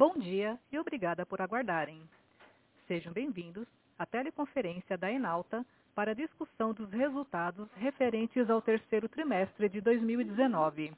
Bom 0.00 0.14
dia 0.16 0.58
e 0.72 0.78
obrigada 0.78 1.26
por 1.26 1.42
aguardarem. 1.42 2.00
Sejam 2.88 3.12
bem-vindos 3.12 3.68
à 3.98 4.06
teleconferência 4.06 4.96
da 4.96 5.12
Enalta 5.12 5.62
para 5.94 6.14
discussão 6.14 6.72
dos 6.72 6.90
resultados 6.90 7.68
referentes 7.76 8.48
ao 8.48 8.62
terceiro 8.62 9.10
trimestre 9.10 9.68
de 9.68 9.78
2019. 9.82 10.90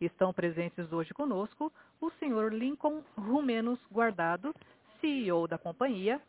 Estão 0.00 0.32
presentes 0.32 0.92
hoje 0.92 1.14
conosco 1.14 1.72
o 2.00 2.10
Sr. 2.10 2.52
Lincoln 2.52 3.00
Rumenos 3.16 3.78
Guardado, 3.92 4.52
CEO 5.00 5.46
da 5.46 5.56
companhia, 5.56 6.20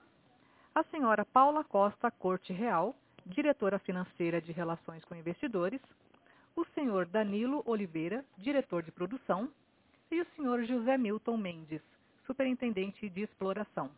a 0.75 0.81
Sra. 0.81 1.25
Paula 1.25 1.63
Costa 1.63 2.11
Corte 2.11 2.53
Real, 2.53 2.95
diretora 3.25 3.79
financeira 3.79 4.39
de 4.39 4.51
Relações 4.51 5.03
com 5.05 5.15
Investidores, 5.15 5.81
o 6.55 6.63
Sr. 6.63 7.07
Danilo 7.11 7.63
Oliveira, 7.65 8.23
diretor 8.37 8.83
de 8.83 8.91
produção, 8.91 9.49
e 10.11 10.21
o 10.21 10.25
Sr. 10.35 10.65
José 10.65 10.97
Milton 10.97 11.37
Mendes, 11.37 11.81
superintendente 12.25 13.09
de 13.09 13.21
exploração. 13.21 13.89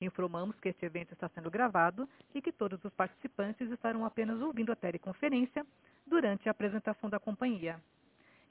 Informamos 0.00 0.58
que 0.58 0.70
este 0.70 0.86
evento 0.86 1.12
está 1.12 1.28
sendo 1.28 1.50
gravado 1.50 2.08
e 2.34 2.40
que 2.40 2.52
todos 2.52 2.82
os 2.84 2.92
participantes 2.94 3.70
estarão 3.70 4.04
apenas 4.04 4.40
ouvindo 4.40 4.72
a 4.72 4.76
teleconferência 4.76 5.66
durante 6.06 6.48
a 6.48 6.52
apresentação 6.52 7.10
da 7.10 7.20
companhia. 7.20 7.78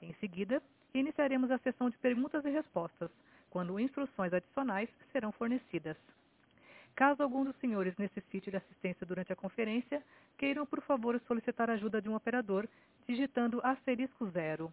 Em 0.00 0.14
seguida, 0.14 0.62
iniciaremos 0.94 1.50
a 1.50 1.58
sessão 1.58 1.90
de 1.90 1.98
perguntas 1.98 2.44
e 2.44 2.50
respostas, 2.50 3.10
quando 3.50 3.80
instruções 3.80 4.32
adicionais 4.32 4.88
serão 5.12 5.32
fornecidas. 5.32 5.96
Caso 6.94 7.22
algum 7.22 7.44
dos 7.44 7.56
senhores 7.56 7.96
necessite 7.96 8.50
de 8.50 8.56
assistência 8.56 9.06
durante 9.06 9.32
a 9.32 9.36
conferência, 9.36 10.02
queiram, 10.38 10.64
por 10.64 10.80
favor, 10.82 11.20
solicitar 11.26 11.68
a 11.68 11.74
ajuda 11.74 12.00
de 12.00 12.08
um 12.08 12.14
operador 12.14 12.68
digitando 13.08 13.60
asterisco 13.64 14.28
zero. 14.30 14.72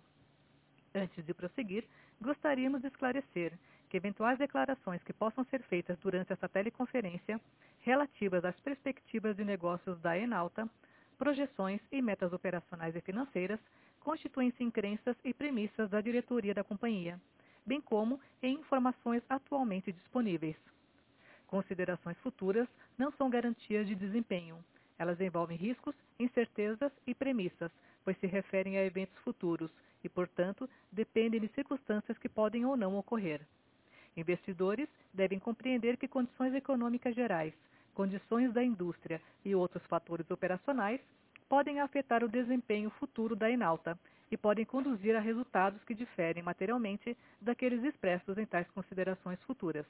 Antes 0.93 1.25
de 1.25 1.33
prosseguir, 1.33 1.85
gostaríamos 2.21 2.81
de 2.81 2.87
esclarecer 2.87 3.53
que 3.89 3.97
eventuais 3.97 4.37
declarações 4.37 5.01
que 5.03 5.13
possam 5.13 5.43
ser 5.45 5.61
feitas 5.63 5.97
durante 5.99 6.33
esta 6.33 6.49
teleconferência 6.49 7.39
relativas 7.81 8.43
às 8.43 8.59
perspectivas 8.59 9.35
de 9.35 9.45
negócios 9.45 9.99
da 10.01 10.17
Enalta, 10.17 10.69
projeções 11.17 11.81
e 11.91 12.01
metas 12.01 12.33
operacionais 12.33 12.95
e 12.95 13.01
financeiras 13.01 13.59
constituem-se 14.01 14.63
em 14.63 14.71
crenças 14.71 15.15
e 15.23 15.33
premissas 15.33 15.89
da 15.89 16.01
diretoria 16.01 16.53
da 16.53 16.63
companhia, 16.63 17.19
bem 17.65 17.81
como 17.81 18.19
em 18.41 18.55
informações 18.55 19.23
atualmente 19.29 19.91
disponíveis. 19.91 20.55
Considerações 21.47 22.17
futuras 22.19 22.67
não 22.97 23.11
são 23.11 23.29
garantias 23.29 23.87
de 23.87 23.95
desempenho. 23.95 24.63
Elas 24.99 25.19
envolvem 25.21 25.57
riscos, 25.57 25.95
incertezas 26.19 26.91
e 27.05 27.13
premissas, 27.13 27.71
pois 28.07 28.17
se 28.19 28.25
referem 28.25 28.77
a 28.77 28.85
eventos 28.85 29.17
futuros 29.17 29.69
e, 30.01 30.07
portanto, 30.07 30.69
dependem 30.89 31.41
de 31.41 31.49
circunstâncias 31.49 32.17
que 32.17 32.29
podem 32.29 32.63
ou 32.63 32.77
não 32.77 32.95
ocorrer. 32.97 33.41
Investidores 34.15 34.87
devem 35.13 35.37
compreender 35.37 35.97
que 35.97 36.07
condições 36.07 36.53
econômicas 36.53 37.13
gerais, 37.13 37.53
condições 37.93 38.53
da 38.53 38.63
indústria 38.63 39.21
e 39.43 39.53
outros 39.53 39.85
fatores 39.87 40.31
operacionais 40.31 41.01
podem 41.49 41.81
afetar 41.81 42.23
o 42.23 42.29
desempenho 42.29 42.89
futuro 42.91 43.35
da 43.35 43.51
Enalta 43.51 43.99
e 44.31 44.37
podem 44.37 44.63
conduzir 44.63 45.13
a 45.13 45.19
resultados 45.19 45.83
que 45.83 45.93
diferem 45.93 46.41
materialmente 46.41 47.17
daqueles 47.41 47.83
expressos 47.83 48.37
em 48.37 48.45
tais 48.45 48.69
considerações 48.69 49.43
futuras. 49.43 49.85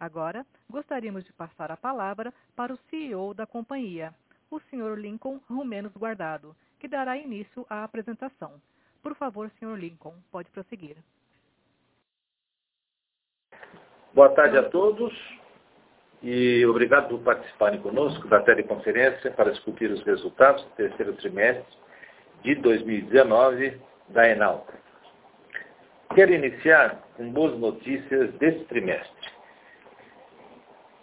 Agora, 0.00 0.44
gostaríamos 0.68 1.24
de 1.24 1.32
passar 1.32 1.70
a 1.70 1.76
palavra 1.76 2.34
para 2.56 2.74
o 2.74 2.78
CEO 2.90 3.32
da 3.32 3.46
companhia, 3.46 4.12
o 4.50 4.58
Sr. 4.58 4.98
Lincoln 4.98 5.38
Rumenos 5.48 5.92
Guardado, 5.92 6.56
que 6.86 6.90
dará 6.90 7.16
início 7.16 7.66
à 7.68 7.82
apresentação. 7.82 8.62
Por 9.02 9.16
favor, 9.16 9.50
Sr. 9.58 9.76
Lincoln, 9.76 10.14
pode 10.30 10.48
prosseguir. 10.50 10.96
Boa 14.14 14.28
tarde 14.28 14.56
a 14.56 14.70
todos 14.70 15.12
e 16.22 16.64
obrigado 16.64 17.08
por 17.08 17.24
participarem 17.24 17.82
conosco 17.82 18.28
da 18.28 18.40
teleconferência 18.40 19.32
para 19.32 19.50
discutir 19.50 19.90
os 19.90 20.00
resultados 20.04 20.62
do 20.62 20.70
terceiro 20.70 21.12
trimestre 21.14 21.76
de 22.44 22.54
2019 22.54 23.80
da 24.10 24.28
Enalta. 24.28 24.72
Quero 26.14 26.32
iniciar 26.32 27.02
com 27.16 27.32
boas 27.32 27.58
notícias 27.58 28.32
desse 28.34 28.64
trimestre, 28.66 29.32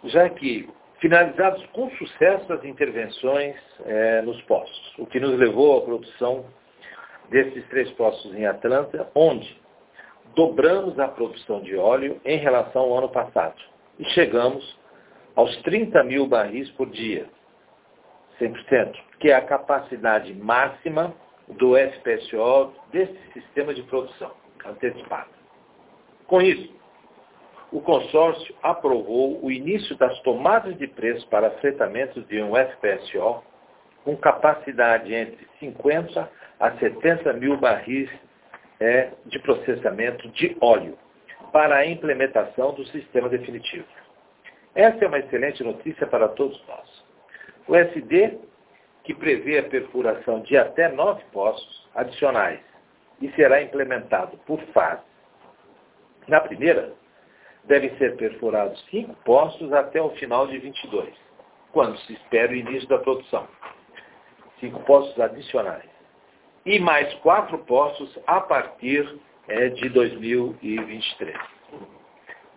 já 0.04 0.30
que 0.30 0.66
finalizados 1.04 1.62
com 1.66 1.90
sucesso 1.98 2.50
as 2.50 2.64
intervenções 2.64 3.54
é, 3.84 4.22
nos 4.22 4.40
poços, 4.44 4.94
o 4.98 5.04
que 5.04 5.20
nos 5.20 5.38
levou 5.38 5.76
à 5.76 5.82
produção 5.82 6.46
desses 7.28 7.62
três 7.68 7.90
poços 7.90 8.34
em 8.34 8.46
Atlanta, 8.46 9.06
onde 9.14 9.60
dobramos 10.34 10.98
a 10.98 11.06
produção 11.06 11.60
de 11.60 11.76
óleo 11.76 12.18
em 12.24 12.38
relação 12.38 12.84
ao 12.84 12.96
ano 12.96 13.10
passado 13.10 13.60
e 13.98 14.04
chegamos 14.12 14.64
aos 15.36 15.54
30 15.58 16.02
mil 16.04 16.26
barris 16.26 16.70
por 16.70 16.88
dia, 16.88 17.26
100%, 18.40 18.94
que 19.20 19.28
é 19.28 19.34
a 19.34 19.42
capacidade 19.42 20.32
máxima 20.32 21.14
do 21.48 21.74
FPSO 21.76 22.72
desse 22.90 23.18
sistema 23.34 23.74
de 23.74 23.82
produção 23.82 24.32
antecipada. 24.64 25.28
Com 26.26 26.40
isso, 26.40 26.74
o 27.74 27.80
consórcio 27.80 28.54
aprovou 28.62 29.44
o 29.44 29.50
início 29.50 29.96
das 29.96 30.16
tomadas 30.20 30.78
de 30.78 30.86
preço 30.86 31.28
para 31.28 31.50
fretamento 31.58 32.22
de 32.22 32.40
um 32.40 32.52
FPSO 32.54 33.42
com 34.04 34.16
capacidade 34.16 35.12
entre 35.12 35.44
50 35.58 36.30
a 36.60 36.70
70 36.76 37.32
mil 37.32 37.56
barris 37.56 38.08
é, 38.78 39.10
de 39.26 39.40
processamento 39.40 40.28
de 40.28 40.56
óleo 40.60 40.96
para 41.52 41.78
a 41.78 41.86
implementação 41.86 42.72
do 42.74 42.86
sistema 42.86 43.28
definitivo. 43.28 43.88
Essa 44.72 45.04
é 45.04 45.08
uma 45.08 45.18
excelente 45.18 45.64
notícia 45.64 46.06
para 46.06 46.28
todos 46.28 46.64
nós. 46.68 47.04
O 47.66 47.74
SD, 47.74 48.38
que 49.02 49.12
prevê 49.12 49.58
a 49.58 49.64
perfuração 49.64 50.42
de 50.42 50.56
até 50.56 50.88
nove 50.90 51.24
poços 51.32 51.90
adicionais 51.92 52.60
e 53.20 53.28
será 53.32 53.60
implementado 53.60 54.36
por 54.46 54.60
fase. 54.66 55.02
Na 56.28 56.40
primeira, 56.40 56.92
devem 57.66 57.96
ser 57.96 58.16
perfurados 58.16 58.84
cinco 58.90 59.14
poços 59.24 59.72
até 59.72 60.00
o 60.00 60.10
final 60.10 60.46
de 60.46 60.58
22, 60.58 61.08
quando 61.72 61.98
se 62.00 62.12
espera 62.12 62.52
o 62.52 62.56
início 62.56 62.88
da 62.88 62.98
produção. 62.98 63.46
Cinco 64.60 64.80
poços 64.80 65.18
adicionais 65.18 65.94
e 66.64 66.78
mais 66.78 67.12
quatro 67.14 67.58
postos 67.58 68.18
a 68.26 68.40
partir 68.40 69.18
é, 69.48 69.68
de 69.68 69.88
2023. 69.90 71.36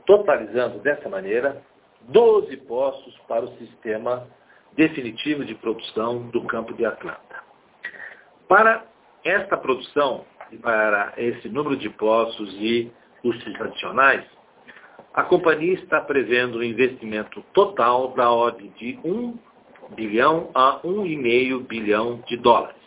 Totalizando 0.05 0.79
dessa 0.79 1.09
maneira 1.09 1.61
12 2.01 2.55
postos 2.57 3.17
para 3.27 3.43
o 3.43 3.57
sistema 3.57 4.27
definitivo 4.73 5.43
de 5.43 5.55
produção 5.55 6.27
do 6.29 6.43
campo 6.45 6.73
de 6.73 6.85
Atlanta. 6.85 7.43
Para 8.47 8.85
esta 9.25 9.57
produção, 9.57 10.25
e 10.51 10.57
para 10.57 11.13
esse 11.17 11.49
número 11.49 11.75
de 11.75 11.89
postos 11.89 12.53
e 12.53 12.89
custos 13.21 13.59
adicionais, 13.59 14.23
a 15.17 15.23
companhia 15.23 15.73
está 15.73 15.99
prevendo 15.99 16.59
um 16.59 16.63
investimento 16.63 17.41
total 17.51 18.09
da 18.09 18.29
ordem 18.29 18.69
de 18.77 18.99
1 19.03 19.35
bilhão 19.95 20.51
a 20.53 20.79
1,5 20.83 21.65
bilhão 21.65 22.23
de 22.27 22.37
dólares 22.37 22.77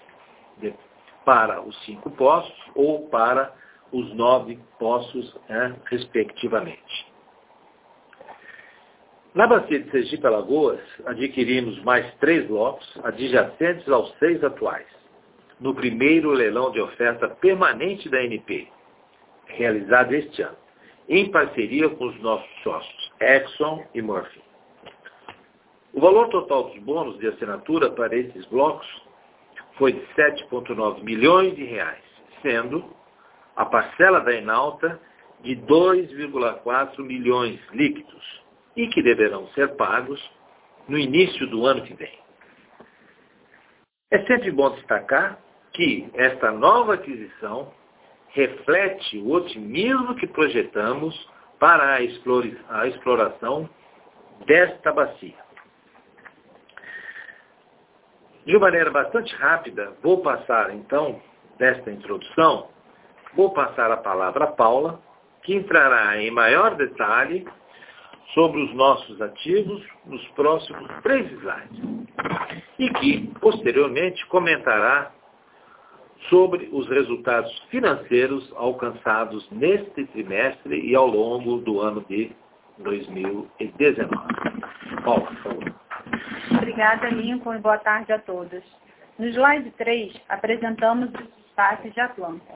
para 1.25 1.61
os 1.61 1.77
cinco 1.85 2.09
postos 2.13 2.57
ou 2.77 3.09
para 3.09 3.53
os 3.91 4.15
nove 4.15 4.61
postos, 4.79 5.37
né, 5.49 5.75
respectivamente. 5.87 7.13
Na 9.35 9.49
bacia 9.49 9.81
de 9.81 9.91
Sergipe 9.91 10.25
Alagoas, 10.25 10.81
adquirimos 11.07 11.83
mais 11.83 12.15
três 12.21 12.47
blocos 12.47 12.89
adjacentes 13.03 13.89
aos 13.89 14.17
seis 14.21 14.43
atuais, 14.45 14.87
no 15.59 15.75
primeiro 15.75 16.31
leilão 16.31 16.71
de 16.71 16.81
oferta 16.81 17.29
permanente 17.29 18.09
da 18.09 18.23
NP, 18.23 18.69
realizado 19.47 20.13
este 20.13 20.43
ano, 20.43 20.70
em 21.11 21.29
parceria 21.33 21.91
com 21.91 22.07
os 22.07 22.21
nossos 22.21 22.49
sócios 22.63 23.13
Exxon 23.21 23.85
e 23.93 24.01
Murphy. 24.01 24.41
O 25.93 26.01
valor 26.01 26.29
total 26.29 26.71
dos 26.71 26.79
bônus 26.79 27.19
de 27.19 27.27
assinatura 27.27 27.91
para 27.91 28.17
esses 28.17 28.47
blocos 28.47 28.87
foi 29.77 29.93
de 29.93 30.01
7,9 30.15 31.03
milhões 31.03 31.57
de 31.57 31.65
reais, 31.65 32.05
sendo 32.41 32.85
a 33.57 33.67
parcela 33.67 34.21
da 34.21 34.33
Enalta 34.33 35.01
de 35.41 35.57
2,4 35.57 37.01
milhões 37.01 37.61
líquidos 37.73 38.43
e 38.77 38.87
que 38.87 39.03
deverão 39.03 39.49
ser 39.49 39.75
pagos 39.75 40.21
no 40.87 40.97
início 40.97 41.45
do 41.49 41.67
ano 41.67 41.83
que 41.83 41.95
vem. 41.95 42.19
É 44.13 44.25
sempre 44.27 44.53
bom 44.53 44.71
destacar 44.71 45.41
que 45.73 46.09
esta 46.15 46.53
nova 46.53 46.95
aquisição 46.95 47.73
reflete 48.33 49.19
o 49.19 49.33
otimismo 49.33 50.15
que 50.15 50.27
projetamos 50.27 51.15
para 51.59 51.95
a 51.95 52.87
exploração 52.87 53.69
desta 54.47 54.93
bacia. 54.93 55.39
De 58.47 58.59
maneira 58.59 58.91
bastante 58.91 59.35
rápida, 59.37 59.93
vou 60.03 60.23
passar 60.23 60.75
então, 60.75 61.21
desta 61.59 61.91
introdução, 61.91 62.69
vou 63.35 63.53
passar 63.53 63.91
a 63.93 63.99
palavra 63.99 64.45
a 64.45 64.53
Paula, 64.53 65.01
que 65.43 65.55
entrará 65.55 66.21
em 66.21 66.31
maior 66.31 66.75
detalhe 66.75 67.47
sobre 68.35 68.63
os 68.63 68.75
nossos 68.75 69.21
ativos 69.21 69.85
nos 70.07 70.27
próximos 70.29 70.89
três 71.03 71.31
slides 71.33 72.09
e 72.79 72.91
que, 72.91 73.27
posteriormente, 73.41 74.25
comentará 74.27 75.13
sobre 76.29 76.69
os 76.73 76.89
resultados 76.89 77.51
financeiros 77.71 78.53
alcançados 78.57 79.49
neste 79.51 80.05
trimestre 80.07 80.81
e 80.81 80.95
ao 80.95 81.07
longo 81.07 81.59
do 81.59 81.81
ano 81.81 82.05
de 82.09 82.31
2019. 82.79 84.11
Paulo, 85.05 85.27
por 85.27 85.37
favor. 85.37 85.75
Obrigada, 86.53 87.09
Lincoln, 87.09 87.55
e 87.55 87.59
boa 87.59 87.79
tarde 87.79 88.13
a 88.13 88.19
todos. 88.19 88.63
No 89.19 89.27
slide 89.27 89.71
3, 89.73 90.21
apresentamos 90.29 91.11
os 91.11 91.45
destaques 91.45 91.93
de 91.93 92.01
Atlanta. 92.01 92.55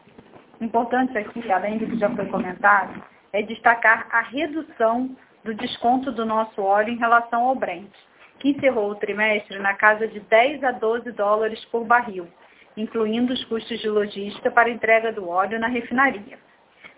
Importante 0.60 1.16
aqui, 1.16 1.50
além 1.50 1.78
do 1.78 1.86
que 1.86 1.98
já 1.98 2.10
foi 2.10 2.26
comentado, 2.26 3.02
é 3.32 3.42
destacar 3.42 4.06
a 4.10 4.20
redução 4.22 5.16
do 5.42 5.54
desconto 5.54 6.10
do 6.12 6.24
nosso 6.24 6.62
óleo 6.62 6.90
em 6.90 6.96
relação 6.96 7.42
ao 7.42 7.54
Brent, 7.54 7.90
que 8.38 8.50
encerrou 8.50 8.90
o 8.90 8.94
trimestre 8.94 9.58
na 9.58 9.74
casa 9.74 10.08
de 10.08 10.20
10 10.20 10.64
a 10.64 10.72
12 10.72 11.12
dólares 11.12 11.62
por 11.66 11.84
barril, 11.84 12.26
incluindo 12.76 13.32
os 13.32 13.44
custos 13.44 13.78
de 13.80 13.88
logística 13.88 14.50
para 14.50 14.70
entrega 14.70 15.12
do 15.12 15.28
óleo 15.28 15.58
na 15.58 15.68
refinaria. 15.68 16.38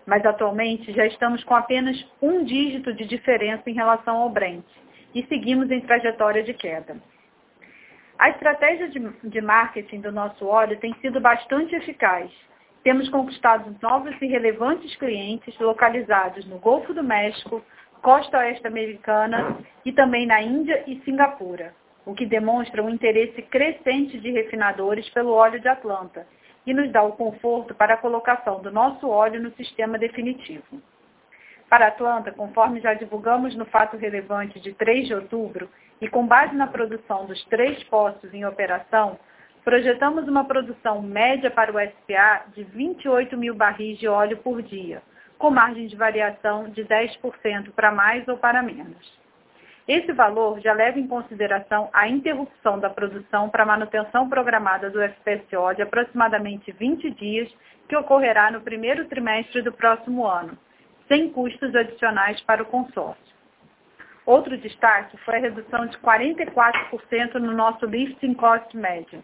Mas 0.05 0.25
atualmente 0.25 0.91
já 0.93 1.05
estamos 1.05 1.43
com 1.43 1.55
apenas 1.55 2.03
um 2.21 2.43
dígito 2.43 2.93
de 2.93 3.05
diferença 3.05 3.69
em 3.69 3.73
relação 3.73 4.17
ao 4.17 4.29
Brent 4.29 4.65
e 5.13 5.25
seguimos 5.25 5.69
em 5.71 5.81
trajetória 5.81 6.43
de 6.43 6.53
queda. 6.53 6.97
A 8.17 8.29
estratégia 8.29 8.89
de, 8.89 8.99
de 9.23 9.41
marketing 9.41 10.01
do 10.01 10.11
nosso 10.11 10.47
óleo 10.47 10.79
tem 10.79 10.93
sido 11.01 11.19
bastante 11.19 11.75
eficaz. 11.75 12.31
Temos 12.83 13.09
conquistado 13.09 13.75
novos 13.81 14.15
e 14.21 14.25
relevantes 14.27 14.95
clientes 14.95 15.57
localizados 15.59 16.45
no 16.45 16.57
Golfo 16.57 16.93
do 16.93 17.03
México, 17.03 17.61
costa 18.01 18.39
oeste 18.39 18.65
americana 18.65 19.57
e 19.85 19.91
também 19.91 20.25
na 20.25 20.41
Índia 20.41 20.83
e 20.87 20.99
Singapura, 21.01 21.73
o 22.07 22.15
que 22.15 22.25
demonstra 22.25 22.81
um 22.81 22.89
interesse 22.89 23.41
crescente 23.41 24.17
de 24.17 24.31
refinadores 24.31 25.09
pelo 25.09 25.33
óleo 25.33 25.59
de 25.59 25.67
Atlanta 25.67 26.25
e 26.65 26.73
nos 26.73 26.89
dá 26.89 27.03
o 27.03 27.11
conforto 27.11 27.75
para 27.75 27.95
a 27.95 27.97
colocação 27.97 28.61
do 28.61 28.71
nosso 28.71 29.09
óleo 29.09 29.43
no 29.43 29.51
sistema 29.51 29.97
definitivo. 29.97 30.81
Para 31.69 31.87
Atlanta, 31.87 32.31
conforme 32.31 32.79
já 32.79 32.93
divulgamos 32.93 33.53
no 33.57 33.65
fato 33.65 33.97
relevante 33.97 34.57
de 34.61 34.71
3 34.73 35.07
de 35.07 35.15
outubro, 35.15 35.69
e 35.99 36.07
com 36.07 36.25
base 36.25 36.55
na 36.55 36.67
produção 36.67 37.25
dos 37.25 37.43
três 37.45 37.83
postos 37.85 38.33
em 38.33 38.45
operação, 38.45 39.19
projetamos 39.65 40.29
uma 40.29 40.45
produção 40.45 41.01
média 41.01 41.51
para 41.51 41.73
o 41.73 41.89
SPA 41.89 42.45
de 42.55 42.63
28 42.63 43.35
mil 43.35 43.53
barris 43.53 43.99
de 43.99 44.07
óleo 44.07 44.37
por 44.37 44.61
dia, 44.61 45.01
com 45.37 45.49
margem 45.49 45.87
de 45.87 45.95
variação 45.97 46.69
de 46.69 46.85
10% 46.85 47.71
para 47.75 47.91
mais 47.91 48.25
ou 48.29 48.37
para 48.37 48.63
menos. 48.63 49.16
Esse 49.87 50.11
valor 50.11 50.59
já 50.59 50.73
leva 50.73 50.99
em 50.99 51.07
consideração 51.07 51.89
a 51.93 52.09
interrupção 52.09 52.77
da 52.77 52.89
produção 52.89 53.49
para 53.49 53.65
manutenção 53.65 54.27
programada 54.27 54.89
do 54.89 54.99
FPSO 55.01 55.75
de 55.75 55.81
aproximadamente 55.81 56.73
20 56.73 57.09
dias, 57.11 57.49
que 57.87 57.95
ocorrerá 57.95 58.51
no 58.51 58.59
primeiro 58.59 59.05
trimestre 59.05 59.61
do 59.61 59.71
próximo 59.71 60.27
ano, 60.27 60.57
sem 61.07 61.29
custos 61.29 61.73
adicionais 61.73 62.41
para 62.41 62.63
o 62.63 62.65
consórcio. 62.65 63.37
Outro 64.25 64.57
destaque 64.57 65.15
foi 65.19 65.35
a 65.35 65.39
redução 65.39 65.85
de 65.85 65.97
44% 65.99 67.35
no 67.35 67.53
nosso 67.53 67.85
lifting 67.85 68.33
cost 68.33 68.75
médio, 68.75 69.23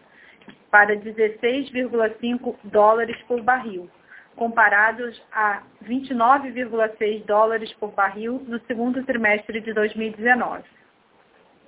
para 0.70 0.96
16,5 0.96 2.56
dólares 2.64 3.20
por 3.28 3.42
barril, 3.42 3.86
comparados 4.36 5.22
a 5.32 5.62
29,6 5.84 7.24
dólares 7.24 7.72
por 7.74 7.92
barril 7.92 8.42
no 8.46 8.58
segundo 8.66 9.04
trimestre 9.04 9.60
de 9.60 9.72
2019. 9.72 10.62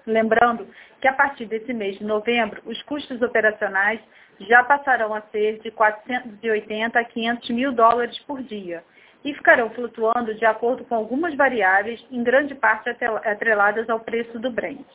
Lembrando 0.07 0.67
que 1.01 1.09
a 1.09 1.13
partir 1.13 1.47
desse 1.47 1.73
mês 1.73 1.99
de 1.99 2.05
novembro, 2.05 2.63
os 2.65 2.81
custos 2.83 3.21
operacionais 3.23 4.01
já 4.41 4.63
passarão 4.63 5.15
a 5.15 5.21
ser 5.33 5.59
de 5.61 5.71
480 5.71 6.99
a 6.99 7.05
500 7.05 7.51
mil 7.51 7.73
dólares 7.73 8.19
por 8.21 8.43
dia 8.43 8.85
e 9.25 9.35
ficarão 9.35 9.71
flutuando 9.71 10.35
de 10.35 10.45
acordo 10.45 10.85
com 10.85 10.95
algumas 10.95 11.35
variáveis, 11.35 12.05
em 12.13 12.23
grande 12.23 12.55
parte 12.55 12.89
atreladas 12.89 13.91
ao 13.91 13.99
preço 13.99 14.39
do 14.39 14.51
Brent. 14.51 14.87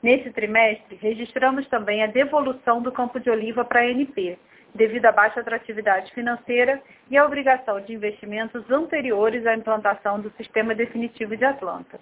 Nesse 0.00 0.30
trimestre, 0.30 0.96
registramos 0.96 1.66
também 1.68 2.04
a 2.04 2.06
devolução 2.06 2.80
do 2.80 2.92
campo 2.92 3.18
de 3.18 3.30
oliva 3.30 3.64
para 3.64 3.80
a 3.80 3.84
ANP, 3.84 4.38
devido 4.74 5.06
à 5.06 5.12
baixa 5.12 5.40
atratividade 5.40 6.12
financeira 6.12 6.82
e 7.08 7.16
à 7.16 7.24
obrigação 7.24 7.80
de 7.80 7.94
investimentos 7.94 8.68
anteriores 8.70 9.46
à 9.46 9.54
implantação 9.54 10.20
do 10.20 10.30
sistema 10.32 10.74
definitivo 10.74 11.36
de 11.36 11.44
Atlanta. 11.44 12.00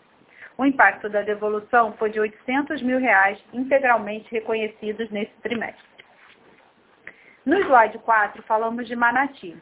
O 0.57 0.65
impacto 0.65 1.09
da 1.09 1.23
devolução 1.23 1.93
foi 1.95 2.11
de 2.11 2.21
800 2.21 2.83
mil 2.83 2.99
reais 2.99 3.39
integralmente 3.53 4.31
reconhecidos 4.31 5.11
nesse 5.11 5.33
trimestre. 5.43 5.93
No 7.45 7.59
slide 7.59 7.99
4, 7.99 8.43
falamos 8.45 8.87
de 8.87 8.95
Manati. 8.95 9.57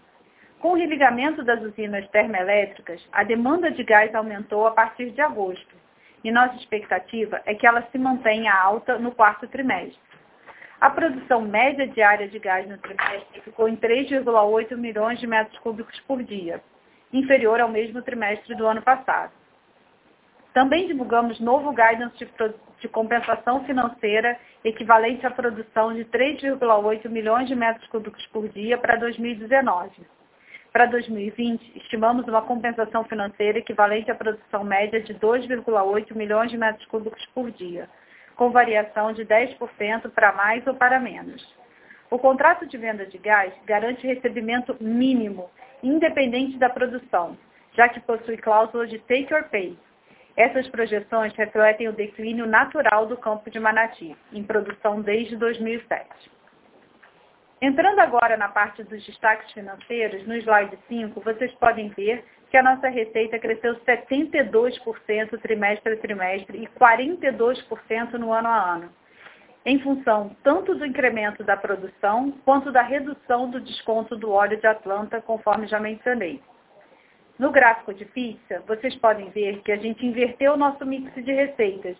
Com 0.58 0.72
o 0.72 0.76
religamento 0.76 1.42
das 1.42 1.62
usinas 1.62 2.06
termoelétricas, 2.08 3.00
a 3.12 3.24
demanda 3.24 3.70
de 3.70 3.82
gás 3.82 4.14
aumentou 4.14 4.66
a 4.66 4.72
partir 4.72 5.10
de 5.10 5.20
agosto, 5.22 5.74
e 6.22 6.30
nossa 6.30 6.54
expectativa 6.56 7.40
é 7.46 7.54
que 7.54 7.66
ela 7.66 7.82
se 7.90 7.96
mantenha 7.96 8.52
alta 8.52 8.98
no 8.98 9.12
quarto 9.12 9.48
trimestre. 9.48 9.98
A 10.80 10.88
produção 10.88 11.42
média 11.42 11.86
diária 11.86 12.26
de 12.26 12.38
gás 12.38 12.66
no 12.66 12.78
trimestre 12.78 13.42
ficou 13.42 13.68
em 13.68 13.76
3,8 13.76 14.74
milhões 14.78 15.20
de 15.20 15.26
metros 15.26 15.58
cúbicos 15.58 16.00
por 16.00 16.22
dia, 16.22 16.62
inferior 17.12 17.60
ao 17.60 17.68
mesmo 17.68 18.00
trimestre 18.00 18.54
do 18.54 18.66
ano 18.66 18.80
passado. 18.80 19.30
Também 20.54 20.86
divulgamos 20.86 21.38
novo 21.38 21.70
guidance 21.70 22.16
de, 22.16 22.26
de 22.80 22.88
compensação 22.88 23.62
financeira 23.64 24.38
equivalente 24.64 25.26
à 25.26 25.30
produção 25.30 25.92
de 25.92 26.06
3,8 26.06 27.10
milhões 27.10 27.46
de 27.46 27.54
metros 27.54 27.86
cúbicos 27.88 28.26
por 28.28 28.48
dia 28.48 28.78
para 28.78 28.96
2019. 28.96 29.90
Para 30.72 30.86
2020, 30.86 31.76
estimamos 31.76 32.26
uma 32.26 32.40
compensação 32.40 33.04
financeira 33.04 33.58
equivalente 33.58 34.10
à 34.10 34.14
produção 34.14 34.64
média 34.64 34.98
de 34.98 35.12
2,8 35.14 36.16
milhões 36.16 36.50
de 36.50 36.56
metros 36.56 36.86
cúbicos 36.86 37.24
por 37.34 37.50
dia, 37.50 37.86
com 38.40 38.48
variação 38.48 39.12
de 39.12 39.22
10% 39.22 40.10
para 40.12 40.32
mais 40.32 40.66
ou 40.66 40.74
para 40.74 40.98
menos. 40.98 41.46
O 42.10 42.18
contrato 42.18 42.66
de 42.66 42.78
venda 42.78 43.04
de 43.04 43.18
gás 43.18 43.52
garante 43.66 44.06
recebimento 44.06 44.74
mínimo, 44.80 45.50
independente 45.82 46.56
da 46.56 46.70
produção, 46.70 47.36
já 47.74 47.86
que 47.90 48.00
possui 48.00 48.38
cláusula 48.38 48.86
de 48.86 48.98
take 49.00 49.34
or 49.34 49.44
pay. 49.50 49.76
Essas 50.34 50.66
projeções 50.68 51.34
refletem 51.34 51.88
o 51.88 51.92
declínio 51.92 52.46
natural 52.46 53.04
do 53.04 53.14
campo 53.14 53.50
de 53.50 53.60
Manati, 53.60 54.16
em 54.32 54.42
produção 54.42 55.02
desde 55.02 55.36
2007. 55.36 56.08
Entrando 57.60 57.98
agora 57.98 58.38
na 58.38 58.48
parte 58.48 58.82
dos 58.82 59.04
destaques 59.04 59.52
financeiros, 59.52 60.26
no 60.26 60.34
slide 60.36 60.78
5, 60.88 61.20
vocês 61.20 61.52
podem 61.56 61.90
ver 61.90 62.24
que 62.50 62.56
a 62.56 62.62
nossa 62.62 62.88
receita 62.88 63.38
cresceu 63.38 63.76
72% 63.86 65.40
trimestre 65.40 65.92
a 65.92 65.96
trimestre 65.96 66.58
e 66.58 66.66
42% 66.66 68.12
no 68.14 68.32
ano 68.32 68.48
a 68.48 68.74
ano, 68.74 68.92
em 69.64 69.78
função 69.78 70.36
tanto 70.42 70.74
do 70.74 70.84
incremento 70.84 71.44
da 71.44 71.56
produção 71.56 72.32
quanto 72.44 72.72
da 72.72 72.82
redução 72.82 73.48
do 73.48 73.60
desconto 73.60 74.16
do 74.16 74.32
óleo 74.32 74.56
de 74.56 74.66
Atlanta, 74.66 75.20
conforme 75.20 75.68
já 75.68 75.78
mencionei. 75.78 76.42
No 77.38 77.52
gráfico 77.52 77.94
de 77.94 78.04
pizza, 78.04 78.62
vocês 78.66 78.94
podem 78.96 79.30
ver 79.30 79.62
que 79.62 79.70
a 79.72 79.76
gente 79.76 80.04
inverteu 80.04 80.54
o 80.54 80.58
nosso 80.58 80.84
mix 80.84 81.14
de 81.14 81.32
receitas 81.32 81.96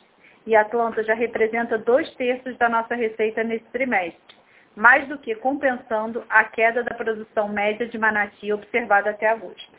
e 0.46 0.56
Atlanta 0.56 1.04
já 1.04 1.14
representa 1.14 1.78
dois 1.78 2.12
terços 2.14 2.56
da 2.58 2.68
nossa 2.68 2.94
receita 2.94 3.44
nesse 3.44 3.64
trimestre, 3.66 4.36
mais 4.74 5.06
do 5.06 5.16
que 5.16 5.34
compensando 5.36 6.24
a 6.28 6.42
queda 6.44 6.82
da 6.82 6.94
produção 6.94 7.48
média 7.48 7.86
de 7.86 7.96
Manati 7.96 8.52
observada 8.52 9.10
até 9.10 9.28
agosto. 9.28 9.69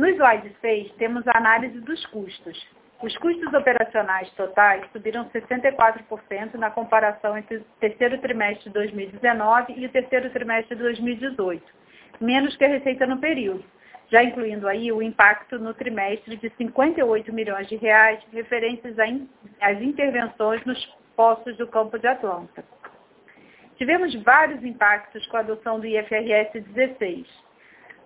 No 0.00 0.08
slide 0.08 0.50
6, 0.62 0.92
temos 0.92 1.28
a 1.28 1.36
análise 1.36 1.78
dos 1.78 2.06
custos. 2.06 2.66
Os 3.02 3.14
custos 3.18 3.52
operacionais 3.52 4.30
totais 4.30 4.82
subiram 4.92 5.28
64% 5.28 6.54
na 6.54 6.70
comparação 6.70 7.36
entre 7.36 7.58
o 7.58 7.64
terceiro 7.78 8.16
trimestre 8.16 8.64
de 8.64 8.70
2019 8.70 9.74
e 9.76 9.84
o 9.84 9.90
terceiro 9.90 10.30
trimestre 10.30 10.74
de 10.74 10.82
2018, 10.84 11.62
menos 12.18 12.56
que 12.56 12.64
a 12.64 12.68
receita 12.68 13.06
no 13.06 13.18
período, 13.18 13.62
já 14.10 14.24
incluindo 14.24 14.66
aí 14.66 14.90
o 14.90 15.02
impacto 15.02 15.58
no 15.58 15.74
trimestre 15.74 16.34
de 16.34 16.48
58 16.56 17.30
milhões 17.30 17.68
de 17.68 17.76
reais 17.76 18.24
referentes 18.32 18.98
às 19.60 19.82
intervenções 19.82 20.64
nos 20.64 20.82
postos 21.14 21.58
do 21.58 21.66
campo 21.66 21.98
de 21.98 22.06
Atlanta. 22.06 22.64
Tivemos 23.76 24.14
vários 24.22 24.64
impactos 24.64 25.26
com 25.26 25.36
a 25.36 25.40
adoção 25.40 25.78
do 25.78 25.86
IFRS 25.86 26.58
16 26.58 27.49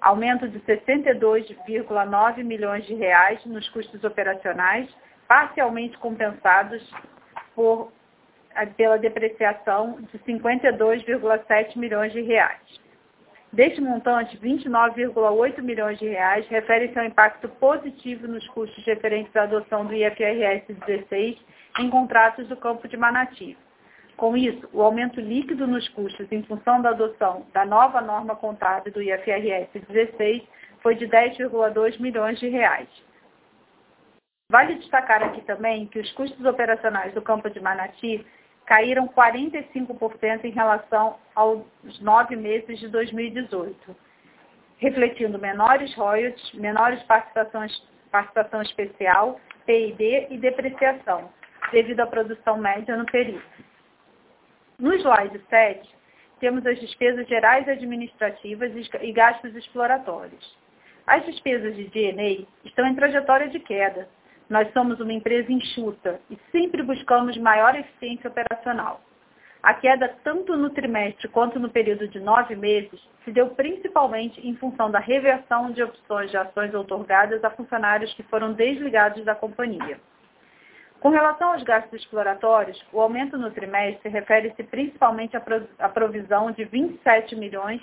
aumento 0.04 0.46
de 0.46 0.60
62,9 0.60 2.44
milhões 2.44 2.84
de 2.84 2.94
reais 2.94 3.42
nos 3.46 3.66
custos 3.70 4.04
operacionais, 4.04 4.86
parcialmente 5.26 5.96
compensados 5.96 6.82
por, 7.54 7.90
pela 8.76 8.98
depreciação 8.98 9.98
de 10.12 10.18
52,7 10.18 11.78
milhões 11.78 12.12
de 12.12 12.20
reais. 12.20 12.60
Deste 13.50 13.80
montante, 13.80 14.36
29,8 14.36 15.62
milhões 15.62 15.98
de 15.98 16.08
reais 16.08 16.46
referem-se 16.48 16.98
ao 16.98 17.06
impacto 17.06 17.48
positivo 17.48 18.26
nos 18.26 18.46
custos 18.48 18.84
referentes 18.84 19.34
à 19.34 19.44
adoção 19.44 19.86
do 19.86 19.94
IFRS 19.94 20.66
16 20.86 21.38
em 21.78 21.88
contratos 21.88 22.46
do 22.48 22.56
campo 22.56 22.86
de 22.86 22.96
Manati. 22.98 23.56
Com 24.16 24.36
isso, 24.36 24.68
o 24.72 24.80
aumento 24.80 25.20
líquido 25.20 25.66
nos 25.66 25.88
custos 25.88 26.30
em 26.30 26.42
função 26.44 26.80
da 26.80 26.90
adoção 26.90 27.46
da 27.52 27.64
nova 27.64 28.00
norma 28.00 28.36
contábil 28.36 28.92
do 28.92 29.02
IFRS 29.02 29.70
16 29.88 30.42
foi 30.80 30.94
de 30.94 31.06
10,2 31.08 32.00
milhões 32.00 32.38
de 32.38 32.48
reais. 32.48 32.88
Vale 34.50 34.76
destacar 34.76 35.22
aqui 35.22 35.40
também 35.40 35.86
que 35.86 35.98
os 35.98 36.12
custos 36.12 36.44
operacionais 36.44 37.12
do 37.14 37.22
campo 37.22 37.50
de 37.50 37.60
Manati 37.60 38.24
caíram 38.66 39.08
45% 39.08 40.44
em 40.44 40.50
relação 40.50 41.16
aos 41.34 41.64
nove 42.00 42.36
meses 42.36 42.78
de 42.78 42.88
2018, 42.88 43.96
refletindo 44.78 45.38
menores 45.38 45.94
royalties, 45.94 46.52
menores 46.54 47.02
participações, 47.04 47.72
participação 48.10 48.62
especial, 48.62 49.40
PID 49.66 50.28
e 50.30 50.38
depreciação, 50.38 51.30
devido 51.72 52.00
à 52.00 52.06
produção 52.06 52.56
média 52.58 52.96
no 52.96 53.06
período. 53.06 53.42
No 54.78 54.92
slide 54.92 55.40
7, 55.48 55.88
temos 56.40 56.66
as 56.66 56.80
despesas 56.80 57.28
gerais 57.28 57.68
administrativas 57.68 58.72
e 59.00 59.12
gastos 59.12 59.54
exploratórios. 59.54 60.56
As 61.06 61.24
despesas 61.24 61.76
de 61.76 61.84
DNA 61.88 62.44
estão 62.64 62.86
em 62.86 62.94
trajetória 62.94 63.48
de 63.48 63.60
queda, 63.60 64.08
nós 64.50 64.70
somos 64.72 64.98
uma 65.00 65.12
empresa 65.12 65.52
enxuta 65.52 66.20
e 66.28 66.36
sempre 66.50 66.82
buscamos 66.82 67.36
maior 67.36 67.76
eficiência 67.76 68.28
operacional. 68.28 69.00
A 69.62 69.74
queda, 69.74 70.14
tanto 70.22 70.56
no 70.56 70.70
trimestre 70.70 71.28
quanto 71.28 71.58
no 71.58 71.70
período 71.70 72.08
de 72.08 72.20
nove 72.20 72.56
meses, 72.56 73.00
se 73.24 73.30
deu 73.30 73.50
principalmente 73.50 74.46
em 74.46 74.54
função 74.56 74.90
da 74.90 74.98
reversão 74.98 75.70
de 75.70 75.82
opções 75.82 76.30
de 76.30 76.36
ações 76.36 76.74
outorgadas 76.74 77.42
a 77.44 77.50
funcionários 77.50 78.12
que 78.14 78.22
foram 78.24 78.52
desligados 78.52 79.24
da 79.24 79.34
companhia. 79.34 79.98
Com 81.04 81.10
relação 81.10 81.52
aos 81.52 81.62
gastos 81.62 82.00
exploratórios, 82.00 82.82
o 82.90 82.98
aumento 82.98 83.36
no 83.36 83.50
trimestre 83.50 84.08
refere-se 84.08 84.62
principalmente 84.62 85.36
à 85.36 85.88
provisão 85.90 86.50
de 86.50 86.64
27 86.64 87.36
milhões 87.36 87.82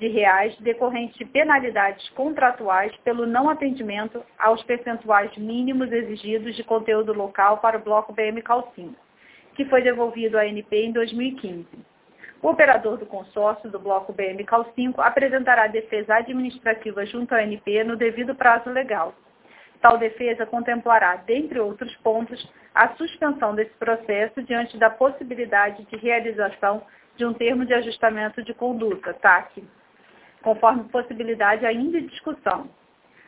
de 0.00 0.08
reais 0.08 0.52
decorrentes 0.58 1.16
de 1.16 1.24
penalidades 1.26 2.08
contratuais 2.08 2.92
pelo 3.04 3.24
não 3.24 3.48
atendimento 3.48 4.20
aos 4.36 4.64
percentuais 4.64 5.30
mínimos 5.36 5.92
exigidos 5.92 6.56
de 6.56 6.64
conteúdo 6.64 7.12
local 7.12 7.58
para 7.58 7.78
o 7.78 7.80
bloco 7.80 8.12
BM 8.12 8.42
Calcinho, 8.42 8.96
que 9.54 9.64
foi 9.66 9.82
devolvido 9.82 10.36
à 10.36 10.40
ANP 10.40 10.72
em 10.72 10.90
2015. 10.90 11.68
O 12.42 12.48
operador 12.48 12.96
do 12.96 13.06
consórcio 13.06 13.70
do 13.70 13.78
bloco 13.78 14.12
BM 14.12 14.42
Cal 14.42 14.66
5 14.74 15.00
apresentará 15.00 15.68
defesa 15.68 16.16
administrativa 16.16 17.06
junto 17.06 17.32
à 17.32 17.38
ANP 17.38 17.84
no 17.84 17.94
devido 17.94 18.34
prazo 18.34 18.70
legal. 18.70 19.14
Tal 19.80 19.98
defesa 19.98 20.46
contemplará, 20.46 21.16
dentre 21.16 21.60
outros 21.60 21.94
pontos, 21.96 22.48
a 22.74 22.88
suspensão 22.96 23.54
desse 23.54 23.74
processo 23.76 24.42
diante 24.42 24.76
da 24.78 24.90
possibilidade 24.90 25.84
de 25.84 25.96
realização 25.96 26.82
de 27.16 27.24
um 27.24 27.32
termo 27.32 27.64
de 27.64 27.72
ajustamento 27.72 28.42
de 28.42 28.52
conduta, 28.52 29.14
TAC, 29.14 29.64
conforme 30.42 30.84
possibilidade 30.84 31.64
ainda 31.64 31.98
em 31.98 32.06
discussão. 32.06 32.68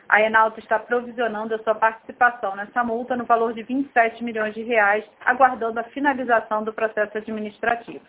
A 0.07 0.21
Enalta 0.21 0.59
está 0.59 0.79
provisionando 0.79 1.53
a 1.53 1.59
sua 1.59 1.75
participação 1.75 2.55
nessa 2.55 2.83
multa 2.83 3.15
no 3.15 3.25
valor 3.25 3.53
de 3.53 3.61
27 3.61 4.23
milhões 4.23 4.55
de 4.55 4.63
reais, 4.63 5.05
aguardando 5.23 5.79
a 5.79 5.83
finalização 5.83 6.63
do 6.63 6.73
processo 6.73 7.17
administrativo. 7.17 8.01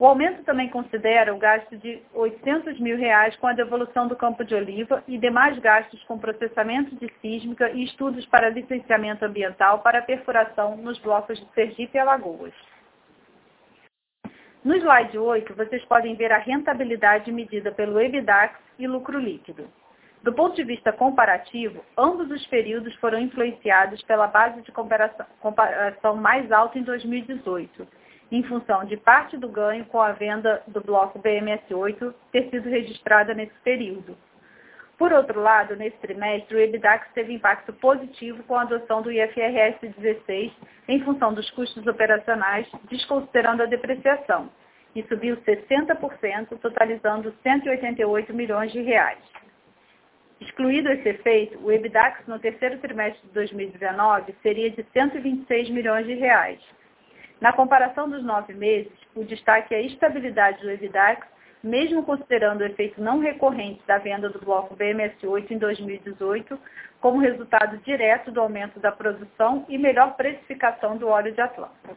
O 0.00 0.06
aumento 0.06 0.44
também 0.44 0.68
considera 0.68 1.34
o 1.34 1.38
gasto 1.38 1.76
de 1.76 2.00
800 2.14 2.78
mil 2.78 2.96
reais 2.96 3.34
com 3.36 3.48
a 3.48 3.52
devolução 3.52 4.06
do 4.06 4.14
campo 4.14 4.44
de 4.44 4.54
oliva 4.54 5.02
e 5.08 5.18
demais 5.18 5.58
gastos 5.58 6.00
com 6.04 6.16
processamento 6.16 6.94
de 6.94 7.12
sísmica 7.20 7.68
e 7.70 7.82
estudos 7.82 8.24
para 8.26 8.48
licenciamento 8.48 9.24
ambiental 9.24 9.80
para 9.80 10.00
perfuração 10.00 10.76
nos 10.76 11.00
blocos 11.00 11.40
de 11.40 11.52
Sergipe 11.52 11.96
e 11.96 11.98
Alagoas. 11.98 12.54
No 14.64 14.76
slide 14.76 15.18
8, 15.18 15.52
vocês 15.54 15.84
podem 15.86 16.14
ver 16.14 16.30
a 16.30 16.38
rentabilidade 16.38 17.32
medida 17.32 17.72
pelo 17.72 18.00
EBITDAX 18.00 18.56
e 18.78 18.86
lucro 18.86 19.18
líquido. 19.18 19.68
Do 20.22 20.32
ponto 20.32 20.54
de 20.54 20.62
vista 20.62 20.92
comparativo, 20.92 21.84
ambos 21.96 22.30
os 22.30 22.46
períodos 22.46 22.94
foram 22.96 23.18
influenciados 23.18 24.00
pela 24.02 24.28
base 24.28 24.62
de 24.62 24.70
comparação 24.70 26.14
mais 26.16 26.52
alta 26.52 26.78
em 26.78 26.82
2018, 26.82 27.86
em 28.30 28.42
função 28.42 28.84
de 28.84 28.96
parte 28.96 29.36
do 29.36 29.48
ganho 29.48 29.84
com 29.86 30.00
a 30.00 30.12
venda 30.12 30.62
do 30.66 30.80
bloco 30.80 31.18
BMS8 31.18 32.14
ter 32.30 32.50
sido 32.50 32.68
registrada 32.68 33.34
nesse 33.34 33.54
período. 33.64 34.16
Por 34.98 35.12
outro 35.12 35.40
lado, 35.40 35.76
nesse 35.76 35.96
trimestre, 35.98 36.56
o 36.56 36.58
EBITDAX 36.58 37.06
teve 37.14 37.32
impacto 37.32 37.72
positivo 37.72 38.42
com 38.42 38.56
a 38.56 38.62
adoção 38.62 39.00
do 39.00 39.12
IFRS 39.12 39.78
16 39.96 40.52
em 40.88 41.00
função 41.04 41.32
dos 41.32 41.48
custos 41.52 41.86
operacionais, 41.86 42.66
desconsiderando 42.90 43.62
a 43.62 43.66
depreciação, 43.66 44.50
e 44.96 45.02
subiu 45.04 45.36
60%, 45.36 46.58
totalizando 46.60 47.32
188 47.44 48.34
milhões 48.34 48.72
de 48.72 48.80
reais. 48.80 49.20
Excluído 50.40 50.90
esse 50.90 51.08
efeito, 51.08 51.58
o 51.64 51.70
EBITDAX 51.70 52.26
no 52.26 52.40
terceiro 52.40 52.78
trimestre 52.78 53.24
de 53.28 53.34
2019 53.34 54.34
seria 54.42 54.70
de 54.70 54.84
126 54.92 55.70
milhões 55.70 56.06
de 56.06 56.14
reais. 56.14 56.60
Na 57.40 57.52
comparação 57.52 58.08
dos 58.08 58.22
nove 58.24 58.52
meses, 58.54 58.92
o 59.14 59.24
destaque 59.24 59.74
é 59.74 59.78
a 59.78 59.82
estabilidade 59.82 60.60
do 60.60 60.70
EBITDAX 60.70 61.26
mesmo 61.62 62.04
considerando 62.04 62.60
o 62.60 62.64
efeito 62.64 63.02
não 63.02 63.18
recorrente 63.18 63.82
da 63.86 63.98
venda 63.98 64.28
do 64.28 64.38
bloco 64.38 64.76
BMS8 64.76 65.50
em 65.50 65.58
2018, 65.58 66.58
como 67.00 67.20
resultado 67.20 67.78
direto 67.78 68.30
do 68.30 68.40
aumento 68.40 68.78
da 68.80 68.92
produção 68.92 69.64
e 69.68 69.78
melhor 69.78 70.16
precificação 70.16 70.96
do 70.96 71.08
óleo 71.08 71.32
de 71.32 71.40
Atlanta. 71.40 71.96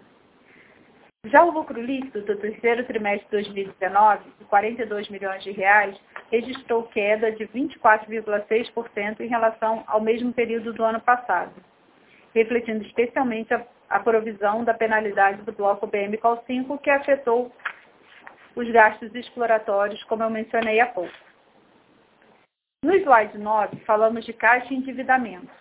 Já 1.26 1.44
o 1.44 1.52
lucro 1.52 1.80
líquido 1.80 2.22
do 2.22 2.36
terceiro 2.38 2.84
trimestre 2.86 3.26
de 3.26 3.32
2019, 3.32 4.24
de 4.40 4.46
42 4.46 5.10
milhões 5.10 5.44
de 5.44 5.52
reais, 5.52 5.96
registrou 6.32 6.84
queda 6.84 7.32
de 7.32 7.46
24,6% 7.48 9.20
em 9.20 9.28
relação 9.28 9.84
ao 9.86 10.02
mesmo 10.02 10.34
período 10.34 10.74
do 10.74 10.84
ano 10.84 11.00
passado, 11.00 11.54
refletindo 12.34 12.84
especialmente 12.84 13.54
a, 13.54 13.64
a 13.92 14.00
provisão 14.00 14.64
da 14.64 14.74
penalidade 14.74 15.42
do 15.42 15.52
bloco 15.52 15.86
BM 15.86 16.18
Col 16.18 16.42
5, 16.48 16.78
que 16.78 16.90
afetou 16.90 17.52
os 18.56 18.72
gastos 18.72 19.14
exploratórios, 19.14 20.02
como 20.06 20.24
eu 20.24 20.30
mencionei 20.30 20.80
há 20.80 20.88
pouco. 20.88 21.14
No 22.84 22.96
slide 22.96 23.38
9, 23.38 23.78
falamos 23.86 24.26
de 24.26 24.34
caixa 24.34 24.74
e 24.74 24.78
endividamento. 24.78 25.52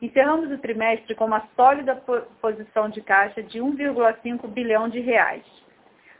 Encerramos 0.00 0.50
o 0.50 0.58
trimestre 0.58 1.14
com 1.14 1.24
uma 1.24 1.48
sólida 1.56 1.96
posição 2.40 2.88
de 2.90 3.00
caixa 3.00 3.42
de 3.42 3.58
1,5 3.58 4.46
bilhão 4.48 4.88
de 4.88 5.00
reais. 5.00 5.44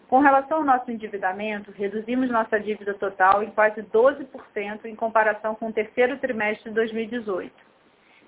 Com 0.08 0.18
relação 0.18 0.58
ao 0.58 0.64
nosso 0.64 0.90
endividamento, 0.90 1.70
reduzimos 1.72 2.30
nossa 2.30 2.58
dívida 2.58 2.94
total 2.94 3.42
em 3.42 3.50
quase 3.50 3.82
12% 3.82 4.86
em 4.86 4.96
comparação 4.96 5.54
com 5.54 5.68
o 5.68 5.72
terceiro 5.72 6.18
trimestre 6.18 6.70
de 6.70 6.74
2018. 6.74 7.69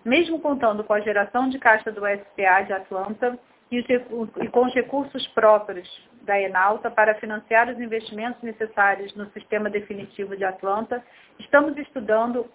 Mesmo 0.05 0.41
contando 0.41 0.83
com 0.83 0.93
a 0.93 1.01
geração 1.01 1.49
de 1.49 1.59
caixa 1.59 1.93
do 1.93 2.01
SPA 2.01 2.63
de 2.63 2.73
Atlanta 2.73 3.39
e, 3.71 3.83
com 4.51 4.67
os 4.67 4.75
recursos 4.75 5.27
próprios 5.29 5.89
da 6.23 6.41
Enalta 6.41 6.91
para 6.91 7.15
financiar 7.15 7.69
os 7.69 7.81
investimentos 7.81 8.43
necessários 8.43 9.15
no 9.15 9.31
sistema 9.31 9.71
definitivo 9.71 10.37
de 10.37 10.45
Atlanta, 10.45 11.05
estamos 11.39 11.77
estudando 11.79 12.47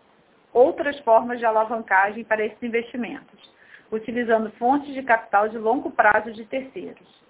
outras 0.53 0.99
formas 0.99 1.39
de 1.39 1.45
alavancagem 1.45 2.23
para 2.23 2.45
esses 2.45 2.61
investimentos, 2.61 3.51
utilizando 3.91 4.51
fontes 4.51 4.93
de 4.93 5.03
capital 5.03 5.47
de 5.47 5.57
longo 5.57 5.89
prazo 5.91 6.31
de 6.31 6.43
terceiros. 6.45 7.25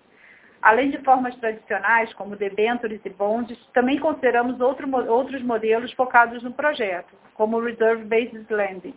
Além 0.62 0.89
de 0.89 0.97
formas 1.03 1.36
tradicionais, 1.36 2.12
como 2.15 2.36
debêntures 2.36 3.00
e 3.05 3.09
bonds, 3.09 3.57
também 3.74 4.00
consideramos 4.00 4.59
outro, 4.59 4.89
outros 5.12 5.43
modelos 5.43 5.93
focados 5.93 6.41
no 6.41 6.51
projeto, 6.51 7.13
como 7.36 7.57
o 7.57 7.63
Reserve 7.63 8.03
Based 8.05 8.51
Lending, 8.51 8.95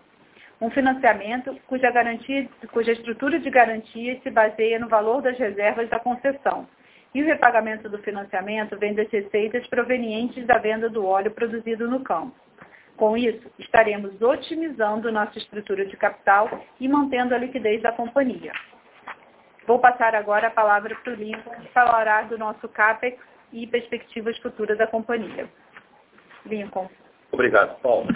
um 0.61 0.71
financiamento 0.71 1.57
cuja, 1.67 1.91
garantia, 1.91 2.49
cuja 2.73 2.93
estrutura 2.93 3.39
de 3.39 3.49
garantia 3.49 4.21
se 4.23 4.31
baseia 4.31 4.79
no 4.79 4.89
valor 4.89 5.23
das 5.23 5.39
reservas 5.39 5.89
da 5.89 5.99
concessão, 5.99 6.69
e 7.15 7.23
o 7.23 7.27
repagamento 7.27 7.89
do 7.89 7.99
financiamento 7.99 8.77
vem 8.79 8.95
das 8.95 9.11
receitas 9.11 9.67
provenientes 9.67 10.47
da 10.47 10.59
venda 10.59 10.89
do 10.89 11.05
óleo 11.05 11.31
produzido 11.31 11.89
no 11.89 12.01
campo. 12.01 12.35
Com 12.97 13.17
isso, 13.17 13.51
estaremos 13.59 14.21
otimizando 14.21 15.11
nossa 15.11 15.39
estrutura 15.39 15.87
de 15.87 15.97
capital 15.97 16.63
e 16.79 16.87
mantendo 16.87 17.35
a 17.35 17.39
liquidez 17.39 17.81
da 17.81 17.91
companhia. 17.91 18.53
Vou 19.67 19.79
passar 19.79 20.15
agora 20.15 20.49
a 20.49 20.51
palavra 20.51 20.95
para 20.97 21.13
o 21.13 21.17
Lincoln, 21.17 21.55
que 21.63 21.69
falará 21.69 22.23
do 22.23 22.37
nosso 22.37 22.69
CAPEX 22.69 23.19
e 23.53 23.67
perspectivas 23.67 24.37
futuras 24.39 24.77
da 24.77 24.87
companhia. 24.87 25.49
Lincoln. 26.45 26.89
Obrigado, 27.33 27.81
Paulo. 27.81 28.09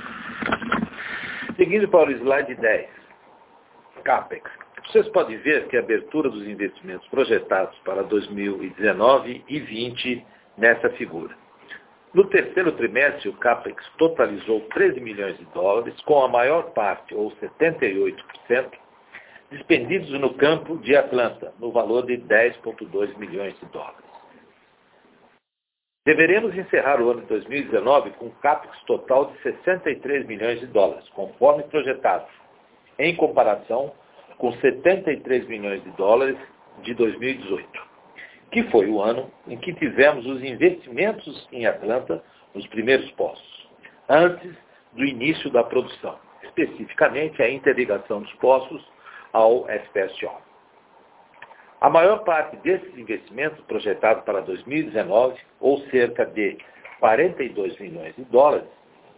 Seguindo 1.57 1.89
para 1.89 2.11
o 2.11 2.13
slide 2.13 2.55
10, 2.57 2.89
CAPEX. 4.03 4.51
Vocês 4.87 5.09
podem 5.11 5.37
ver 5.39 5.69
que 5.69 5.77
a 5.77 5.81
abertura 5.81 6.29
dos 6.29 6.47
investimentos 6.47 7.07
projetados 7.09 7.79
para 7.85 8.03
2019 8.03 9.45
e 9.49 9.61
2020 9.61 10.27
nessa 10.59 10.91
figura. 10.91 11.37
No 12.13 12.25
terceiro 12.25 12.73
trimestre, 12.73 13.29
o 13.29 13.35
CAPEX 13.35 13.85
totalizou 13.99 14.63
13 14.75 15.01
milhões 15.01 15.39
de 15.39 15.45
dólares, 15.47 15.95
com 16.03 16.25
a 16.25 16.29
maior 16.29 16.73
parte, 16.73 17.15
ou 17.15 17.31
78%, 17.37 18.17
dispendidos 19.51 20.11
no 20.21 20.35
campo 20.35 20.77
de 20.79 20.97
Atlanta, 20.97 21.53
no 21.61 21.71
valor 21.71 22.05
de 22.07 22.19
10,2 22.19 23.17
milhões 23.17 23.59
de 23.61 23.67
dólares. 23.67 24.14
Deveremos 26.07 26.55
encerrar 26.55 27.01
o 27.01 27.11
ano 27.11 27.23
de 27.23 27.29
2019 27.29 28.11
com 28.19 28.27
um 28.27 28.31
CAPEX 28.43 28.79
total 28.83 29.33
de 29.33 29.41
63 29.41 30.27
milhões 30.27 30.61
de 30.61 30.67
dólares, 30.67 31.09
conforme 31.15 31.63
projetado, 31.63 32.27
em 32.99 33.17
comparação 33.17 33.91
com 34.37 34.53
73 34.53 35.49
milhões 35.49 35.83
de 35.83 35.91
dólares 35.93 36.37
de 36.83 36.93
2018, 36.93 37.67
que 38.53 38.65
foi 38.65 38.87
o 38.87 39.01
ano 39.01 39.31
em 39.49 39.57
que 39.57 39.73
tivemos 39.73 40.27
os 40.27 40.45
investimentos 40.45 41.49
em 41.51 41.65
Atlanta 41.65 42.23
nos 42.55 42.67
primeiros 42.67 43.11
poços, 43.13 43.67
antes 44.07 44.53
do 44.93 45.07
início 45.07 45.49
da 45.51 45.65
produção, 45.65 46.19
especificamente 46.43 47.43
a 47.43 47.49
interligação 47.49 48.21
dos 48.21 48.33
poços 48.35 48.87
ao 49.33 49.67
FPSO. 49.67 50.54
A 51.85 51.91
maior 51.91 52.25
parte 52.25 52.57
desses 52.63 52.97
investimentos 52.97 53.63
projetados 53.67 54.25
para 54.25 54.41
2019, 54.41 55.39
ou 55.61 55.81
cerca 55.91 56.25
de 56.25 56.57
42 56.99 57.79
milhões 57.79 58.17
de 58.17 58.25
dólares, 58.25 58.67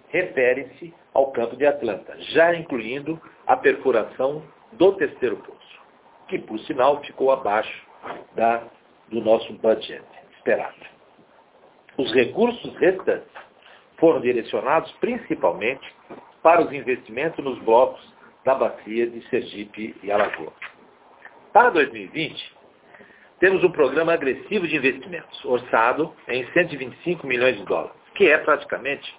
referem-se 0.08 0.92
ao 1.14 1.30
campo 1.30 1.54
de 1.54 1.64
Atlanta, 1.64 2.16
já 2.18 2.56
incluindo 2.56 3.23
a 3.46 3.56
perfuração 3.56 4.42
do 4.73 4.92
terceiro 4.94 5.37
poço, 5.37 5.80
que 6.26 6.40
por 6.40 6.58
sinal 6.58 7.00
ficou 7.04 7.30
abaixo 7.30 7.87
da, 8.35 8.64
do 9.12 9.20
nosso 9.20 9.52
budget 9.52 10.02
esperado. 10.37 10.75
Os 11.96 12.12
recursos 12.12 12.76
restantes 12.78 13.30
foram 13.96 14.20
direcionados 14.20 14.90
principalmente 14.94 15.88
para 16.42 16.62
os 16.62 16.73
investimentos 16.73 17.44
nos 17.44 17.61
blocos 17.61 18.12
da 18.44 18.56
bacia 18.56 19.06
de 19.06 19.25
Sergipe 19.28 19.94
e 20.02 20.11
Alagoas. 20.11 20.52
Para 21.52 21.70
2020, 21.70 22.56
temos 23.38 23.62
um 23.62 23.71
programa 23.71 24.14
agressivo 24.14 24.66
de 24.66 24.76
investimentos, 24.76 25.45
orçado 25.45 26.12
em 26.26 26.47
125 26.52 27.26
milhões 27.26 27.57
de 27.57 27.64
dólares, 27.64 27.97
que 28.14 28.28
é 28.28 28.38
praticamente 28.38 29.14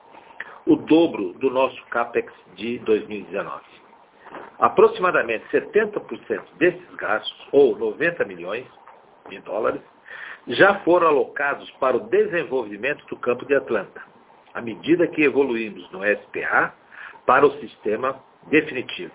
o 0.65 0.75
dobro 0.75 1.33
do 1.33 1.49
nosso 1.49 1.81
CAPEX 1.85 2.33
de 2.55 2.79
2019. 2.79 3.61
Aproximadamente 4.59 5.45
70% 5.51 6.41
desses 6.57 6.95
gastos, 6.95 7.47
ou 7.51 7.77
90 7.77 8.25
milhões 8.25 8.65
de 9.29 9.39
dólares, 9.39 9.81
já 10.47 10.79
foram 10.79 11.07
alocados 11.07 11.69
para 11.71 11.97
o 11.97 12.07
desenvolvimento 12.07 13.05
do 13.05 13.17
campo 13.17 13.45
de 13.45 13.53
Atlanta, 13.55 14.01
à 14.53 14.61
medida 14.61 15.07
que 15.07 15.23
evoluímos 15.23 15.89
no 15.91 16.01
SPA 16.03 16.73
para 17.25 17.45
o 17.45 17.51
sistema 17.59 18.19
definitivo. 18.47 19.13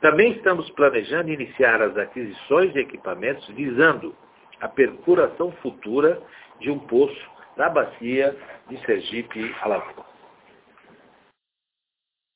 Também 0.00 0.32
estamos 0.32 0.68
planejando 0.70 1.30
iniciar 1.30 1.82
as 1.82 1.96
aquisições 1.96 2.72
de 2.72 2.80
equipamentos 2.80 3.46
visando 3.48 4.16
a 4.60 4.68
perfuração 4.68 5.52
futura 5.62 6.22
de 6.58 6.70
um 6.70 6.78
poço 6.78 7.30
na 7.56 7.68
bacia 7.68 8.34
de 8.68 8.78
Sergipe, 8.86 9.54
Alagoas. 9.60 10.06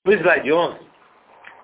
No 0.04 0.12
slide 0.12 0.52
11, 0.52 0.78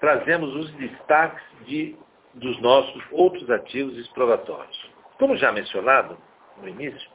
trazemos 0.01 0.55
os 0.55 0.73
destaques 0.77 1.43
de, 1.67 1.95
dos 2.33 2.59
nossos 2.63 3.03
outros 3.11 3.51
ativos 3.51 3.99
exploratórios. 3.99 4.91
Como 5.19 5.37
já 5.37 5.53
mencionado 5.53 6.17
no 6.63 6.69
início, 6.69 7.11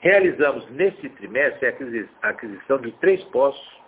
realizamos 0.00 0.68
nesse 0.70 1.08
trimestre 1.10 1.66
a 2.22 2.28
aquisição 2.28 2.78
de 2.78 2.92
três 2.92 3.24
poços, 3.24 3.80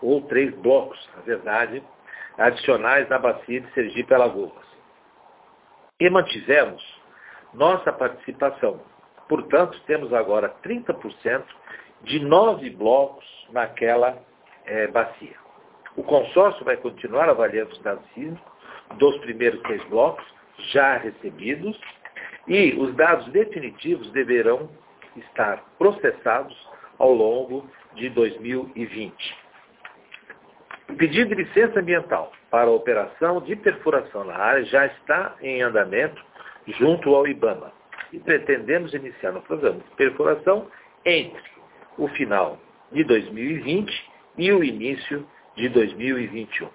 ou 0.00 0.22
três 0.22 0.52
blocos, 0.56 0.98
na 1.14 1.22
verdade, 1.22 1.82
adicionais 2.38 3.08
na 3.08 3.18
bacia 3.18 3.60
de 3.60 3.72
Sergipe 3.72 4.14
Alagoas. 4.14 4.66
E 6.00 6.08
mantivemos 6.10 6.82
nossa 7.54 7.92
participação. 7.92 8.80
Portanto, 9.28 9.80
temos 9.86 10.12
agora 10.12 10.54
30% 10.64 11.44
de 12.02 12.18
nove 12.20 12.70
blocos 12.70 13.24
naquela 13.50 14.18
é, 14.64 14.86
bacia. 14.88 15.36
O 15.96 16.02
consórcio 16.02 16.64
vai 16.64 16.76
continuar 16.76 17.28
avaliando 17.28 17.72
os 17.72 17.82
dados 17.82 18.04
sísmicos 18.14 18.52
dos 18.98 19.16
primeiros 19.18 19.60
três 19.62 19.82
blocos 19.84 20.24
já 20.72 20.96
recebidos 20.96 21.78
e 22.46 22.74
os 22.74 22.94
dados 22.94 23.26
definitivos 23.28 24.10
deverão 24.12 24.68
estar 25.16 25.62
processados 25.78 26.56
ao 26.98 27.12
longo 27.12 27.68
de 27.94 28.08
2020. 28.10 29.41
O 30.92 30.94
pedido 30.94 31.34
de 31.34 31.42
licença 31.42 31.80
ambiental 31.80 32.30
para 32.50 32.68
a 32.68 32.70
operação 32.70 33.40
de 33.40 33.56
perfuração 33.56 34.24
na 34.24 34.36
área 34.36 34.62
já 34.66 34.84
está 34.84 35.34
em 35.40 35.62
andamento 35.62 36.22
junto 36.66 37.14
ao 37.14 37.26
IBAMA 37.26 37.72
e 38.12 38.18
pretendemos 38.18 38.92
iniciar 38.92 39.32
no 39.32 39.40
programa 39.40 39.80
de 39.80 39.96
perfuração 39.96 40.68
entre 41.02 41.42
o 41.96 42.06
final 42.08 42.58
de 42.92 43.04
2020 43.04 44.10
e 44.36 44.52
o 44.52 44.62
início 44.62 45.26
de 45.56 45.70
2021. 45.70 46.68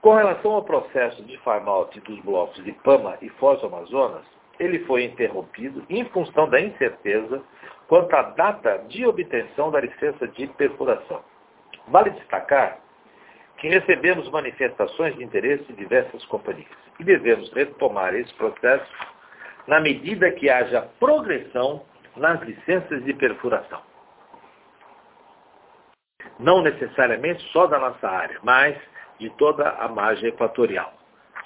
Com 0.00 0.14
relação 0.16 0.50
ao 0.54 0.64
processo 0.64 1.22
de 1.22 1.38
farm-out 1.38 2.00
dos 2.00 2.18
blocos 2.22 2.62
de 2.64 2.72
Pama 2.72 3.16
e 3.22 3.28
Foz 3.28 3.60
do 3.60 3.68
Amazonas, 3.68 4.26
ele 4.58 4.80
foi 4.80 5.04
interrompido 5.04 5.86
em 5.88 6.04
função 6.06 6.50
da 6.50 6.60
incerteza 6.60 7.40
quanto 7.86 8.12
à 8.16 8.22
data 8.22 8.78
de 8.88 9.06
obtenção 9.06 9.70
da 9.70 9.80
licença 9.80 10.26
de 10.26 10.48
perfuração. 10.48 11.22
Vale 11.90 12.10
destacar 12.10 12.78
que 13.58 13.68
recebemos 13.68 14.30
manifestações 14.30 15.16
de 15.16 15.24
interesse 15.24 15.64
de 15.64 15.74
diversas 15.74 16.24
companhias 16.26 16.68
e 17.00 17.04
devemos 17.04 17.52
retomar 17.52 18.14
esse 18.14 18.32
processo 18.34 18.86
na 19.66 19.80
medida 19.80 20.30
que 20.32 20.48
haja 20.48 20.88
progressão 21.00 21.82
nas 22.16 22.40
licenças 22.42 23.04
de 23.04 23.12
perfuração. 23.14 23.80
Não 26.38 26.62
necessariamente 26.62 27.42
só 27.52 27.66
da 27.66 27.78
nossa 27.78 28.08
área, 28.08 28.38
mas 28.42 28.76
de 29.18 29.28
toda 29.30 29.68
a 29.68 29.88
margem 29.88 30.28
equatorial, 30.28 30.92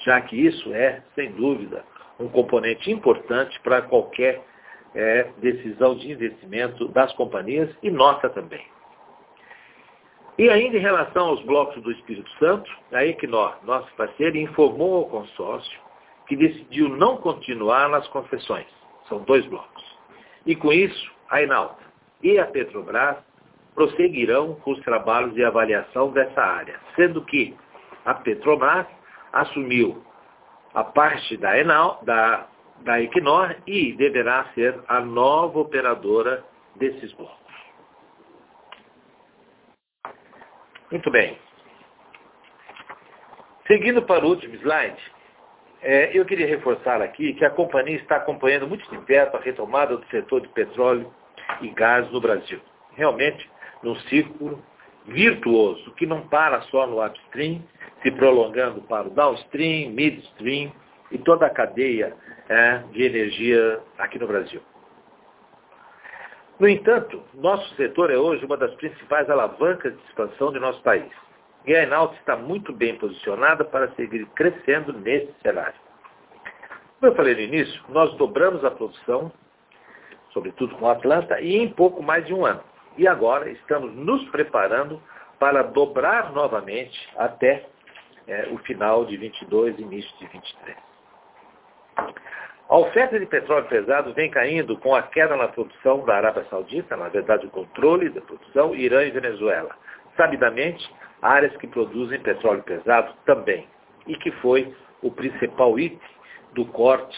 já 0.05 0.21
que 0.21 0.37
isso 0.37 0.73
é, 0.75 1.03
sem 1.15 1.33
dúvida, 1.33 1.85
um 2.21 2.29
componente 2.29 2.91
importante 2.91 3.59
para 3.61 3.83
qualquer 3.83 4.43
é, 4.95 5.31
decisão 5.39 5.97
de 5.97 6.13
investimento 6.13 6.89
das 6.89 7.13
companhias 7.15 7.75
e 7.83 7.91
nossa 7.91 8.29
também. 8.29 8.72
E 10.39 10.49
ainda 10.49 10.77
em 10.77 10.81
relação 10.81 11.27
aos 11.27 11.43
blocos 11.45 11.83
do 11.83 11.93
Espírito 11.93 12.31
Santo, 12.39 12.71
a 12.93 13.05
Equinor, 13.05 13.57
nosso 13.65 13.93
parceiro, 13.97 14.37
informou 14.39 14.97
ao 14.97 15.11
consórcio 15.11 15.81
que 16.27 16.37
decidiu 16.37 16.89
não 16.89 17.19
continuar 17.19 17.89
nas 17.89 18.07
concessões. 18.09 18.67
São 19.09 19.19
dois 19.21 19.45
blocos. 19.47 19.85
E 20.47 20.57
com 20.57 20.73
isso, 20.73 21.13
a 21.29 21.43
Enalta 21.43 21.83
e 22.23 22.39
a 22.39 22.47
Petrobras 22.47 23.19
prosseguirão 23.75 24.55
com 24.57 24.73
os 24.73 24.81
trabalhos 24.81 25.35
de 25.35 25.45
avaliação 25.45 26.11
dessa 26.11 26.41
área, 26.41 26.79
sendo 26.97 27.23
que 27.25 27.55
a 28.05 28.15
Petrobras 28.15 28.87
assumiu 29.33 30.03
a 30.75 30.85
parte 30.85 31.37
da, 31.37 31.59
Enal, 31.59 32.01
da, 32.03 32.47
da 32.81 33.01
Equinor 33.01 33.57
e 33.67 33.93
deverá 33.93 34.47
ser 34.55 34.79
a 34.89 35.01
nova 35.01 35.61
operadora 35.61 36.45
desses 36.77 37.13
blocos. 37.13 37.52
Muito 40.93 41.11
bem. 41.11 41.39
Seguindo 43.67 44.03
para 44.03 44.27
o 44.27 44.29
último 44.29 44.55
slide, 44.57 45.01
é, 45.81 46.11
eu 46.13 46.23
queria 46.27 46.47
reforçar 46.47 47.01
aqui 47.01 47.33
que 47.33 47.47
a 47.47 47.51
companhia 47.51 47.97
está 47.97 48.17
acompanhando 48.17 48.69
muito 48.69 48.89
de 48.91 48.99
perto 49.07 49.39
a 49.39 49.41
retomada 49.41 49.97
do 49.97 50.07
setor 50.09 50.43
de 50.43 50.49
petróleo 50.49 51.11
e 51.63 51.69
gás 51.69 52.11
no 52.13 52.21
Brasil. 52.21 52.61
Realmente, 52.95 53.51
num 53.83 53.97
círculo 54.01 54.63
virtuoso, 55.07 55.93
que 55.95 56.05
não 56.05 56.29
para 56.29 56.61
só 56.63 56.87
no 56.87 57.03
upstream, 57.03 57.63
se 58.03 58.11
prolongando 58.11 58.83
para 58.83 59.09
o 59.09 59.11
downstream, 59.11 59.93
midstream 59.93 60.71
e 61.11 61.17
toda 61.17 61.47
a 61.47 61.51
cadeia 61.51 62.15
é, 62.51 62.83
de 62.93 63.03
energia 63.03 63.81
aqui 63.97 64.19
no 64.19 64.27
Brasil. 64.27 64.61
No 66.63 66.69
entanto, 66.69 67.21
nosso 67.35 67.75
setor 67.75 68.09
é 68.09 68.17
hoje 68.17 68.45
uma 68.45 68.57
das 68.57 68.73
principais 68.77 69.29
alavancas 69.29 69.93
de 69.97 70.05
expansão 70.05 70.53
de 70.53 70.61
nosso 70.61 70.81
país. 70.83 71.11
E 71.67 71.75
a 71.75 71.83
Enalta 71.83 72.15
está 72.15 72.37
muito 72.37 72.73
bem 72.73 72.97
posicionada 72.99 73.65
para 73.65 73.91
seguir 73.97 74.25
crescendo 74.27 74.93
nesse 74.93 75.35
cenário. 75.43 75.75
Como 77.01 77.11
eu 77.11 77.17
falei 77.17 77.35
no 77.35 77.41
início, 77.41 77.83
nós 77.89 78.15
dobramos 78.15 78.65
a 78.65 78.71
produção, 78.71 79.33
sobretudo 80.33 80.77
com 80.77 80.87
a 80.87 80.93
Atlanta, 80.93 81.41
e 81.41 81.57
em 81.57 81.69
pouco 81.69 82.01
mais 82.01 82.25
de 82.27 82.33
um 82.33 82.47
ano. 82.47 82.63
E 82.97 83.09
agora 83.09 83.51
estamos 83.51 83.93
nos 83.97 84.23
preparando 84.31 85.03
para 85.41 85.65
dobrar 85.65 86.31
novamente 86.33 86.97
até 87.17 87.67
é, 88.29 88.47
o 88.53 88.59
final 88.59 89.05
de 89.05 89.17
22 89.17 89.81
e 89.81 89.83
início 89.83 90.17
de 90.17 90.29
23. 90.29 90.77
A 92.73 92.79
oferta 92.79 93.21
de 93.21 93.27
petróleo 93.27 93.67
pesado 93.67 94.15
vem 94.15 94.31
caindo 94.31 94.79
com 94.79 94.95
a 94.95 95.03
queda 95.03 95.37
na 95.37 95.47
produção 95.47 96.07
da 96.07 96.17
Arábia 96.17 96.47
Saudita, 96.49 96.97
na 96.97 97.11
verdade 97.11 97.45
o 97.45 97.51
controle 97.51 98.09
da 98.09 98.23
produção, 98.23 98.75
Irã 98.75 99.05
e 99.05 99.11
Venezuela. 99.11 99.77
Sabidamente, 100.17 100.91
áreas 101.21 101.55
que 101.59 101.67
produzem 101.67 102.19
petróleo 102.21 102.63
pesado 102.63 103.13
também, 103.27 103.69
e 104.07 104.17
que 104.17 104.31
foi 104.41 104.75
o 105.03 105.11
principal 105.11 105.79
item 105.79 106.01
do 106.55 106.65
corte 106.65 107.15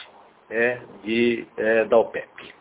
é, 0.51 0.81
de, 1.05 1.47
é, 1.57 1.85
da 1.85 1.99
OPEP. 1.99 2.53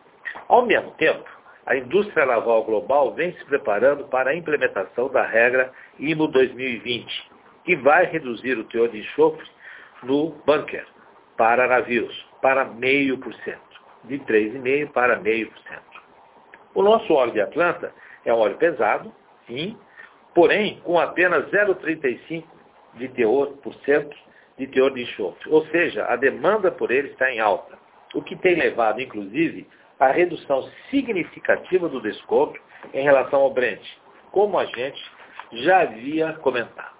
Ao 0.46 0.64
mesmo 0.64 0.92
tempo, 0.92 1.28
a 1.66 1.74
indústria 1.76 2.24
naval 2.24 2.62
global 2.62 3.12
vem 3.12 3.32
se 3.32 3.44
preparando 3.46 4.04
para 4.04 4.30
a 4.30 4.36
implementação 4.36 5.08
da 5.08 5.26
regra 5.26 5.72
IMO 5.98 6.28
2020, 6.28 7.32
que 7.64 7.74
vai 7.74 8.04
reduzir 8.04 8.56
o 8.56 8.62
teor 8.62 8.88
de 8.88 9.00
enxofre 9.00 9.50
no 10.04 10.30
bunker 10.46 10.86
para 11.36 11.66
navios, 11.66 12.32
para 12.44 12.66
0,5%, 12.66 13.56
de 14.04 14.18
3,5% 14.18 14.92
para 14.92 15.18
0,5%. 15.18 15.48
O 16.74 16.82
nosso 16.82 17.10
óleo 17.14 17.32
de 17.32 17.40
Atlanta 17.40 17.90
é 18.22 18.34
um 18.34 18.36
óleo 18.36 18.58
pesado, 18.58 19.10
sim, 19.46 19.78
porém 20.34 20.78
com 20.80 21.00
apenas 21.00 21.50
0,35% 21.50 22.44
de 22.96 23.08
teor 23.08 23.46
por 23.62 23.72
cento 23.76 24.14
de 24.58 24.66
teor 24.66 24.92
de 24.92 25.04
enxofre. 25.04 25.48
Ou 25.48 25.64
seja, 25.68 26.04
a 26.04 26.16
demanda 26.16 26.70
por 26.70 26.90
ele 26.90 27.08
está 27.12 27.32
em 27.32 27.40
alta, 27.40 27.78
o 28.14 28.20
que 28.20 28.36
tem 28.36 28.56
levado, 28.56 29.00
inclusive, 29.00 29.66
à 29.98 30.08
redução 30.08 30.68
significativa 30.90 31.88
do 31.88 31.98
desconto 31.98 32.60
em 32.92 33.04
relação 33.04 33.40
ao 33.40 33.54
Brent, 33.54 33.80
como 34.30 34.58
a 34.58 34.66
gente 34.66 35.02
já 35.50 35.80
havia 35.80 36.34
comentado. 36.34 36.92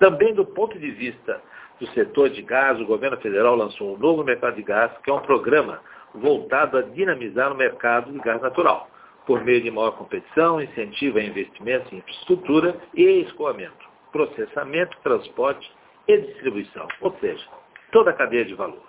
Também 0.00 0.34
do 0.34 0.44
ponto 0.44 0.76
de 0.76 0.90
vista 0.90 1.40
do 1.80 1.86
setor 1.88 2.30
de 2.30 2.42
gás, 2.42 2.80
o 2.80 2.86
governo 2.86 3.16
federal 3.18 3.54
lançou 3.54 3.94
um 3.94 3.98
novo 3.98 4.24
mercado 4.24 4.56
de 4.56 4.62
gás, 4.62 4.90
que 5.02 5.10
é 5.10 5.12
um 5.12 5.20
programa 5.20 5.80
voltado 6.14 6.78
a 6.78 6.82
dinamizar 6.82 7.52
o 7.52 7.56
mercado 7.56 8.10
de 8.12 8.18
gás 8.18 8.40
natural, 8.40 8.88
por 9.26 9.44
meio 9.44 9.60
de 9.60 9.70
maior 9.70 9.92
competição, 9.92 10.60
incentivo 10.60 11.18
a 11.18 11.22
investimentos 11.22 11.92
em 11.92 11.98
infraestrutura 11.98 12.76
e 12.94 13.02
escoamento, 13.22 13.86
processamento, 14.12 14.96
transporte 15.02 15.70
e 16.08 16.16
distribuição, 16.18 16.86
ou 17.00 17.14
seja, 17.20 17.44
toda 17.92 18.10
a 18.10 18.14
cadeia 18.14 18.44
de 18.44 18.54
valor. 18.54 18.82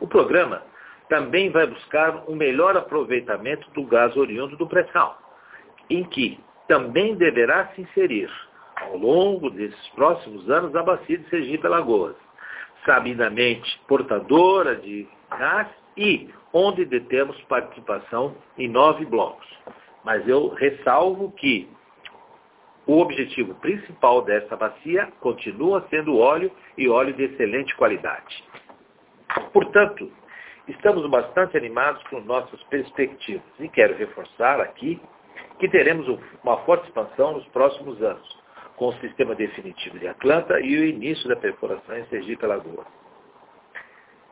O 0.00 0.06
programa 0.06 0.62
também 1.08 1.50
vai 1.50 1.66
buscar 1.66 2.24
um 2.28 2.36
melhor 2.36 2.76
aproveitamento 2.76 3.68
do 3.72 3.82
gás 3.84 4.16
oriundo 4.16 4.56
do 4.56 4.66
pré-sal, 4.66 5.18
em 5.88 6.04
que 6.04 6.38
também 6.68 7.16
deverá 7.16 7.66
se 7.74 7.82
inserir 7.82 8.30
ao 8.80 8.96
longo 8.96 9.50
desses 9.50 9.88
próximos 9.90 10.48
anos 10.50 10.74
a 10.74 10.82
bacia 10.82 11.18
de 11.18 11.28
Sergipe 11.28 11.66
Alagoas, 11.66 12.16
sabidamente 12.84 13.80
portadora 13.86 14.76
de 14.76 15.06
gás 15.30 15.68
e 15.96 16.28
onde 16.52 16.84
detemos 16.84 17.40
participação 17.42 18.34
em 18.56 18.68
nove 18.68 19.04
blocos. 19.04 19.46
Mas 20.04 20.26
eu 20.26 20.48
ressalvo 20.48 21.30
que 21.32 21.68
o 22.86 22.98
objetivo 23.00 23.54
principal 23.56 24.22
dessa 24.22 24.56
bacia 24.56 25.12
continua 25.20 25.86
sendo 25.90 26.18
óleo 26.18 26.50
e 26.76 26.88
óleo 26.88 27.12
de 27.14 27.24
excelente 27.24 27.74
qualidade. 27.76 28.42
Portanto, 29.52 30.10
estamos 30.66 31.08
bastante 31.08 31.56
animados 31.56 32.02
com 32.04 32.20
nossas 32.20 32.60
perspectivas 32.64 33.44
e 33.60 33.68
quero 33.68 33.96
reforçar 33.96 34.60
aqui 34.60 35.00
que 35.58 35.68
teremos 35.68 36.08
uma 36.42 36.56
forte 36.64 36.86
expansão 36.86 37.32
nos 37.34 37.46
próximos 37.48 38.02
anos, 38.02 38.39
com 38.80 38.88
o 38.88 38.94
sistema 38.94 39.34
definitivo 39.34 39.98
de 39.98 40.08
Atlanta 40.08 40.58
e 40.58 40.74
o 40.74 40.84
início 40.86 41.28
da 41.28 41.36
perfuração 41.36 41.98
em 41.98 42.06
Sergipe 42.06 42.46
Alagoas. 42.46 42.86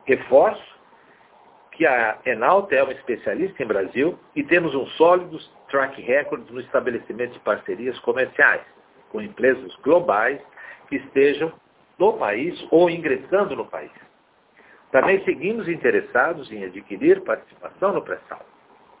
Reforço 0.05 0.79
que 1.73 1.85
a 1.85 2.17
Enalta 2.25 2.73
é 2.73 2.81
uma 2.81 2.91
especialista 2.91 3.61
em 3.61 3.67
Brasil 3.67 4.17
e 4.35 4.43
temos 4.43 4.73
um 4.73 4.87
sólido 4.87 5.37
track 5.69 6.01
record 6.01 6.49
no 6.49 6.59
estabelecimento 6.61 7.33
de 7.33 7.39
parcerias 7.41 7.99
comerciais 7.99 8.63
com 9.11 9.21
empresas 9.21 9.71
globais 9.83 10.41
que 10.87 10.95
estejam 10.95 11.53
no 11.99 12.13
país 12.13 12.59
ou 12.71 12.89
ingressando 12.89 13.55
no 13.55 13.67
país. 13.67 13.91
Também 14.91 15.23
seguimos 15.25 15.67
interessados 15.67 16.51
em 16.51 16.65
adquirir 16.65 17.21
participação 17.21 17.93
no 17.93 18.01
pré-sal, 18.01 18.43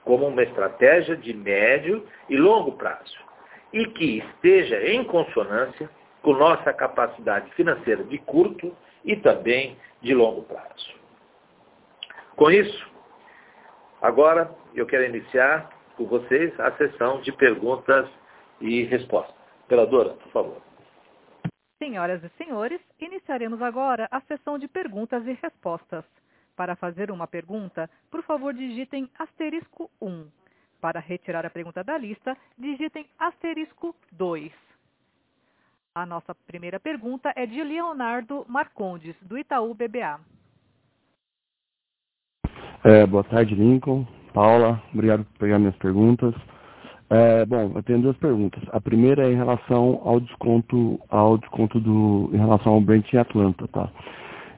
como 0.05 0.27
uma 0.27 0.43
estratégia 0.43 1.17
de 1.17 1.33
médio 1.33 2.05
e 2.29 2.37
longo 2.37 2.73
prazo, 2.73 3.28
e 3.73 3.85
que 3.87 4.19
esteja 4.19 4.81
em 4.87 5.03
consonância 5.03 5.89
com 6.21 6.33
nossa 6.33 6.73
capacidade 6.73 7.51
financeira 7.53 8.03
de 8.03 8.17
curto 8.19 8.75
e 9.05 9.15
também 9.15 9.77
de 10.01 10.13
longo 10.13 10.43
prazo. 10.43 10.93
Com 12.35 12.51
isso, 12.51 12.89
agora 14.01 14.49
eu 14.73 14.85
quero 14.85 15.05
iniciar 15.05 15.69
com 15.95 16.05
vocês 16.05 16.57
a 16.59 16.71
sessão 16.73 17.21
de 17.21 17.31
perguntas 17.31 18.09
e 18.61 18.83
respostas. 18.83 19.35
Peladora, 19.67 20.11
por 20.13 20.31
favor. 20.31 20.61
Senhoras 21.77 22.21
e 22.23 22.29
senhores, 22.37 22.81
iniciaremos 22.99 23.61
agora 23.61 24.07
a 24.11 24.19
sessão 24.21 24.57
de 24.57 24.67
perguntas 24.67 25.25
e 25.25 25.33
respostas. 25.33 26.03
Para 26.55 26.75
fazer 26.75 27.09
uma 27.09 27.25
pergunta, 27.25 27.89
por 28.11 28.21
favor 28.23 28.53
digitem 28.53 29.09
asterisco 29.17 29.89
1. 30.01 30.27
Para 30.81 30.99
retirar 30.99 31.45
a 31.45 31.49
pergunta 31.49 31.83
da 31.83 31.97
lista, 31.97 32.37
digitem 32.57 33.05
asterisco 33.17 33.95
2. 34.13 34.51
A 35.93 36.05
nossa 36.05 36.33
primeira 36.47 36.79
pergunta 36.79 37.33
é 37.35 37.45
de 37.45 37.61
Leonardo 37.61 38.45
Marcondes, 38.47 39.15
do 39.21 39.37
Itaú 39.37 39.73
BBA. 39.73 40.19
É, 42.83 43.05
boa 43.05 43.23
tarde, 43.25 43.55
Lincoln. 43.55 44.07
Paula, 44.33 44.81
obrigado 44.93 45.25
por 45.25 45.39
pegar 45.39 45.59
minhas 45.59 45.75
perguntas. 45.77 46.33
É, 47.09 47.43
bom, 47.45 47.71
eu 47.75 47.83
tenho 47.83 48.01
duas 48.01 48.15
perguntas. 48.17 48.63
A 48.71 48.79
primeira 48.79 49.27
é 49.27 49.31
em 49.33 49.35
relação 49.35 49.99
ao 50.05 50.19
desconto, 50.19 50.99
ao 51.09 51.37
desconto 51.37 51.79
do, 51.79 52.29
em 52.31 52.37
relação 52.37 52.73
ao 52.73 52.81
Brent 52.81 53.11
em 53.11 53.17
Atlanta, 53.17 53.67
tá? 53.67 53.89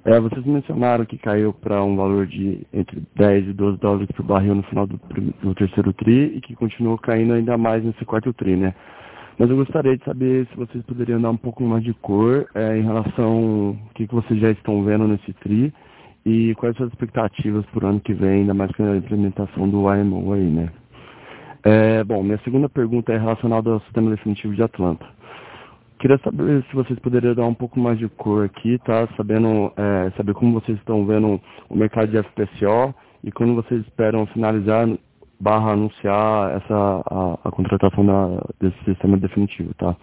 É, 0.03 0.19
vocês 0.19 0.43
mencionaram 0.45 1.05
que 1.05 1.17
caiu 1.17 1.53
para 1.53 1.83
um 1.83 1.95
valor 1.95 2.25
de 2.25 2.65
entre 2.73 3.03
10 3.15 3.49
e 3.49 3.53
12 3.53 3.77
dólares 3.77 4.07
por 4.15 4.25
barril 4.25 4.55
no 4.55 4.63
final 4.63 4.87
do, 4.87 4.99
do, 5.43 5.53
terceiro 5.53 5.93
TRI 5.93 6.37
e 6.37 6.41
que 6.41 6.55
continuou 6.55 6.97
caindo 6.97 7.33
ainda 7.33 7.55
mais 7.55 7.83
nesse 7.83 8.03
quarto 8.03 8.33
TRI, 8.33 8.55
né? 8.55 8.73
Mas 9.37 9.49
eu 9.49 9.55
gostaria 9.55 9.95
de 9.95 10.03
saber 10.03 10.47
se 10.47 10.57
vocês 10.57 10.83
poderiam 10.85 11.21
dar 11.21 11.29
um 11.29 11.37
pouco 11.37 11.63
mais 11.63 11.83
de 11.83 11.93
cor 11.93 12.47
é, 12.55 12.77
em 12.77 12.81
relação 12.81 13.69
ao 13.69 13.93
que, 13.93 14.07
que 14.07 14.13
vocês 14.13 14.39
já 14.39 14.49
estão 14.49 14.83
vendo 14.83 15.07
nesse 15.07 15.33
TRI 15.33 15.71
e 16.25 16.55
quais 16.55 16.75
são 16.77 16.87
as 16.87 16.91
expectativas 16.91 17.65
para 17.67 17.85
o 17.85 17.89
ano 17.89 17.99
que 17.99 18.13
vem, 18.13 18.41
ainda 18.41 18.55
mais 18.55 18.71
com 18.71 18.83
a 18.83 18.97
implementação 18.97 19.69
do 19.69 19.93
IMO 19.93 20.33
aí, 20.33 20.49
né? 20.49 20.69
É, 21.63 22.03
bom, 22.03 22.23
minha 22.23 22.39
segunda 22.39 22.67
pergunta 22.67 23.13
é 23.13 23.17
relacionada 23.19 23.69
ao 23.69 23.81
sistema 23.81 24.09
definitivo 24.09 24.55
de 24.55 24.63
Atlanta. 24.63 25.05
Queria 26.01 26.17
saber 26.23 26.63
se 26.63 26.75
vocês 26.75 26.97
poderiam 26.97 27.35
dar 27.35 27.45
um 27.45 27.53
pouco 27.53 27.79
mais 27.79 27.99
de 27.99 28.09
cor 28.09 28.43
aqui, 28.43 28.79
tá? 28.79 29.07
Sabendo, 29.15 29.71
é, 29.77 30.09
saber 30.17 30.33
como 30.33 30.59
vocês 30.59 30.75
estão 30.79 31.05
vendo 31.05 31.39
o 31.69 31.77
mercado 31.77 32.07
de 32.07 32.17
FPSO 32.17 32.91
e 33.23 33.31
quando 33.31 33.53
vocês 33.53 33.85
esperam 33.85 34.25
finalizar 34.25 34.87
barra 35.39 35.73
anunciar 35.73 36.57
essa, 36.57 37.03
a, 37.05 37.47
a 37.47 37.51
contratação 37.51 38.03
da, 38.03 38.43
desse 38.59 38.83
sistema 38.83 39.15
definitivo, 39.15 39.75
tá? 39.75 39.95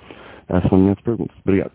Essas 0.48 0.70
são 0.70 0.78
minhas 0.78 1.00
perguntas. 1.00 1.36
Obrigado. 1.40 1.72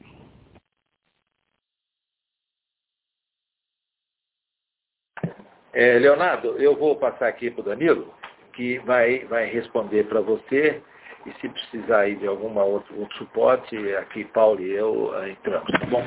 É, 5.74 6.00
Leonardo, 6.00 6.56
eu 6.60 6.78
vou 6.78 6.96
passar 6.96 7.28
aqui 7.28 7.52
para 7.52 7.60
o 7.60 7.66
Danilo, 7.66 8.14
que 8.54 8.80
vai, 8.80 9.26
vai 9.26 9.48
responder 9.48 10.08
para 10.08 10.22
você 10.22 10.82
e 11.26 11.32
se 11.40 11.50
precisar 11.50 12.02
aí 12.02 12.16
de 12.16 12.28
algum 12.28 12.58
outro, 12.60 13.08
suporte, 13.18 13.78
aqui 13.96 14.26
Paulo 14.26 14.62
e 14.62 14.72
eu 14.72 15.10
uh, 15.10 15.28
entramos, 15.28 15.72
tá 15.72 15.86
bom? 15.86 16.04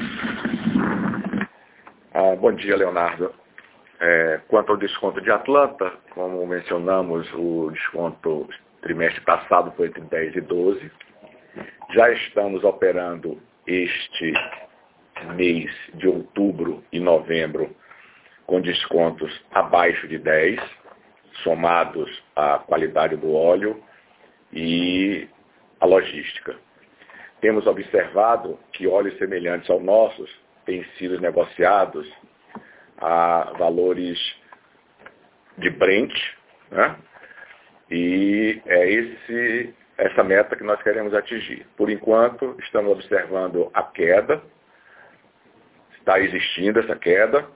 Ah, 2.12 2.36
bom 2.36 2.52
dia, 2.52 2.76
Leonardo. 2.76 3.32
É, 3.98 4.40
quanto 4.48 4.72
ao 4.72 4.78
desconto 4.78 5.20
de 5.22 5.30
Atlanta, 5.30 5.90
como 6.10 6.46
mencionamos, 6.46 7.26
o 7.34 7.70
desconto 7.70 8.46
trimestre 8.82 9.22
passado 9.22 9.72
foi 9.76 9.88
entre 9.88 10.02
10 10.02 10.36
e 10.36 10.40
12. 10.42 10.92
Já 11.94 12.10
estamos 12.10 12.62
operando 12.62 13.40
este 13.66 14.34
mês 15.34 15.70
de 15.94 16.08
outubro 16.08 16.84
e 16.92 17.00
novembro 17.00 17.74
com 18.46 18.60
descontos 18.60 19.32
abaixo 19.50 20.06
de 20.06 20.18
10, 20.18 20.60
somados 21.42 22.22
à 22.34 22.58
qualidade 22.58 23.16
do 23.16 23.34
óleo 23.34 23.82
e 24.56 25.28
a 25.78 25.84
logística. 25.84 26.56
Temos 27.42 27.66
observado 27.66 28.58
que 28.72 28.86
óleos 28.86 29.16
semelhantes 29.18 29.68
aos 29.68 29.82
nossos 29.82 30.34
têm 30.64 30.82
sido 30.98 31.20
negociados 31.20 32.10
a 32.96 33.52
valores 33.58 34.18
de 35.58 35.68
Brent, 35.70 36.12
né? 36.70 36.96
e 37.90 38.60
é 38.64 38.90
esse, 38.90 39.74
essa 39.98 40.24
meta 40.24 40.56
que 40.56 40.64
nós 40.64 40.82
queremos 40.82 41.12
atingir. 41.12 41.66
Por 41.76 41.90
enquanto, 41.90 42.56
estamos 42.60 42.92
observando 42.92 43.70
a 43.74 43.82
queda, 43.82 44.42
está 45.98 46.18
existindo 46.18 46.80
essa 46.80 46.96
queda, 46.96 47.46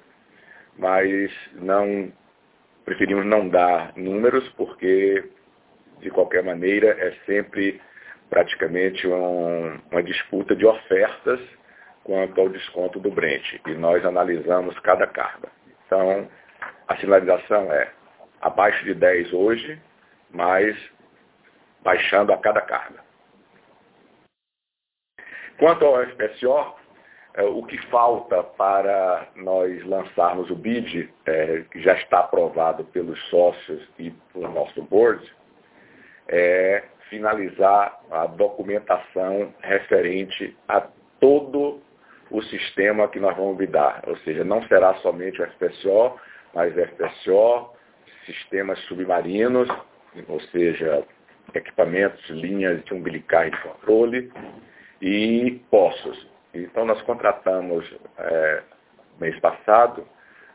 mas 0.77 1.33
não 1.55 2.13
preferimos 2.85 3.25
não 3.25 3.49
dar 3.49 3.97
números 3.97 4.47
porque, 4.51 5.31
de 6.01 6.11
qualquer 6.11 6.43
maneira, 6.43 6.89
é 6.89 7.13
sempre 7.27 7.81
praticamente 8.29 9.07
um, 9.07 9.79
uma 9.91 10.03
disputa 10.03 10.55
de 10.55 10.65
ofertas 10.65 11.41
quanto 12.05 12.41
ao 12.41 12.49
desconto 12.49 12.99
do 12.99 13.11
Brent. 13.11 13.61
E 13.67 13.75
nós 13.75 14.05
analisamos 14.05 14.79
cada 14.81 15.07
carga. 15.07 15.49
Então, 15.87 16.29
a 16.89 16.97
sinalização 16.97 17.73
é 17.73 17.91
abaixo 18.41 18.85
de 18.85 18.95
10 18.95 19.33
hoje, 19.33 19.81
mas 20.31 20.77
baixando 21.83 22.33
a 22.33 22.39
cada 22.39 22.61
carga. 22.61 23.01
Quanto 25.59 25.85
ao 25.85 26.03
FPSO, 26.07 26.75
é, 27.35 27.43
o 27.45 27.63
que 27.65 27.79
falta 27.89 28.43
para 28.43 29.29
nós 29.37 29.85
lançarmos 29.85 30.51
o 30.51 30.57
BID, 30.57 31.13
é, 31.27 31.65
que 31.71 31.81
já 31.83 31.95
está 31.95 32.21
aprovado 32.21 32.85
pelos 32.85 33.21
sócios 33.29 33.87
e 33.99 34.11
pelo 34.33 34.51
nosso 34.53 34.83
board, 34.83 35.23
é 36.31 36.85
finalizar 37.09 38.01
a 38.11 38.27
documentação 38.27 39.53
referente 39.61 40.57
a 40.69 40.87
todo 41.19 41.83
o 42.31 42.40
sistema 42.43 43.09
que 43.09 43.19
nós 43.19 43.37
vamos 43.37 43.57
bidar. 43.57 44.03
Ou 44.07 44.16
seja, 44.19 44.45
não 44.45 44.62
será 44.69 44.95
somente 44.97 45.43
o 45.43 45.47
FPSO, 45.47 46.14
mas 46.55 46.73
FPSO, 46.73 47.71
sistemas 48.25 48.79
submarinos, 48.85 49.69
ou 50.29 50.40
seja, 50.53 51.03
equipamentos, 51.53 52.25
linhas 52.31 52.83
de 52.85 52.95
umbilicais 52.95 53.51
de 53.51 53.59
controle 53.59 54.33
e 55.03 55.61
poços. 55.69 56.29
Então 56.55 56.85
nós 56.85 57.03
contratamos 57.03 57.85
é, 58.19 58.62
mês 59.21 59.38
passado 59.40 60.07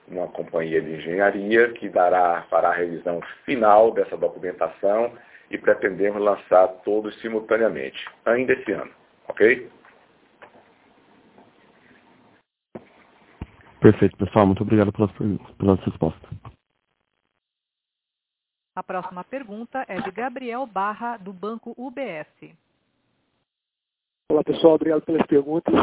uma 0.07 0.27
companhia 0.27 0.81
de 0.81 0.93
engenharia 0.93 1.69
que 1.69 1.89
dará, 1.89 2.43
fará 2.49 2.69
a 2.69 2.73
revisão 2.73 3.21
final 3.43 3.91
dessa 3.91 4.15
documentação 4.15 5.11
e 5.49 5.57
pretendemos 5.57 6.21
lançar 6.21 6.67
todos 6.83 7.19
simultaneamente, 7.21 8.03
ainda 8.25 8.53
esse 8.53 8.71
ano, 8.71 8.91
ok? 9.27 9.69
Perfeito, 13.79 14.17
pessoal. 14.17 14.47
Muito 14.47 14.63
obrigado 14.63 14.91
pelas, 14.91 15.11
pelas 15.57 15.79
respostas. 15.81 16.29
A 18.75 18.83
próxima 18.83 19.23
pergunta 19.23 19.85
é 19.87 20.01
de 20.01 20.11
Gabriel 20.11 20.65
Barra, 20.65 21.17
do 21.17 21.31
Banco 21.31 21.73
UBS. 21.77 22.27
Olá, 24.29 24.43
pessoal. 24.43 24.73
Obrigado 24.73 25.03
pelas 25.03 25.25
perguntas. 25.27 25.73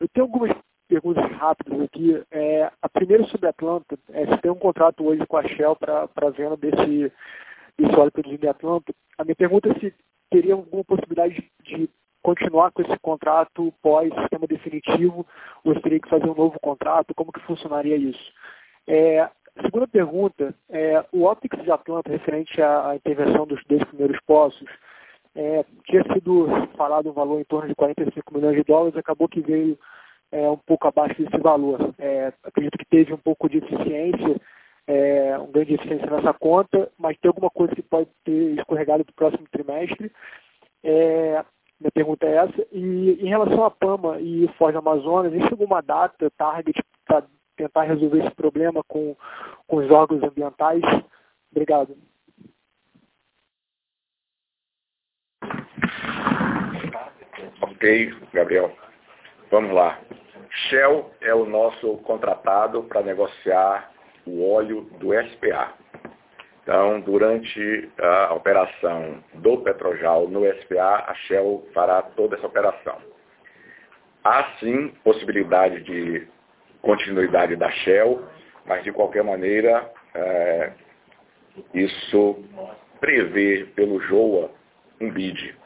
Eu 0.00 0.08
tenho 0.08 0.26
algumas 0.26 0.50
perguntas 0.88 1.30
rápidas 1.32 1.80
aqui. 1.82 2.20
É, 2.30 2.72
a 2.80 2.88
primeira 2.88 3.22
sobre 3.24 3.46
a 3.46 3.50
Atlanta. 3.50 3.98
É, 4.08 4.26
você 4.26 4.38
tem 4.38 4.50
um 4.50 4.58
contrato 4.58 5.06
hoje 5.06 5.24
com 5.26 5.36
a 5.36 5.46
Shell 5.46 5.76
para 5.76 6.08
a 6.16 6.30
venda 6.30 6.56
desse, 6.56 7.12
óleo 7.78 8.12
produzido 8.12 8.46
em 8.46 8.48
Atlanta. 8.48 8.94
A 9.18 9.24
minha 9.24 9.36
pergunta 9.36 9.68
é 9.70 9.78
se 9.78 9.94
teria 10.30 10.54
alguma 10.54 10.84
possibilidade 10.84 11.50
de, 11.64 11.88
continuar 12.22 12.70
com 12.70 12.82
esse 12.82 12.96
contrato 13.00 13.74
pós-sistema 13.82 14.46
definitivo 14.46 15.26
ou 15.64 15.74
se 15.74 15.82
teria 15.82 16.00
que 16.00 16.08
fazer 16.08 16.28
um 16.28 16.34
novo 16.34 16.58
contrato? 16.60 17.14
Como 17.14 17.32
que 17.32 17.40
funcionaria 17.40 17.96
isso? 17.96 18.32
É, 18.86 19.28
segunda 19.60 19.86
pergunta, 19.88 20.54
é, 20.70 21.04
o 21.12 21.24
Optics 21.24 21.62
de 21.62 21.70
Atlanta, 21.70 22.10
referente 22.10 22.60
à, 22.62 22.90
à 22.90 22.96
intervenção 22.96 23.46
dos 23.46 23.62
dois 23.64 23.82
primeiros 23.84 24.18
poços, 24.26 24.68
é, 25.34 25.64
tinha 25.86 26.02
sido 26.12 26.46
falado 26.76 27.10
um 27.10 27.12
valor 27.12 27.40
em 27.40 27.44
torno 27.44 27.68
de 27.68 27.74
45 27.74 28.34
milhões 28.34 28.56
de 28.56 28.64
dólares, 28.64 28.96
acabou 28.96 29.28
que 29.28 29.40
veio 29.40 29.78
é, 30.30 30.48
um 30.48 30.58
pouco 30.58 30.86
abaixo 30.86 31.22
desse 31.22 31.38
valor. 31.38 31.94
É, 31.98 32.32
acredito 32.44 32.78
que 32.78 32.86
teve 32.86 33.12
um 33.12 33.18
pouco 33.18 33.48
de 33.48 33.58
eficiência, 33.58 34.40
é, 34.86 35.38
um 35.38 35.50
ganho 35.50 35.66
de 35.66 35.74
eficiência 35.74 36.10
nessa 36.10 36.32
conta, 36.34 36.90
mas 36.98 37.16
tem 37.18 37.28
alguma 37.28 37.50
coisa 37.50 37.74
que 37.74 37.82
pode 37.82 38.08
ter 38.24 38.58
escorregado 38.58 39.04
para 39.04 39.12
o 39.12 39.14
próximo 39.14 39.46
trimestre. 39.50 40.10
É, 40.82 41.44
minha 41.80 41.92
pergunta 41.92 42.26
é 42.26 42.36
essa. 42.36 42.66
E 42.72 43.18
em 43.20 43.28
relação 43.28 43.64
à 43.64 43.70
PAMA 43.70 44.20
e 44.20 44.48
Foz 44.58 44.74
Amazonas, 44.74 45.32
existe 45.32 45.52
alguma 45.52 45.80
data, 45.80 46.30
target, 46.36 46.80
para 47.06 47.24
tentar 47.56 47.82
resolver 47.82 48.24
esse 48.24 48.34
problema 48.34 48.82
com, 48.84 49.16
com 49.66 49.76
os 49.76 49.90
órgãos 49.90 50.22
ambientais? 50.22 50.82
Obrigado. 51.50 51.96
Ok, 57.60 58.14
Gabriel. 58.32 58.72
Vamos 59.50 59.72
lá. 59.72 60.00
Shell 60.68 61.10
é 61.20 61.34
o 61.34 61.46
nosso 61.46 61.96
contratado 61.98 62.82
para 62.84 63.02
negociar 63.02 63.91
o 64.26 64.52
óleo 64.52 64.82
do 64.98 65.12
SPA. 65.12 65.74
Então, 66.62 67.00
durante 67.00 67.90
a 67.98 68.34
operação 68.34 69.22
do 69.34 69.58
Petrojal 69.58 70.28
no 70.28 70.44
SPA, 70.60 71.04
a 71.08 71.14
Shell 71.26 71.66
fará 71.74 72.02
toda 72.02 72.36
essa 72.36 72.46
operação. 72.46 72.98
Há 74.22 74.44
sim 74.60 74.88
possibilidade 75.02 75.82
de 75.82 76.28
continuidade 76.80 77.56
da 77.56 77.70
Shell, 77.70 78.24
mas 78.64 78.84
de 78.84 78.92
qualquer 78.92 79.24
maneira, 79.24 79.90
é, 80.14 80.72
isso 81.74 82.44
prevê 83.00 83.66
pelo 83.74 84.00
JOA 84.00 84.50
um 85.00 85.10
bid. 85.10 85.56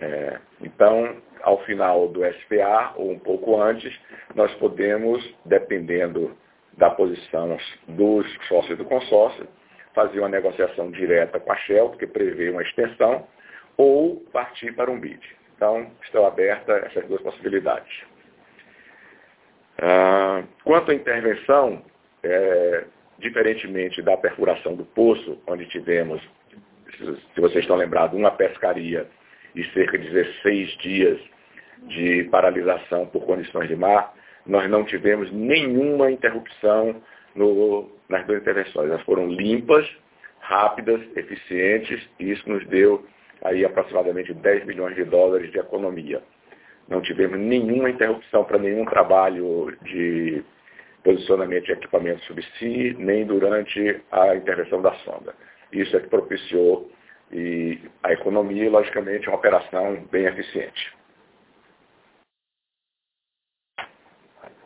É, 0.00 0.38
então, 0.60 1.16
ao 1.42 1.58
final 1.64 2.08
do 2.08 2.24
SPA, 2.24 2.94
ou 2.96 3.10
um 3.10 3.18
pouco 3.18 3.60
antes, 3.60 3.92
nós 4.34 4.52
podemos, 4.54 5.22
dependendo 5.44 6.36
da 6.76 6.90
posição 6.90 7.56
dos 7.88 8.26
sócios 8.48 8.78
do 8.78 8.84
consórcio, 8.84 9.46
fazer 9.94 10.20
uma 10.20 10.28
negociação 10.28 10.90
direta 10.90 11.38
com 11.38 11.52
a 11.52 11.56
Shell, 11.56 11.90
que 11.90 12.06
prevê 12.06 12.50
uma 12.50 12.62
extensão, 12.62 13.26
ou 13.76 14.16
partir 14.32 14.72
para 14.74 14.90
um 14.90 14.98
bid. 14.98 15.20
Então, 15.56 15.90
estão 16.02 16.26
abertas 16.26 16.82
essas 16.84 17.06
duas 17.06 17.20
possibilidades. 17.22 18.04
Ah, 19.78 20.42
quanto 20.64 20.90
à 20.90 20.94
intervenção, 20.94 21.84
é, 22.22 22.84
diferentemente 23.18 24.02
da 24.02 24.16
perfuração 24.16 24.74
do 24.74 24.84
poço, 24.84 25.40
onde 25.46 25.66
tivemos, 25.66 26.20
se 26.98 27.40
vocês 27.40 27.64
estão 27.64 27.76
lembrados, 27.76 28.18
uma 28.18 28.30
pescaria 28.30 29.06
e 29.54 29.64
cerca 29.72 29.98
de 29.98 30.08
16 30.10 30.78
dias 30.78 31.20
de 31.88 32.24
paralisação 32.24 33.06
por 33.06 33.24
condições 33.24 33.68
de 33.68 33.76
mar, 33.76 34.14
nós 34.46 34.68
não 34.70 34.84
tivemos 34.84 35.30
nenhuma 35.32 36.10
interrupção 36.10 37.02
no, 37.34 37.90
nas 38.08 38.26
duas 38.26 38.40
intervenções. 38.40 38.90
Elas 38.90 39.02
foram 39.02 39.28
limpas, 39.28 39.88
rápidas, 40.40 41.00
eficientes, 41.16 42.08
e 42.18 42.30
isso 42.32 42.48
nos 42.48 42.66
deu 42.66 43.04
aí 43.42 43.64
aproximadamente 43.64 44.32
10 44.34 44.66
milhões 44.66 44.94
de 44.94 45.04
dólares 45.04 45.50
de 45.50 45.58
economia. 45.58 46.22
Não 46.88 47.00
tivemos 47.00 47.38
nenhuma 47.38 47.90
interrupção 47.90 48.44
para 48.44 48.58
nenhum 48.58 48.84
trabalho 48.84 49.76
de 49.82 50.44
posicionamento 51.02 51.64
de 51.64 51.72
equipamento 51.72 52.22
subsea, 52.24 52.94
nem 52.98 53.24
durante 53.24 54.00
a 54.10 54.36
intervenção 54.36 54.80
da 54.82 54.92
sonda. 54.96 55.34
Isso 55.72 55.96
é 55.96 56.00
que 56.00 56.08
propiciou 56.08 56.90
e 57.32 57.78
a 58.02 58.12
economia 58.12 58.64
e, 58.64 58.68
logicamente, 58.68 59.28
uma 59.28 59.38
operação 59.38 60.04
bem 60.10 60.26
eficiente. 60.26 60.92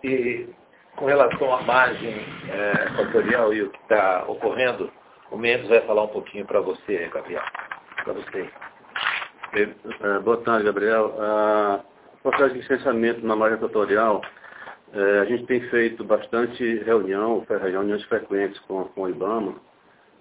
E 0.07 0.49
com 0.95 1.07
relação 1.07 1.53
à 1.53 1.63
margem 1.63 2.15
é, 2.49 3.53
e 3.53 3.63
o 3.63 3.71
que 3.71 3.79
está 3.83 4.25
ocorrendo, 4.29 4.89
o 5.33 5.37
Mendes 5.37 5.69
vai 5.69 5.81
falar 5.81 6.05
um 6.05 6.09
pouquinho 6.09 6.47
para 6.47 6.61
você, 6.61 7.11
Gabriel. 7.13 7.43
Para 8.05 8.13
você. 8.13 8.49
É, 9.53 10.19
boa 10.21 10.37
tarde, 10.43 10.65
Gabriel. 10.65 11.13
A 11.19 11.81
processo 12.23 12.55
de 12.55 12.61
licenciamento 12.61 13.27
na 13.27 13.35
margem 13.35 13.59
equatorial, 13.59 14.23
é, 14.93 15.19
a 15.19 15.25
gente 15.25 15.45
tem 15.47 15.61
feito 15.71 16.05
bastante 16.05 16.79
reunião, 16.85 17.45
reuniões 17.49 18.05
frequentes 18.05 18.61
com, 18.61 18.85
com 18.85 19.03
o 19.03 19.09
IBAMA. 19.09 19.57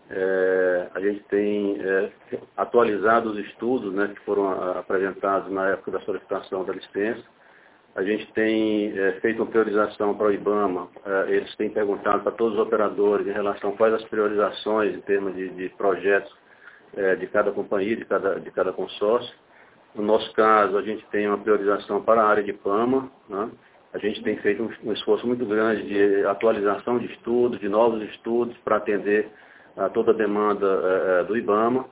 É, 0.10 0.88
a 0.96 1.00
gente 1.00 1.20
tem 1.26 1.80
é, 1.80 2.12
atualizado 2.58 3.30
os 3.30 3.38
estudos 3.38 3.94
né, 3.94 4.12
que 4.16 4.22
foram 4.22 4.52
apresentados 4.80 5.52
na 5.52 5.70
época 5.70 5.92
da 5.92 6.00
solicitação 6.02 6.64
da 6.64 6.74
licença 6.74 7.35
a 7.96 8.04
gente 8.04 8.30
tem 8.34 8.92
é, 8.98 9.14
feito 9.22 9.42
uma 9.42 9.50
priorização 9.50 10.14
para 10.16 10.28
o 10.28 10.32
IBAMA, 10.34 10.90
é, 11.06 11.32
eles 11.32 11.56
têm 11.56 11.70
perguntado 11.70 12.24
para 12.24 12.34
todos 12.34 12.60
os 12.60 12.60
operadores 12.60 13.26
em 13.26 13.32
relação 13.32 13.70
a 13.70 13.78
quais 13.78 13.94
as 13.94 14.04
priorizações 14.04 14.94
em 14.94 15.02
termos 15.02 15.34
de, 15.34 15.48
de 15.50 15.70
projetos 15.70 16.32
é, 16.98 17.16
de 17.16 17.26
cada 17.28 17.52
companhia, 17.52 17.96
de 17.96 18.04
cada, 18.04 18.38
de 18.38 18.52
cada 18.52 18.74
consórcio. 18.74 19.34
No 19.96 20.04
nosso 20.04 20.32
caso, 20.34 20.78
a 20.78 20.82
gente 20.82 21.06
tem 21.06 21.26
uma 21.26 21.38
priorização 21.38 22.02
para 22.04 22.22
a 22.22 22.28
área 22.28 22.44
de 22.44 22.52
PAMA, 22.52 23.10
né? 23.30 23.50
a 23.94 23.98
gente 23.98 24.22
tem 24.24 24.36
feito 24.40 24.62
um, 24.62 24.90
um, 24.90 24.92
esforço 24.92 25.26
muito 25.26 25.46
grande 25.46 25.84
de 25.84 26.26
atualização 26.26 27.00
de 27.00 27.06
estudos, 27.06 27.62
de 27.62 27.70
novos 27.70 28.02
estudos 28.10 28.58
para 28.58 28.76
atender 28.76 29.30
a 29.78 29.88
toda 29.88 30.12
a 30.12 30.14
demanda 30.14 31.24
do 31.24 31.38
IBAMA. 31.38 31.86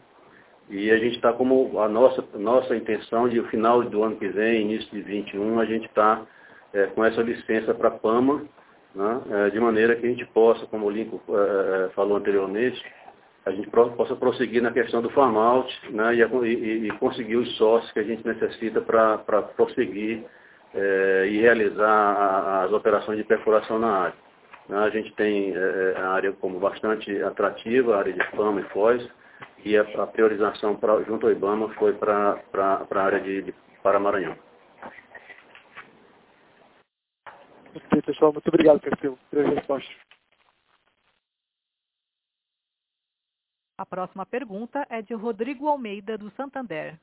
E 0.70 0.90
a 0.92 0.98
gente 0.98 1.16
está 1.16 1.34
como 1.34 1.80
a 1.80 1.88
nossa, 1.88 2.24
nossa 2.36 2.76
intenção 2.76 3.28
de, 3.28 3.42
final 3.50 3.84
do 3.84 4.04
ano 4.04 4.16
que 4.16 4.28
vem, 4.28 4.62
início 4.62 4.90
de 4.92 5.02
21, 5.02 5.60
a 5.60 5.66
gente 5.66 5.86
está 5.86 6.22
é, 6.74 6.88
com 6.88 7.04
essa 7.04 7.22
licença 7.22 7.74
para 7.74 7.92
PAMA 7.92 8.46
né, 8.96 9.22
é, 9.30 9.50
de 9.50 9.60
maneira 9.60 9.96
que 9.96 10.06
a 10.06 10.10
gente 10.10 10.26
possa, 10.28 10.66
como 10.68 10.86
o 10.86 10.90
Lincoln 10.90 11.20
é, 11.30 11.90
falou 11.90 12.18
anteriormente, 12.18 12.84
a 13.46 13.52
gente 13.52 13.70
possa 13.70 14.16
prosseguir 14.16 14.62
na 14.62 14.72
questão 14.72 15.02
do 15.02 15.10
farm 15.10 15.36
out 15.36 15.92
né, 15.92 16.16
e, 16.16 16.88
e, 16.88 16.92
conseguir 16.98 17.36
os 17.36 17.58
sócios 17.58 17.92
que 17.92 18.00
a 18.00 18.04
gente 18.04 18.26
necessita 18.26 18.80
para 18.80 19.18
prosseguir 19.56 20.24
é, 20.74 21.28
e 21.30 21.42
realizar 21.42 22.64
as 22.64 22.72
operações 22.72 23.18
de 23.18 23.24
perfuração 23.26 23.78
na 23.80 23.92
área. 23.92 24.16
Né, 24.70 24.78
a 24.78 24.90
gente 24.90 25.14
tem 25.16 25.54
é, 25.54 25.96
a 25.98 26.10
área 26.12 26.32
como 26.34 26.58
bastante 26.58 27.22
atrativa, 27.22 27.96
a 27.96 28.00
área 28.00 28.14
de 28.14 28.24
fama 28.32 28.62
e 28.62 28.64
foz, 28.70 29.06
e 29.64 29.78
a, 29.78 29.82
a 30.04 30.08
priorização 30.08 30.76
pra, 30.76 31.02
junto 31.04 31.26
ao 31.26 31.32
IBAMA 31.32 31.74
foi 31.76 31.94
para 31.94 32.42
a 32.54 33.00
área 33.00 33.20
de, 33.20 33.44
de 33.44 33.54
Paramaranhão. 33.82 34.38
Ok, 37.76 38.02
pessoal. 38.02 38.34
Muito 38.34 38.48
obrigado, 38.48 38.80
Perfil, 38.80 39.18
pelas 39.32 39.56
respostas. 39.56 39.96
A 43.78 43.86
próxima 43.86 44.26
pergunta 44.26 44.86
é 44.90 45.02
de 45.02 45.14
Rodrigo 45.14 45.68
Almeida, 45.68 46.18
do 46.18 46.30
Santander. 46.32 47.00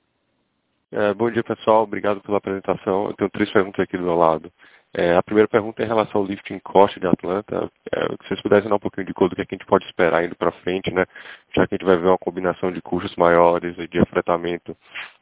É, 0.92 1.12
bom 1.14 1.30
dia, 1.30 1.42
pessoal. 1.42 1.82
Obrigado 1.82 2.20
pela 2.20 2.38
apresentação. 2.38 3.06
Eu 3.06 3.14
tenho 3.14 3.30
três 3.30 3.50
perguntas 3.52 3.80
aqui 3.80 3.96
do 3.96 4.04
meu 4.04 4.16
lado. 4.16 4.52
É, 4.92 5.14
a 5.16 5.22
primeira 5.22 5.46
pergunta 5.46 5.82
é 5.82 5.84
em 5.84 5.88
relação 5.88 6.20
ao 6.20 6.26
lifting 6.26 6.58
cost 6.58 6.98
de 6.98 7.06
Atlanta. 7.06 7.70
É, 7.92 8.00
se 8.22 8.28
vocês 8.28 8.42
pudessem 8.42 8.68
dar 8.68 8.76
um 8.76 8.80
pouquinho 8.80 9.06
de 9.06 9.14
cor 9.14 9.28
do 9.28 9.36
que, 9.36 9.42
é 9.42 9.44
que 9.44 9.54
a 9.54 9.58
gente 9.58 9.66
pode 9.66 9.84
esperar 9.86 10.24
indo 10.24 10.34
para 10.34 10.50
frente, 10.50 10.92
né? 10.92 11.06
já 11.54 11.66
que 11.66 11.74
a 11.74 11.78
gente 11.78 11.86
vai 11.86 11.96
ver 11.96 12.08
uma 12.08 12.18
combinação 12.18 12.72
de 12.72 12.82
custos 12.82 13.14
maiores, 13.16 13.76
de 13.88 13.98
afretamento 14.00 14.76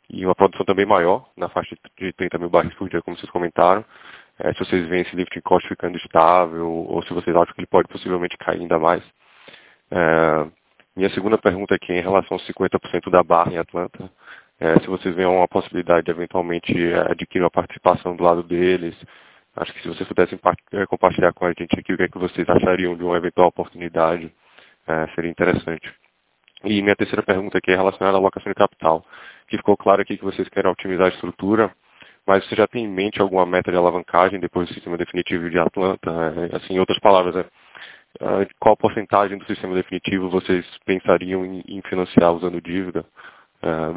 e 0.08 0.24
uma 0.24 0.34
produção 0.34 0.64
também 0.64 0.86
maior, 0.86 1.28
na 1.36 1.50
faixa 1.50 1.76
de 1.98 2.12
30 2.14 2.38
mil 2.38 2.48
barris 2.48 2.72
por 2.74 2.88
dia, 2.88 3.02
como 3.02 3.16
vocês 3.16 3.30
comentaram. 3.30 3.84
É, 4.38 4.52
se 4.54 4.60
vocês 4.60 4.86
veem 4.88 5.02
esse 5.02 5.14
lifting 5.14 5.40
cost 5.42 5.68
ficando 5.68 5.98
estável 5.98 6.66
ou 6.66 7.02
se 7.02 7.12
vocês 7.12 7.36
acham 7.36 7.52
que 7.54 7.60
ele 7.60 7.66
pode 7.66 7.88
possivelmente 7.88 8.38
cair 8.38 8.60
ainda 8.60 8.78
mais. 8.78 9.02
É, 9.90 10.46
minha 10.96 11.10
segunda 11.10 11.36
pergunta 11.36 11.74
aqui 11.74 11.92
é 11.92 11.98
em 11.98 12.02
relação 12.02 12.36
aos 12.36 12.46
50% 12.46 13.10
da 13.10 13.22
barra 13.22 13.52
em 13.52 13.58
Atlanta. 13.58 14.10
É, 14.60 14.78
se 14.80 14.86
vocês 14.86 15.14
veem 15.14 15.28
uma 15.28 15.46
possibilidade 15.46 16.06
de 16.06 16.10
eventualmente 16.10 16.72
adquirir 17.08 17.44
uma 17.44 17.50
participação 17.50 18.16
do 18.16 18.24
lado 18.24 18.42
deles, 18.42 18.96
Acho 19.60 19.72
que 19.72 19.82
se 19.82 19.88
vocês 19.88 20.08
pudessem 20.08 20.38
eh, 20.72 20.86
compartilhar 20.86 21.32
com 21.32 21.44
a 21.44 21.48
gente 21.48 21.78
aqui 21.78 21.92
o 21.92 21.96
que, 21.96 22.02
é 22.04 22.08
que 22.08 22.18
vocês 22.18 22.48
achariam 22.48 22.96
de 22.96 23.02
uma 23.02 23.16
eventual 23.16 23.48
oportunidade, 23.48 24.32
é, 24.86 25.06
seria 25.14 25.30
interessante. 25.30 25.92
E 26.64 26.80
minha 26.82 26.96
terceira 26.96 27.22
pergunta 27.22 27.58
aqui 27.58 27.70
é 27.70 27.76
relacionada 27.76 28.16
à 28.16 28.20
alocação 28.20 28.50
de 28.50 28.54
capital, 28.54 29.04
que 29.48 29.56
ficou 29.56 29.76
claro 29.76 30.02
aqui 30.02 30.16
que 30.16 30.24
vocês 30.24 30.48
querem 30.48 30.70
otimizar 30.70 31.06
a 31.06 31.10
estrutura, 31.10 31.72
mas 32.26 32.46
você 32.46 32.56
já 32.56 32.66
tem 32.66 32.84
em 32.84 32.88
mente 32.88 33.20
alguma 33.20 33.46
meta 33.46 33.70
de 33.70 33.76
alavancagem 33.76 34.38
depois 34.38 34.68
do 34.68 34.74
sistema 34.74 34.96
definitivo 34.96 35.48
de 35.50 35.58
Atlanta? 35.58 36.10
É, 36.52 36.56
assim, 36.56 36.74
em 36.74 36.78
outras 36.78 36.98
palavras, 37.00 37.36
é, 37.36 37.46
qual 38.58 38.76
porcentagem 38.76 39.38
do 39.38 39.46
sistema 39.46 39.74
definitivo 39.74 40.30
vocês 40.30 40.64
pensariam 40.84 41.44
em, 41.44 41.82
financiar 41.88 42.32
usando 42.32 42.60
dívida? 42.60 43.04
É, 43.62 43.92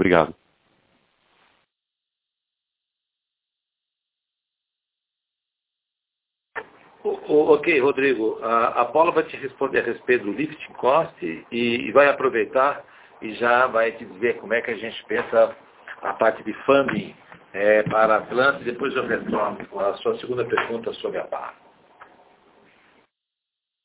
obrigado. 7.04 7.52
ok, 7.52 7.80
Rodrigo. 7.80 8.40
A, 8.42 8.82
a 8.82 8.86
Paula 8.86 9.12
vai 9.12 9.24
te 9.24 9.36
responder 9.38 9.80
a 9.80 9.84
respeito 9.84 10.26
do 10.26 10.32
lifting 10.32 10.74
cost 10.74 11.14
e, 11.24 11.46
e, 11.52 11.92
vai 11.92 12.08
aproveitar 12.08 12.84
e 13.22 13.34
já 13.34 13.68
vai 13.68 13.92
te 13.92 14.06
dizer 14.06 14.38
como 14.38 14.54
é 14.54 14.62
que 14.62 14.72
a 14.72 14.78
gente 14.78 15.04
pensa 15.06 15.56
a 16.02 16.14
parte 16.14 16.44
de 16.44 16.54
funding 16.66 17.16
é, 17.54 17.84
para 17.84 18.18
a 18.18 18.22
planta 18.22 18.62
e 18.62 18.66
depois 18.66 18.96
eu 18.96 19.06
retorno 19.06 19.66
com 19.68 19.80
a 19.80 19.94
sua 19.96 20.18
segunda 20.18 20.46
pergunta 20.46 20.94
sobre 20.94 21.20
a 21.20 21.28
barra. 21.28 21.54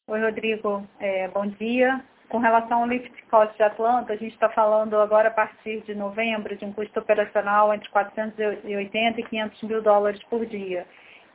Oi, 0.08 0.20
Rodrigo. 0.20 0.86
É, 1.00 1.28
bom 1.28 1.46
dia. 1.46 2.00
Com 2.28 2.38
relação 2.38 2.82
ao 2.82 2.88
lift 2.88 3.12
cost 3.30 3.56
de 3.56 3.62
Atlanta, 3.62 4.12
a 4.12 4.16
gente 4.16 4.32
está 4.32 4.48
falando 4.50 4.96
agora 4.96 5.28
a 5.28 5.32
partir 5.32 5.80
de 5.82 5.94
novembro 5.94 6.56
de 6.56 6.64
um 6.64 6.72
custo 6.72 6.98
operacional 6.98 7.72
entre 7.72 7.88
480 7.90 9.20
e 9.20 9.24
500 9.24 9.62
mil 9.62 9.82
dólares 9.82 10.22
por 10.24 10.44
dia. 10.46 10.86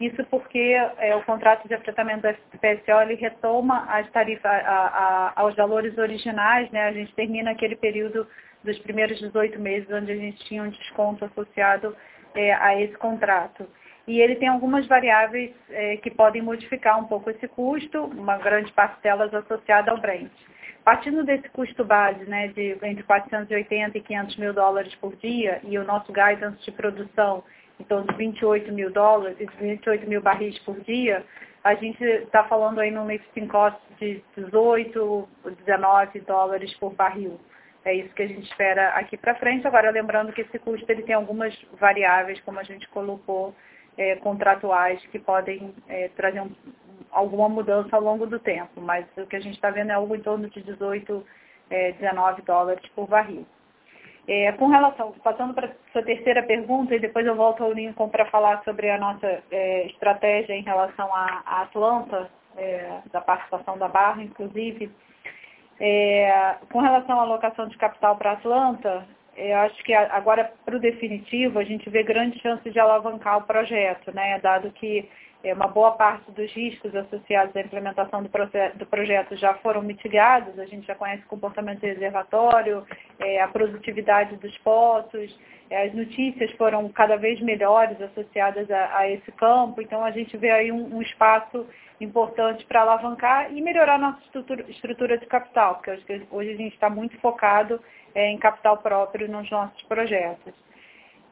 Isso 0.02 0.26
porque 0.32 0.76
é, 0.98 1.16
o 1.16 1.22
contrato 1.22 1.68
de 1.68 1.76
afetamento 1.76 2.22
da 2.22 2.34
FPSO 2.34 3.02
ele 3.04 3.14
retoma 3.14 3.86
as 3.88 4.10
tarifas 4.10 4.52
a, 4.52 4.58
a, 4.58 5.34
aos 5.36 5.56
valores 5.56 5.96
originais, 5.96 6.72
né? 6.72 6.88
A 6.88 6.92
gente 6.92 7.14
termina 7.14 7.52
aquele 7.52 7.76
período 7.76 8.28
dos 8.64 8.80
primeiros 8.80 9.20
18 9.20 9.60
meses 9.60 9.88
onde 9.92 10.12
a 10.12 10.16
gente 10.16 10.44
tinha 10.46 10.64
um 10.64 10.70
desconto 10.70 11.24
associado 11.26 11.96
é, 12.34 12.52
a 12.52 12.82
esse 12.82 12.98
contrato. 12.98 13.68
E 14.08 14.20
ele 14.20 14.38
tem 14.38 14.48
algumas 14.48 14.88
variáveis 14.88 15.52
é, 15.70 15.98
que 15.98 16.10
podem 16.10 16.42
modificar 16.42 17.00
um 17.00 17.06
pouco 17.06 17.30
esse 17.30 17.48
custo, 17.48 18.06
uma 18.06 18.40
grande 18.40 18.72
parte 18.72 19.00
delas 19.04 19.32
associada 19.32 19.92
ao 19.92 20.02
Brent. 20.02 20.32
Partindo 20.84 21.24
desse 21.24 21.48
custo 21.50 21.86
base, 21.86 22.26
né, 22.26 22.48
de 22.48 22.76
entre 22.82 23.04
480 23.04 24.00
e 24.00 24.02
500 24.02 24.38
mil 24.38 24.52
dólares 24.52 24.96
por 24.96 25.16
dia, 25.18 25.62
e 25.64 25.78
o 25.78 25.84
nosso 25.84 26.12
guidance 26.12 26.60
de 26.64 26.72
produção 26.72 27.44
em 27.82 27.84
torno 27.84 28.08
de 28.08 28.16
28 28.16 28.72
mil 28.72 28.92
dólares, 28.92 29.38
28 29.60 30.08
mil 30.08 30.22
barris 30.22 30.58
por 30.60 30.80
dia, 30.82 31.26
a 31.64 31.76
gente 31.76 32.04
está 32.04 32.44
falando 32.46 32.80
aí 32.80 32.92
num 32.92 33.08
lifting 33.08 33.48
cost 33.48 33.80
de 34.00 34.24
18, 34.36 35.28
19 35.66 36.20
dólares 36.22 36.74
por 36.76 36.94
barril. 36.94 37.40
É 37.84 37.94
isso 37.94 38.14
que 38.14 38.22
a 38.22 38.28
gente 38.28 38.44
espera 38.44 38.90
aqui 38.90 39.18
para 39.18 39.36
frente. 39.36 39.66
Agora, 39.66 39.90
lembrando 39.90 40.32
que 40.32 40.42
esse 40.42 40.60
custo 40.60 40.90
ele 40.92 41.04
tem 41.04 41.16
algumas 41.16 41.56
variáveis, 41.80 42.40
como 42.42 42.60
a 42.60 42.64
gente 42.64 42.88
colocou, 42.90 43.56
é, 43.98 44.16
contratuais, 44.18 45.04
que 45.08 45.20
podem 45.20 45.74
é, 45.88 46.10
trazer 46.10 46.42
um, 46.42 46.52
alguma 47.12 47.50
mudança 47.50 47.96
ao 47.96 48.02
longo 48.02 48.28
do 48.28 48.40
tempo. 48.40 48.80
Mas 48.80 49.06
o 49.18 49.26
que 49.26 49.36
a 49.36 49.40
gente 49.40 49.56
está 49.56 49.72
vendo 49.72 49.92
é 49.92 49.94
algo 49.94 50.16
em 50.16 50.22
torno 50.22 50.48
de 50.50 50.62
18, 50.62 51.26
é, 51.70 51.92
19 51.94 52.44
dólares 52.44 52.88
por 52.96 53.08
barril. 53.08 53.46
É, 54.28 54.52
com 54.54 54.68
relação, 54.68 55.14
passando 55.24 55.54
para 55.54 55.72
sua 55.92 56.04
terceira 56.04 56.44
pergunta, 56.44 56.96
e 56.96 57.00
depois 57.00 57.26
eu 57.26 57.36
volto 57.36 57.64
ao 57.64 57.74
Lincoln 57.74 58.08
para 58.10 58.26
falar 58.28 58.64
sobre 58.64 58.90
a 58.90 58.98
nossa 58.98 59.42
é, 59.52 59.88
estratégia 59.88 60.54
em 60.54 60.62
relação 60.62 61.14
à, 61.14 61.64
Atlanta, 61.64 62.30
é, 62.56 63.00
da 63.12 63.20
participação 63.20 63.78
da 63.78 63.88
Barra, 63.88 64.22
inclusive. 64.22 64.92
É, 65.80 66.56
com 66.72 66.80
relação 66.80 67.20
à 67.20 67.24
alocação 67.24 67.68
de 67.68 67.78
capital 67.78 68.16
para 68.16 68.34
Atlanta, 68.34 69.08
eu 69.36 69.58
acho 69.60 69.84
que 69.84 69.94
agora, 69.94 70.52
para 70.64 70.76
o 70.76 70.80
definitivo, 70.80 71.58
a 71.58 71.64
gente 71.64 71.90
vê 71.90 72.04
grande 72.04 72.40
chance 72.40 72.70
de 72.70 72.80
alavancar 72.80 73.40
o 73.40 73.44
projeto, 73.44 74.14
né, 74.14 74.40
dado 74.40 74.72
que 74.72 75.00
é, 75.00 75.06
uma 75.44 75.68
boa 75.68 75.92
parte 75.92 76.30
dos 76.32 76.52
riscos 76.52 76.96
associados 76.96 77.56
à 77.56 77.62
implementação 77.62 78.22
do, 78.22 78.30
do, 78.76 78.86
projeto 78.86 79.36
já 79.36 79.56
foram 79.56 79.82
mitigados, 79.82 80.58
a 80.60 80.66
gente 80.66 80.86
já 80.86 80.94
conhece 80.94 81.24
o 81.24 81.28
comportamento 81.28 81.82
reservatório, 81.82 82.86
é, 83.20 83.42
a 83.42 83.48
produtividade 83.48 84.36
dos 84.36 84.56
poços, 84.60 85.36
é, 85.70 85.88
as 85.88 85.94
notícias 85.94 86.52
foram 86.52 86.88
cada 86.90 87.16
vez 87.16 87.42
melhores 87.42 88.00
associadas 88.00 88.70
a, 88.70 88.98
a 88.98 89.10
esse 89.10 89.32
campo, 89.32 89.82
então 89.82 90.04
a 90.04 90.12
gente 90.12 90.38
vê 90.38 90.52
aí 90.52 90.72
um, 90.72 90.98
um 90.98 91.02
espaço 91.02 91.66
importante 92.00 92.66
para 92.66 92.82
alavancar 92.82 93.52
e 93.52 93.62
melhorar 93.62 93.98
nossa 93.98 94.22
estrutura, 94.26 94.66
estrutura 94.70 95.18
de 95.18 95.26
capital, 95.26 95.76
porque 95.76 96.22
hoje 96.30 96.52
a 96.52 96.58
gente 96.58 96.74
está 96.74 96.90
muito 96.90 97.18
focado 97.20 97.80
é, 98.14 98.30
em 98.30 98.38
capital 98.38 98.78
próprio 98.78 99.30
nos 99.30 99.50
nossos 99.50 99.82
projetos. 99.84 100.54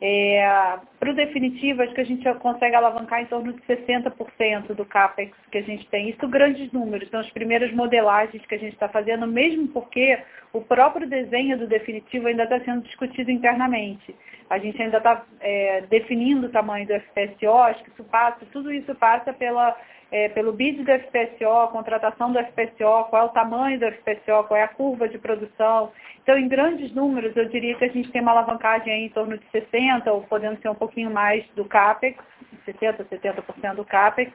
É, 0.01 0.77
para 0.97 1.11
o 1.11 1.15
definitivo, 1.15 1.81
acho 1.81 1.93
que 1.93 1.99
a 1.99 2.05
gente 2.05 2.33
consegue 2.35 2.73
alavancar 2.73 3.21
em 3.21 3.25
torno 3.25 3.51
de 3.51 3.61
60% 3.63 4.73
do 4.73 4.85
CAPEX 4.85 5.35
que 5.51 5.57
a 5.57 5.61
gente 5.61 5.85
tem. 5.89 6.09
Isso 6.09 6.25
grandes 6.27 6.71
números, 6.71 7.09
são 7.09 7.19
as 7.19 7.29
primeiras 7.31 7.71
modelagens 7.73 8.45
que 8.45 8.55
a 8.55 8.57
gente 8.57 8.73
está 8.73 8.87
fazendo, 8.87 9.27
mesmo 9.27 9.67
porque 9.67 10.17
o 10.53 10.61
próprio 10.61 11.07
desenho 11.07 11.57
do 11.57 11.67
definitivo 11.67 12.27
ainda 12.27 12.43
está 12.43 12.61
sendo 12.61 12.83
discutido 12.83 13.29
internamente. 13.29 14.15
A 14.49 14.57
gente 14.57 14.81
ainda 14.81 14.97
está 14.97 15.25
é, 15.41 15.81
definindo 15.89 16.47
o 16.47 16.51
tamanho 16.51 16.87
do 16.87 16.93
FPSO, 16.93 17.57
acho 17.57 17.83
que 17.83 17.89
isso 17.91 18.03
passa, 18.05 18.45
tudo 18.53 18.71
isso 18.71 18.95
passa 18.95 19.33
pela 19.33 19.75
é, 20.11 20.29
pelo 20.29 20.51
bid 20.51 20.83
do 20.83 20.91
FPSO, 20.91 21.71
contratação 21.71 22.31
do 22.31 22.39
FPSO, 22.39 23.05
qual 23.09 23.23
é 23.23 23.25
o 23.25 23.29
tamanho 23.29 23.79
do 23.79 23.91
FPSO, 23.91 24.43
qual 24.47 24.59
é 24.59 24.63
a 24.63 24.67
curva 24.67 25.07
de 25.07 25.19
produção. 25.19 25.91
Então, 26.23 26.37
em 26.37 26.47
grandes 26.47 26.93
números, 26.93 27.35
eu 27.35 27.47
diria 27.49 27.75
que 27.75 27.85
a 27.85 27.89
gente 27.89 28.11
tem 28.11 28.21
uma 28.21 28.31
alavancagem 28.31 29.05
em 29.05 29.09
torno 29.09 29.37
de 29.37 29.45
60%, 29.47 30.07
ou 30.07 30.21
podendo 30.23 30.59
ser 30.61 30.69
um 30.69 30.75
pouquinho 30.75 31.11
mais 31.11 31.45
do 31.55 31.65
CAPEX, 31.65 32.23
60%, 32.67 33.05
70% 33.07 33.75
do 33.75 33.85
CAPEX, 33.85 34.31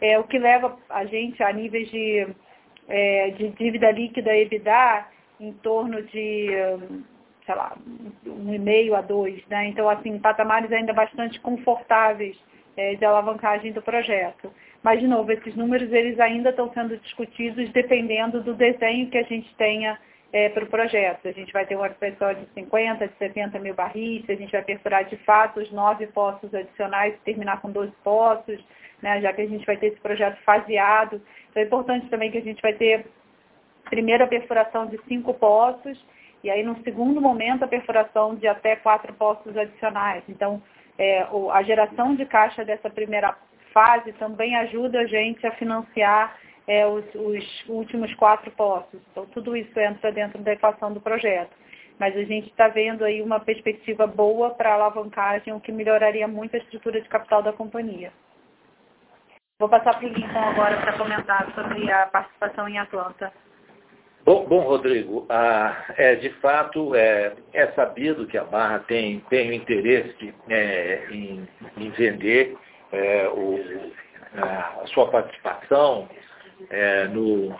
é, 0.00 0.18
o 0.18 0.24
que 0.24 0.38
leva 0.38 0.76
a 0.90 1.04
gente 1.04 1.42
a 1.42 1.52
níveis 1.52 1.88
de, 1.90 2.26
é, 2.88 3.30
de 3.30 3.48
dívida 3.50 3.90
líquida 3.92 4.36
EBITDA 4.36 5.06
em 5.40 5.52
torno 5.52 6.02
de, 6.02 6.48
sei 7.46 7.54
lá, 7.54 7.76
1,5 8.26 8.94
a 8.94 9.00
2. 9.00 9.46
Né? 9.46 9.68
Então, 9.68 9.88
assim, 9.88 10.18
patamares 10.18 10.72
ainda 10.72 10.92
bastante 10.92 11.38
confortáveis 11.40 12.36
é, 12.76 12.94
de 12.94 13.04
alavancagem 13.04 13.72
do 13.72 13.82
projeto. 13.82 14.52
Mas, 14.82 15.00
de 15.00 15.06
novo, 15.06 15.32
esses 15.32 15.54
números 15.56 15.90
eles 15.92 16.20
ainda 16.20 16.50
estão 16.50 16.70
sendo 16.72 16.96
discutidos 16.98 17.70
dependendo 17.70 18.42
do 18.42 18.54
desenho 18.54 19.08
que 19.08 19.18
a 19.18 19.22
gente 19.22 19.54
tenha 19.56 19.98
é, 20.34 20.48
para 20.48 20.64
o 20.64 20.66
projeto. 20.66 21.28
A 21.28 21.32
gente 21.32 21.52
vai 21.52 21.64
ter 21.64 21.76
um 21.76 21.82
arquiteto 21.82 22.34
de 22.34 22.46
50, 22.54 23.06
de 23.06 23.14
70 23.18 23.58
mil 23.60 23.72
barris, 23.72 24.28
a 24.28 24.34
gente 24.34 24.50
vai 24.50 24.62
perfurar 24.62 25.04
de 25.04 25.16
fato 25.18 25.60
os 25.60 25.70
nove 25.70 26.08
poços 26.08 26.52
adicionais, 26.52 27.14
terminar 27.24 27.60
com 27.60 27.70
12 27.70 27.92
poços, 28.02 28.60
né, 29.00 29.20
já 29.20 29.32
que 29.32 29.42
a 29.42 29.46
gente 29.46 29.64
vai 29.64 29.76
ter 29.76 29.86
esse 29.86 30.00
projeto 30.00 30.36
faseado. 30.42 31.22
Então 31.50 31.62
é 31.62 31.66
importante 31.66 32.08
também 32.08 32.32
que 32.32 32.38
a 32.38 32.42
gente 32.42 32.60
vai 32.60 32.72
ter 32.72 33.06
primeiro 33.88 34.24
a 34.24 34.26
perfuração 34.26 34.86
de 34.86 34.98
cinco 35.06 35.32
poços, 35.34 36.04
e 36.42 36.50
aí 36.50 36.64
no 36.64 36.82
segundo 36.82 37.20
momento 37.20 37.62
a 37.62 37.68
perfuração 37.68 38.34
de 38.34 38.48
até 38.48 38.74
quatro 38.74 39.14
poços 39.14 39.56
adicionais. 39.56 40.24
Então, 40.28 40.60
é, 40.98 41.26
a 41.52 41.62
geração 41.62 42.14
de 42.14 42.24
caixa 42.26 42.64
dessa 42.64 42.88
primeira 42.88 43.36
fase 43.72 44.12
também 44.14 44.56
ajuda 44.56 45.00
a 45.00 45.06
gente 45.06 45.46
a 45.46 45.52
financiar 45.52 46.36
é, 46.66 46.86
os, 46.86 47.04
os, 47.14 47.64
últimos 47.68 48.14
quatro 48.14 48.50
postos. 48.52 49.00
Então, 49.10 49.26
tudo 49.26 49.56
isso 49.56 49.78
entra 49.78 50.12
dentro 50.12 50.40
da 50.42 50.52
equação 50.52 50.92
do 50.92 51.00
projeto. 51.00 51.52
Mas 51.98 52.16
a 52.16 52.24
gente 52.24 52.48
está 52.48 52.68
vendo 52.68 53.04
aí 53.04 53.22
uma 53.22 53.38
perspectiva 53.38 54.06
boa 54.06 54.50
para 54.50 54.74
alavancagem, 54.74 55.52
o 55.52 55.60
que 55.60 55.70
melhoraria 55.70 56.26
muito 56.26 56.56
a 56.56 56.58
estrutura 56.58 57.00
de 57.00 57.08
capital 57.08 57.42
da 57.42 57.52
companhia. 57.52 58.12
Vou 59.58 59.68
passar 59.68 59.96
para 59.98 60.08
o 60.08 60.12
Lincoln 60.12 60.40
agora 60.40 60.80
para 60.80 60.98
comentar 60.98 61.52
sobre 61.54 61.90
a 61.90 62.06
participação 62.06 62.68
em 62.68 62.78
Atlanta. 62.78 63.32
Bom, 64.24 64.46
bom 64.46 64.60
Rodrigo, 64.60 65.26
ah, 65.28 65.84
é, 65.98 66.14
de 66.14 66.30
fato 66.40 66.94
é, 66.94 67.34
é, 67.52 67.66
sabido 67.72 68.26
que 68.26 68.38
a 68.38 68.44
Barra 68.44 68.78
tem, 68.78 69.20
tem 69.28 69.50
o 69.50 69.52
interesse 69.52 70.34
é, 70.48 71.08
em, 71.10 71.46
em, 71.76 71.90
vender 71.90 72.56
é, 72.90 73.28
o, 73.28 73.60
a 74.40 74.86
sua 74.86 75.10
participação 75.10 76.08
é, 76.70 77.06
no, 77.08 77.54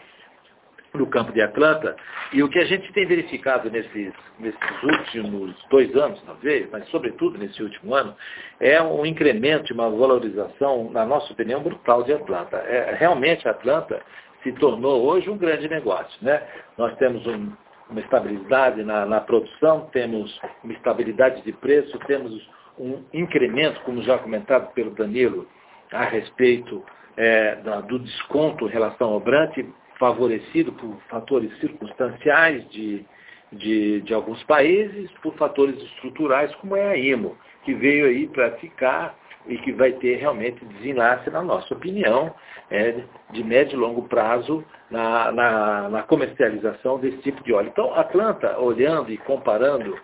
no 0.95 1.07
campo 1.09 1.33
de 1.33 1.43
Atlanta. 1.43 1.95
E 2.33 2.43
o 2.43 2.49
que 2.49 2.59
a 2.59 2.65
gente 2.65 2.91
tem 2.95 3.05
verificado 3.05 3.71
nesses, 3.71 4.15
nesses 4.39 4.83
últimos 4.83 5.55
dois 5.69 5.95
anos, 5.95 6.23
talvez, 6.25 6.67
mas 6.71 6.89
sobretudo 6.89 7.37
nesse 7.37 7.63
último 7.63 7.95
ano, 7.95 8.17
é 8.59 8.81
um 8.81 9.05
incremento, 9.05 9.75
uma 9.75 9.91
valorização, 9.91 10.91
na 10.91 11.05
nossa 11.05 11.31
opinião, 11.31 11.63
brutal 11.63 12.05
de 12.05 12.15
Atlanta. 12.15 12.57
É, 12.57 12.97
realmente, 12.99 13.47
Atlanta 13.47 14.01
se 14.45 14.53
tornou 14.53 15.05
hoje 15.05 15.29
um 15.29 15.37
grande 15.37 15.69
negócio. 15.69 16.17
Né? 16.23 16.41
Nós 16.79 16.95
temos 16.99 17.27
um, 17.27 17.51
uma 17.91 18.01
estabilidade 18.01 18.85
na, 18.85 19.05
na 19.05 19.21
produção, 19.21 19.89
temos 19.93 20.39
uma 20.63 20.73
estabilidade 20.73 21.43
de 21.43 21.53
preço, 21.53 21.99
temos 22.07 22.49
um 22.79 23.03
incremento, 23.13 23.81
como 23.81 24.03
já 24.03 24.19
comentado 24.19 24.73
pelo 24.75 24.91
Danilo, 24.93 25.49
a 25.93 26.05
respeito 26.05 26.85
é, 27.17 27.57
do 27.87 27.99
desconto 27.99 28.67
em 28.67 28.71
relação 28.71 29.13
ao 29.13 29.21
Brant, 29.21 29.57
favorecido 29.99 30.73
por 30.73 30.97
fatores 31.09 31.57
circunstanciais 31.61 32.69
de, 32.71 33.05
de, 33.53 34.01
de, 34.03 34.13
alguns 34.13 34.43
países, 34.45 35.11
por 35.23 35.35
fatores 35.37 35.81
estruturais, 35.81 36.55
como 36.57 36.77
é 36.77 36.89
a 36.89 36.97
IMO, 36.97 37.37
que 37.65 37.75
veio 37.75 38.07
aí 38.07 38.27
para 38.27 38.53
ficar 38.57 39.17
e 39.47 39.59
que 39.59 39.73
vai 39.73 39.93
ter 39.93 40.17
realmente 40.17 40.65
desenlace, 40.65 41.29
na 41.31 41.43
nossa 41.43 41.73
opinião, 41.75 42.35
é, 42.71 43.03
de 43.31 43.45
médio 43.45 43.77
e 43.77 43.81
longo 43.81 44.09
prazo 44.09 44.65
na, 44.91 45.31
na, 45.33 45.89
na 45.89 46.03
comercialização 46.03 46.99
desse 46.99 47.19
tipo 47.19 47.43
de 47.45 47.53
óleo. 47.53 47.69
Então, 47.69 47.95
Atlanta, 47.95 48.59
olhando 48.59 49.11
e 49.13 49.19
comparando 49.19 49.97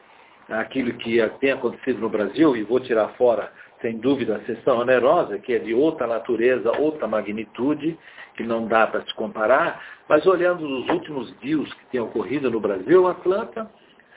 aquilo 0.49 0.93
que 0.95 1.19
tem 1.41 1.53
acontecido 1.53 2.01
no 2.01 2.09
Brasil, 2.09 2.57
e 2.57 2.63
vou 2.63 2.81
tirar 2.81 3.09
fora 3.11 3.51
sem 3.81 3.97
dúvida, 3.97 4.37
a 4.37 4.41
sessão 4.41 4.79
onerosa, 4.79 5.39
que 5.39 5.55
é 5.55 5.59
de 5.59 5.73
outra 5.73 6.07
natureza, 6.07 6.71
outra 6.79 7.07
magnitude, 7.07 7.99
que 8.37 8.43
não 8.43 8.67
dá 8.67 8.87
para 8.87 9.03
se 9.03 9.15
comparar, 9.15 9.83
mas 10.09 10.27
olhando 10.27 10.65
os 10.67 10.89
últimos 10.89 11.33
deals 11.39 11.73
que 11.75 11.87
têm 11.87 12.01
ocorrido 12.01 12.51
no 12.51 12.61
Brasil, 12.61 13.07
Atlanta, 13.09 13.71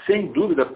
sem 0.06 0.28
dúvida, 0.28 0.70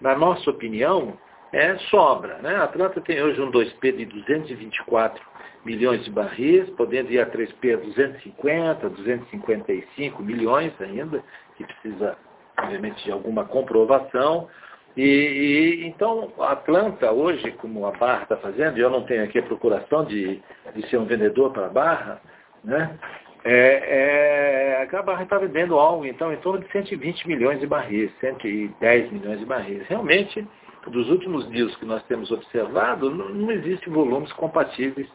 na 0.00 0.16
nossa 0.16 0.50
opinião, 0.50 1.18
é, 1.52 1.76
sobra. 1.90 2.38
Né? 2.38 2.54
A 2.56 2.64
Atlanta 2.64 3.00
tem 3.00 3.22
hoje 3.22 3.40
um 3.40 3.50
2P 3.50 3.96
de 3.96 4.04
224 4.06 5.22
milhões 5.64 6.04
de 6.04 6.10
barris, 6.10 6.68
podendo 6.70 7.12
ir 7.12 7.20
a 7.20 7.26
3P 7.26 7.74
a 7.74 7.76
250, 7.76 8.88
255 8.88 10.22
milhões 10.22 10.72
ainda, 10.80 11.22
que 11.56 11.64
precisa, 11.64 12.16
obviamente, 12.58 13.04
de 13.04 13.12
alguma 13.12 13.44
comprovação. 13.44 14.48
E, 14.96 15.02
e, 15.02 15.86
então, 15.86 16.32
a 16.38 16.52
Atlanta 16.52 17.12
hoje, 17.12 17.52
como 17.52 17.86
a 17.86 17.92
Barra 17.92 18.22
está 18.22 18.36
fazendo, 18.36 18.78
e 18.78 18.80
eu 18.80 18.90
não 18.90 19.04
tenho 19.04 19.22
aqui 19.24 19.38
a 19.38 19.42
procuração 19.42 20.04
de, 20.04 20.42
de 20.74 20.88
ser 20.88 20.96
um 20.98 21.04
vendedor 21.04 21.52
para 21.52 21.66
a 21.66 21.70
Barra, 21.70 22.20
né? 22.64 22.98
É, 23.42 24.84
é, 24.90 24.96
a 24.96 25.02
Barra 25.02 25.22
está 25.22 25.38
vendendo 25.38 25.78
algo 25.78 26.04
então, 26.04 26.32
em 26.32 26.36
torno 26.36 26.60
de 26.60 26.70
120 26.70 27.26
milhões 27.26 27.58
de 27.58 27.66
barris, 27.66 28.10
110 28.20 29.12
milhões 29.12 29.38
de 29.38 29.46
barris. 29.46 29.82
Realmente, 29.88 30.46
dos 30.86 31.08
últimos 31.10 31.48
dias 31.50 31.74
que 31.76 31.84
nós 31.84 32.02
temos 32.04 32.30
observado, 32.30 33.10
não, 33.10 33.28
não 33.28 33.50
existem 33.50 33.92
volumes 33.92 34.32
compatíveis 34.34 35.08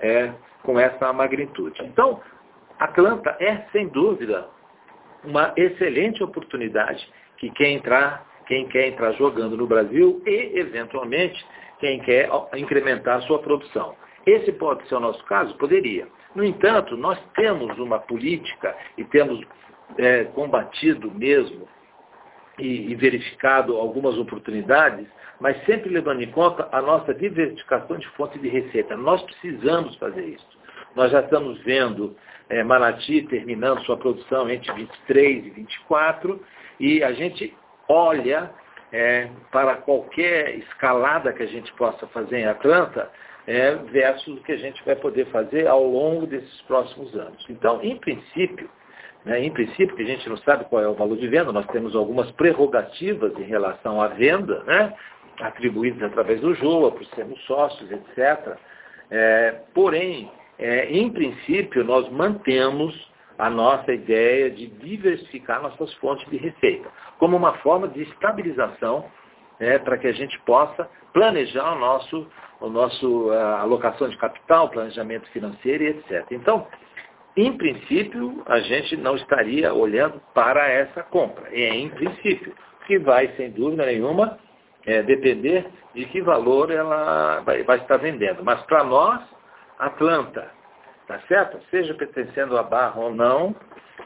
é, 0.00 0.32
com 0.62 0.78
essa 0.78 1.12
magnitude. 1.12 1.80
Então, 1.84 2.20
Atlanta 2.78 3.36
é, 3.40 3.66
sem 3.70 3.88
dúvida, 3.88 4.48
uma 5.24 5.52
excelente 5.56 6.22
oportunidade 6.22 7.08
que 7.36 7.50
quem 7.50 7.76
entrar 7.76 8.26
quem 8.46 8.66
quer 8.66 8.88
entrar 8.88 9.12
jogando 9.12 9.56
no 9.56 9.66
Brasil 9.66 10.22
e, 10.26 10.58
eventualmente, 10.58 11.44
quem 11.78 12.00
quer 12.00 12.28
incrementar 12.56 13.22
sua 13.22 13.38
produção. 13.38 13.94
Esse 14.26 14.52
pode 14.52 14.86
ser 14.88 14.96
o 14.96 15.00
nosso 15.00 15.24
caso? 15.24 15.56
Poderia. 15.56 16.06
No 16.34 16.44
entanto, 16.44 16.96
nós 16.96 17.18
temos 17.34 17.78
uma 17.78 17.98
política 17.98 18.76
e 18.96 19.04
temos 19.04 19.40
é, 19.98 20.24
combatido 20.24 21.10
mesmo 21.10 21.68
e, 22.58 22.92
e, 22.92 22.94
verificado 22.94 23.76
algumas 23.76 24.16
oportunidades, 24.18 25.06
mas 25.40 25.56
sempre 25.64 25.90
levando 25.90 26.22
em 26.22 26.30
conta 26.30 26.68
a 26.70 26.80
nossa 26.82 27.14
diversificação 27.14 27.98
de 27.98 28.06
fonte 28.10 28.38
de 28.38 28.48
receita. 28.48 28.96
Nós 28.96 29.22
precisamos 29.22 29.96
fazer 29.96 30.24
isso. 30.24 30.62
Nós 30.94 31.10
já 31.10 31.20
estamos 31.20 31.58
vendo 31.62 32.14
é, 32.48 32.62
Manati 32.62 33.22
terminando 33.22 33.82
sua 33.84 33.96
produção 33.96 34.48
entre 34.50 34.72
23 34.72 35.46
e 35.46 35.50
24, 35.50 36.40
e 36.78 37.02
a 37.02 37.12
gente 37.12 37.54
olha 37.88 38.50
é, 38.92 39.28
para 39.50 39.76
qualquer 39.76 40.56
escalada 40.56 41.32
que 41.32 41.42
a 41.42 41.46
gente 41.46 41.72
possa 41.74 42.06
fazer 42.08 42.40
em 42.40 42.46
Atlanta 42.46 43.10
é, 43.46 43.74
versus 43.74 44.38
o 44.38 44.42
que 44.42 44.52
a 44.52 44.56
gente 44.56 44.84
vai 44.84 44.94
poder 44.96 45.26
fazer 45.26 45.66
ao 45.66 45.84
longo 45.84 46.26
desses 46.26 46.60
próximos 46.62 47.14
anos. 47.14 47.44
Então, 47.48 47.82
em 47.82 47.96
princípio, 47.96 48.68
né, 49.24 49.44
em 49.44 49.50
princípio, 49.50 49.94
que 49.94 50.02
a 50.02 50.06
gente 50.06 50.28
não 50.28 50.36
sabe 50.38 50.64
qual 50.64 50.82
é 50.82 50.88
o 50.88 50.94
valor 50.94 51.16
de 51.16 51.28
venda, 51.28 51.52
nós 51.52 51.66
temos 51.66 51.94
algumas 51.94 52.30
prerrogativas 52.32 53.32
em 53.38 53.44
relação 53.44 54.00
à 54.00 54.08
venda, 54.08 54.62
né, 54.64 54.94
atribuídas 55.40 56.02
através 56.02 56.40
do 56.40 56.54
JOA, 56.54 56.92
por 56.92 57.04
sermos 57.06 57.40
sócios, 57.44 57.90
etc. 57.90 58.56
É, 59.10 59.60
porém, 59.74 60.30
é, 60.58 60.86
em 60.90 61.10
princípio, 61.10 61.84
nós 61.84 62.08
mantemos 62.10 63.10
a 63.38 63.48
nossa 63.48 63.92
ideia 63.92 64.50
de 64.50 64.66
diversificar 64.66 65.62
nossas 65.62 65.92
fontes 65.94 66.28
de 66.30 66.36
receita, 66.36 66.88
como 67.18 67.36
uma 67.36 67.54
forma 67.58 67.88
de 67.88 68.02
estabilização 68.02 69.04
né, 69.58 69.78
para 69.78 69.98
que 69.98 70.06
a 70.06 70.12
gente 70.12 70.38
possa 70.40 70.88
planejar 71.12 71.74
o 71.74 71.78
nosso, 71.78 72.26
o 72.60 72.68
nosso 72.68 73.30
a 73.30 73.60
alocação 73.60 74.08
de 74.08 74.16
capital, 74.16 74.68
planejamento 74.68 75.28
financeiro 75.30 75.84
e 75.84 75.88
etc. 75.88 76.26
Então, 76.30 76.66
em 77.36 77.56
princípio, 77.56 78.42
a 78.46 78.60
gente 78.60 78.96
não 78.96 79.16
estaria 79.16 79.72
olhando 79.72 80.20
para 80.34 80.68
essa 80.68 81.02
compra. 81.02 81.48
É 81.50 81.74
em 81.74 81.88
princípio, 81.88 82.54
que 82.86 82.98
vai, 82.98 83.28
sem 83.36 83.50
dúvida 83.50 83.86
nenhuma, 83.86 84.38
é, 84.84 85.02
depender 85.02 85.66
de 85.94 86.04
que 86.06 86.20
valor 86.20 86.70
ela 86.70 87.40
vai, 87.40 87.62
vai 87.62 87.78
estar 87.78 87.96
vendendo. 87.96 88.44
Mas 88.44 88.60
para 88.62 88.84
nós, 88.84 89.22
Atlanta, 89.78 90.50
tá 91.06 91.20
certo? 91.28 91.58
Seja 91.70 91.94
pertencendo 91.94 92.56
à 92.58 92.62
barra 92.62 93.00
ou 93.00 93.14
não, 93.14 93.54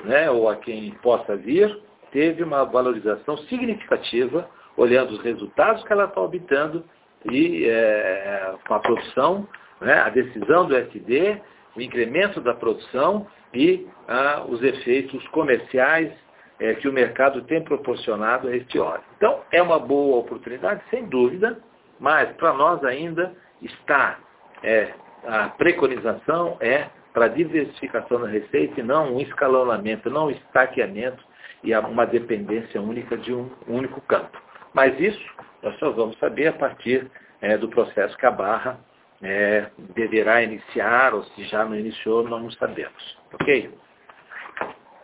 né, 0.05 0.31
ou 0.31 0.49
a 0.49 0.57
quem 0.57 0.93
possa 1.03 1.37
vir, 1.37 1.81
teve 2.13 2.43
uma 2.43 2.65
valorização 2.65 3.37
significativa, 3.39 4.49
olhando 4.77 5.13
os 5.13 5.23
resultados 5.23 5.83
que 5.85 5.93
ela 5.93 6.05
está 6.05 6.21
obtendo 6.21 6.85
e 7.31 7.67
é, 7.67 8.55
com 8.67 8.75
a 8.75 8.79
produção, 8.79 9.49
né, 9.81 10.01
a 10.01 10.11
decisão 10.11 10.67
do 10.67 10.77
SD, 10.77 11.41
o 11.77 11.81
incremento 11.81 12.41
da 12.41 12.55
produção 12.55 13.27
e 13.53 13.87
ah, 14.09 14.45
os 14.49 14.63
efeitos 14.63 15.27
comerciais 15.29 16.13
é, 16.59 16.75
que 16.75 16.89
o 16.89 16.93
mercado 16.93 17.43
tem 17.43 17.63
proporcionado 17.63 18.49
a 18.49 18.57
este 18.57 18.79
óleo. 18.79 19.03
Então, 19.17 19.43
é 19.53 19.61
uma 19.61 19.79
boa 19.79 20.19
oportunidade, 20.19 20.83
sem 20.91 21.05
dúvida, 21.05 21.59
mas 22.01 22.31
para 22.37 22.53
nós 22.55 22.83
ainda 22.85 23.35
está 23.61 24.19
é, 24.63 24.93
a 25.27 25.49
preconização 25.51 26.57
é 26.61 26.89
para 27.13 27.29
diversificação 27.29 28.21
da 28.21 28.29
receita 28.29 28.81
e 28.81 28.83
não 28.83 29.15
um 29.15 29.21
escalonamento, 29.21 30.11
não 30.11 30.27
um 30.27 30.31
estaqueamento 30.31 31.23
e 31.65 31.75
uma 31.75 32.07
dependência 32.07 32.81
única 32.81 33.17
de 33.17 33.35
um 33.35 33.51
único 33.67 34.01
campo. 34.03 34.39
Mas 34.75 34.99
isso 35.01 35.25
nós 35.63 35.79
só 35.79 35.91
vamos 35.91 36.19
saber 36.19 36.49
a 36.49 36.53
partir 36.53 37.11
é, 37.41 37.57
do 37.57 37.69
processo 37.69 38.17
que 38.17 38.27
a 38.27 38.31
Barra 38.31 38.79
é, 39.27 39.71
deverá 39.95 40.43
iniciar, 40.43 41.13
ou 41.13 41.25
se 41.25 41.45
já 41.45 41.65
não 41.65 41.77
iniciou, 41.77 42.29
não 42.29 42.49
sabemos. 42.53 43.19
Ok? 43.33 43.77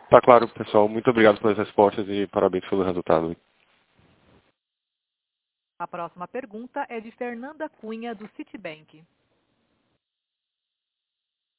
Tá 0.09 0.21
claro, 0.21 0.49
pessoal. 0.49 0.89
Muito 0.89 1.11
obrigado 1.11 1.41
pelas 1.41 1.59
respostas 1.59 2.07
e 2.09 2.27
parabéns 2.29 2.65
pelo 2.69 2.85
resultado. 2.85 3.37
A 5.79 5.89
próxima 5.89 6.29
pergunta 6.29 6.87
é 6.89 7.01
de 7.01 7.11
Fernanda 7.11 7.69
Cunha, 7.69 8.15
do 8.15 8.29
Citibank. 8.37 9.03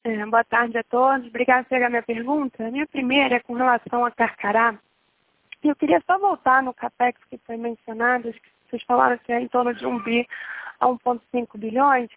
É, 0.05 0.25
boa 0.25 0.43
tarde 0.45 0.77
a 0.77 0.83
todos. 0.83 1.27
Obrigada 1.27 1.63
por 1.63 1.69
pegar 1.69 1.89
minha 1.89 2.03
pergunta. 2.03 2.65
A 2.65 2.71
minha 2.71 2.87
primeira 2.87 3.35
é 3.35 3.39
com 3.39 3.53
relação 3.53 4.05
a 4.05 4.11
Carcará. 4.11 4.79
Eu 5.61 5.75
queria 5.75 6.01
só 6.05 6.17
voltar 6.17 6.61
no 6.61 6.73
CAPEX 6.73 7.19
que 7.29 7.37
foi 7.39 7.57
mencionado, 7.57 8.31
que 8.31 8.41
vocês 8.69 8.83
falaram 8.83 9.17
que 9.17 9.31
é 9.31 9.41
em 9.41 9.47
torno 9.47 9.73
de 9.73 9.85
1 9.85 10.03
bi 10.03 10.27
a 10.79 10.87
1,5 10.87 11.57
bilhões. 11.57 12.09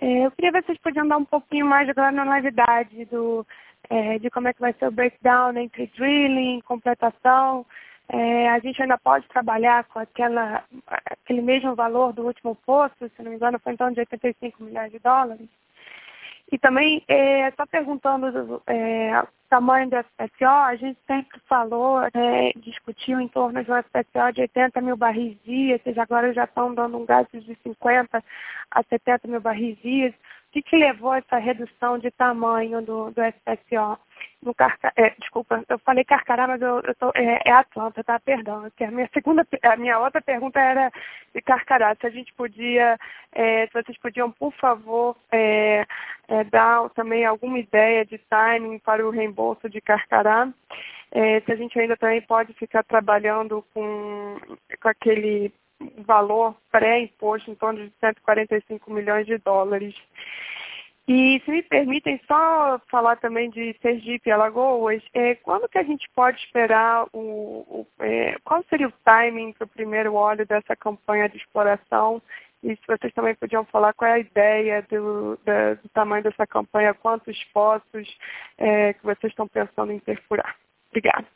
É, 0.00 0.26
eu 0.26 0.30
queria 0.30 0.52
ver 0.52 0.60
se 0.60 0.66
vocês 0.68 0.78
podiam 0.78 1.06
dar 1.06 1.16
um 1.16 1.24
pouquinho 1.24 1.66
mais 1.66 1.86
de 1.86 1.94
granularidade 1.94 3.04
do, 3.06 3.46
é, 3.90 4.18
de 4.18 4.30
como 4.30 4.48
é 4.48 4.52
que 4.52 4.60
vai 4.60 4.72
ser 4.74 4.86
o 4.86 4.92
breakdown 4.92 5.56
entre 5.56 5.86
drilling, 5.88 6.60
completação. 6.62 7.66
É, 8.10 8.48
a 8.48 8.58
gente 8.58 8.80
ainda 8.80 8.96
pode 8.96 9.28
trabalhar 9.28 9.84
com 9.84 9.98
aquela, 9.98 10.64
aquele 11.04 11.42
mesmo 11.42 11.74
valor 11.74 12.12
do 12.12 12.24
último 12.24 12.54
posto, 12.54 13.08
se 13.10 13.22
não 13.22 13.30
me 13.30 13.36
engano, 13.36 13.58
foi 13.58 13.76
torno 13.76 13.94
de 13.94 14.00
85 14.00 14.62
milhões 14.62 14.90
de 14.90 14.98
dólares. 14.98 15.48
E 16.50 16.58
também, 16.58 17.04
é, 17.06 17.50
só 17.50 17.66
perguntando 17.66 18.62
é, 18.66 19.22
tamanho 19.48 19.90
do 19.90 19.96
SPSO, 19.96 20.44
a 20.44 20.76
gente 20.76 20.98
sempre 21.06 21.40
falou, 21.48 22.02
é, 22.02 22.52
discutiu 22.56 23.20
em 23.20 23.28
torno 23.28 23.62
de 23.62 23.70
um 23.70 23.78
SPSO 23.78 24.32
de 24.34 24.42
80 24.42 24.80
mil 24.80 24.96
barris 24.96 25.36
dia, 25.44 25.78
vocês 25.78 25.96
agora 25.98 26.32
já 26.32 26.44
estão 26.44 26.74
dando 26.74 26.98
um 26.98 27.06
gás 27.06 27.26
de 27.32 27.56
50 27.62 28.22
a 28.70 28.82
70 28.82 29.28
mil 29.28 29.40
barris 29.40 29.78
dia. 29.78 30.14
O 30.48 30.50
que, 30.50 30.62
que 30.62 30.76
levou 30.76 31.12
a 31.12 31.18
essa 31.18 31.36
redução 31.36 31.98
de 31.98 32.10
tamanho 32.10 32.80
do, 32.80 33.10
do 33.10 33.20
SPSO? 33.22 33.98
No 34.40 34.54
Carca, 34.54 34.92
é, 34.96 35.10
desculpa, 35.18 35.64
eu 35.68 35.78
falei 35.80 36.04
Carcará, 36.04 36.46
mas 36.46 36.62
eu, 36.62 36.80
eu 36.80 36.94
tô, 36.94 37.10
é, 37.14 37.42
é, 37.44 37.50
Atlanta, 37.52 38.02
tá? 38.04 38.20
Perdão. 38.20 38.64
A 38.80 38.90
minha 38.90 39.10
segunda, 39.12 39.46
a 39.62 39.76
minha 39.76 39.98
outra 39.98 40.22
pergunta 40.22 40.60
era 40.60 40.92
de 41.34 41.42
Carcará. 41.42 41.94
Se 42.00 42.06
a 42.06 42.10
gente 42.10 42.32
podia, 42.34 42.96
é, 43.32 43.66
se 43.66 43.72
vocês 43.72 43.98
podiam, 43.98 44.30
por 44.30 44.52
favor, 44.54 45.16
é, 45.32 45.84
é, 46.28 46.44
dar 46.44 46.88
também 46.90 47.26
alguma 47.26 47.58
ideia 47.58 48.06
de 48.06 48.16
timing 48.18 48.78
para 48.78 49.06
o 49.06 49.10
reembolso 49.10 49.68
de 49.68 49.80
Carcará. 49.80 50.48
É, 51.10 51.40
se 51.40 51.52
a 51.52 51.56
gente 51.56 51.78
ainda 51.78 51.96
também 51.96 52.22
pode 52.22 52.52
ficar 52.54 52.84
trabalhando 52.84 53.64
com, 53.74 54.36
com 54.80 54.88
aquele 54.88 55.52
valor 55.98 56.56
pré-imposto 56.70 57.50
em 57.50 57.54
torno 57.54 57.84
de 57.84 57.92
145 58.00 58.92
milhões 58.92 59.26
de 59.26 59.38
dólares. 59.38 59.94
E 61.06 61.40
se 61.42 61.50
me 61.50 61.62
permitem 61.62 62.20
só 62.26 62.78
falar 62.90 63.16
também 63.16 63.48
de 63.48 63.74
Sergipe 63.80 64.28
e 64.28 64.32
Alagoas, 64.32 65.02
é, 65.14 65.36
quando 65.36 65.68
que 65.68 65.78
a 65.78 65.82
gente 65.82 66.06
pode 66.14 66.38
esperar, 66.38 67.06
o, 67.14 67.64
o 67.66 67.86
é, 68.00 68.36
qual 68.44 68.62
seria 68.68 68.88
o 68.88 68.92
timing 69.04 69.54
para 69.54 69.64
o 69.64 69.68
primeiro 69.68 70.12
óleo 70.12 70.46
dessa 70.46 70.76
campanha 70.76 71.26
de 71.26 71.38
exploração? 71.38 72.20
E 72.62 72.76
se 72.76 72.82
vocês 72.86 73.12
também 73.14 73.34
podiam 73.36 73.64
falar 73.64 73.94
qual 73.94 74.10
é 74.10 74.14
a 74.14 74.18
ideia 74.18 74.82
do, 74.82 75.38
do 75.82 75.88
tamanho 75.94 76.24
dessa 76.24 76.46
campanha, 76.46 76.92
quantos 76.92 77.42
poços 77.54 78.18
é, 78.58 78.92
que 78.92 79.02
vocês 79.02 79.32
estão 79.32 79.48
pensando 79.48 79.92
em 79.92 80.00
perfurar. 80.00 80.56
Obrigada. 80.90 81.26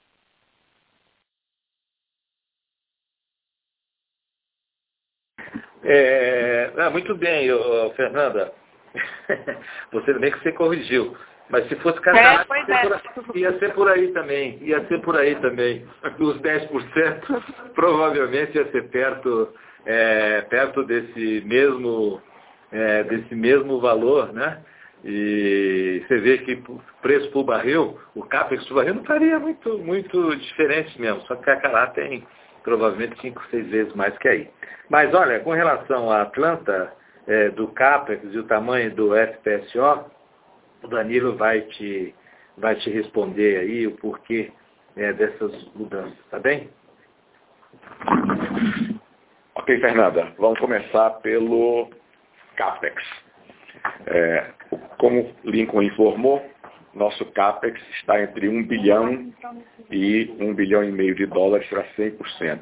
É, 5.85 6.71
ah, 6.77 6.91
muito 6.91 7.15
bem, 7.17 7.49
Fernanda. 7.97 8.53
você 9.93 10.13
bem 10.15 10.31
que 10.31 10.41
você 10.41 10.53
corrigiu. 10.53 11.17
Mas 11.49 11.69
se 11.69 11.77
fosse 11.77 12.01
Carcará, 12.01 12.47
é, 12.67 13.39
ia 13.39 13.59
ser 13.59 13.75
por 13.75 13.89
aí 13.89 14.09
também. 14.13 14.59
Ia 14.63 14.87
ser 14.87 15.01
por 15.03 15.17
aí 15.17 15.35
também. 15.37 15.87
Os 16.19 16.41
10% 16.41 17.43
provavelmente 17.75 18.57
ia 18.57 18.71
ser 18.71 18.89
perto, 18.89 19.53
é, 19.85 20.41
perto 20.43 20.83
desse 20.85 21.43
mesmo, 21.45 22.23
é, 22.71 23.03
desse 23.05 23.35
mesmo 23.35 23.81
valor, 23.81 24.33
né? 24.33 24.63
E 25.05 26.03
você 26.07 26.19
vê 26.19 26.39
que 26.39 26.63
o 26.69 26.81
preço 27.03 27.31
por 27.33 27.43
barril, 27.43 27.99
o 28.15 28.23
CAPEX 28.23 28.65
por 28.69 28.77
barril 28.77 28.95
não 28.95 29.03
estaria 29.03 29.39
muito, 29.39 29.79
muito 29.79 30.37
diferente 30.37 30.99
mesmo. 31.01 31.21
Só 31.23 31.35
que 31.35 31.45
Carcará 31.45 31.89
tem 31.89 32.25
provavelmente 32.63 33.21
5, 33.21 33.43
6 33.51 33.67
vezes 33.69 33.95
mais 33.95 34.17
que 34.19 34.29
aí. 34.29 34.51
Mas 34.89 35.13
olha, 35.15 35.41
com 35.41 35.53
relação 35.53 36.11
à 36.11 36.23
Atlanta, 36.23 36.93
é, 37.27 37.51
do 37.51 37.69
CAPEX 37.69 38.23
e 38.33 38.39
o 38.39 38.45
tamanho 38.45 38.95
do 38.95 39.13
FPSO, 39.15 40.05
o 40.83 40.89
Danilo 40.89 41.37
vai 41.37 41.61
te, 41.63 42.15
vai 42.59 42.75
te 42.77 42.91
responder 42.91 43.59
aí 43.59 43.87
o 43.87 43.97
porquê 43.97 44.53
é, 44.97 45.13
dessas 45.13 45.53
mudanças, 45.75 46.19
tá 46.31 46.39
bem? 46.39 46.69
Ok, 49.55 49.81
Fernanda, 49.81 50.33
vamos 50.39 50.59
começar 50.59 51.11
pelo 51.21 51.89
CAPEX. 52.57 53.03
É, 54.07 54.51
como 54.99 55.35
Lincoln 55.45 55.83
informou, 55.83 56.45
nosso 56.95 57.25
CAPEX 57.33 57.81
está 57.95 58.23
entre 58.23 58.49
1 58.49 58.65
bilhão 58.65 59.33
e 59.91 60.35
1 60.39 60.55
bilhão 60.55 60.85
e 60.85 60.93
meio 60.93 61.15
de 61.15 61.27
dólares 61.27 61.67
para 61.69 61.85
100%. 61.95 62.61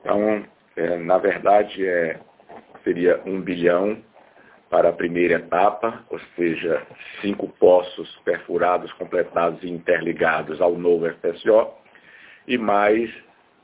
Então, 0.00 0.44
é, 0.76 0.96
na 0.98 1.18
verdade, 1.18 1.86
é 1.86 2.18
seria 2.84 3.20
um 3.24 3.40
bilhão 3.40 4.02
para 4.70 4.88
a 4.88 4.92
primeira 4.92 5.34
etapa, 5.34 6.04
ou 6.10 6.18
seja, 6.34 6.82
cinco 7.20 7.48
poços 7.48 8.10
perfurados, 8.24 8.92
completados 8.94 9.62
e 9.62 9.68
interligados 9.68 10.60
ao 10.60 10.74
novo 10.76 11.06
FSO, 11.20 11.70
e 12.48 12.56
mais 12.56 13.12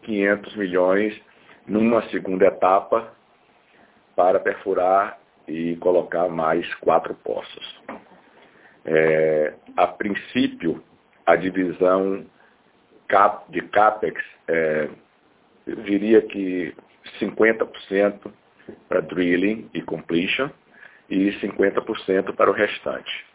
500 0.02 0.56
milhões 0.56 1.20
numa 1.66 2.02
segunda 2.10 2.46
etapa 2.46 3.12
para 4.14 4.38
perfurar 4.38 5.18
e 5.46 5.76
colocar 5.76 6.28
mais 6.28 6.72
quatro 6.74 7.14
poços. 7.14 7.82
É, 8.90 9.52
a 9.76 9.86
princípio, 9.86 10.82
a 11.26 11.36
divisão 11.36 12.24
de 13.50 13.60
CAPEX, 13.62 14.24
é, 14.48 14.88
eu 15.66 15.76
diria 15.82 16.22
que 16.22 16.74
50% 17.20 18.32
para 18.88 19.00
drilling 19.00 19.68
e 19.74 19.82
completion 19.82 20.48
e 21.10 21.30
50% 21.38 22.34
para 22.34 22.50
o 22.50 22.54
restante. 22.54 23.26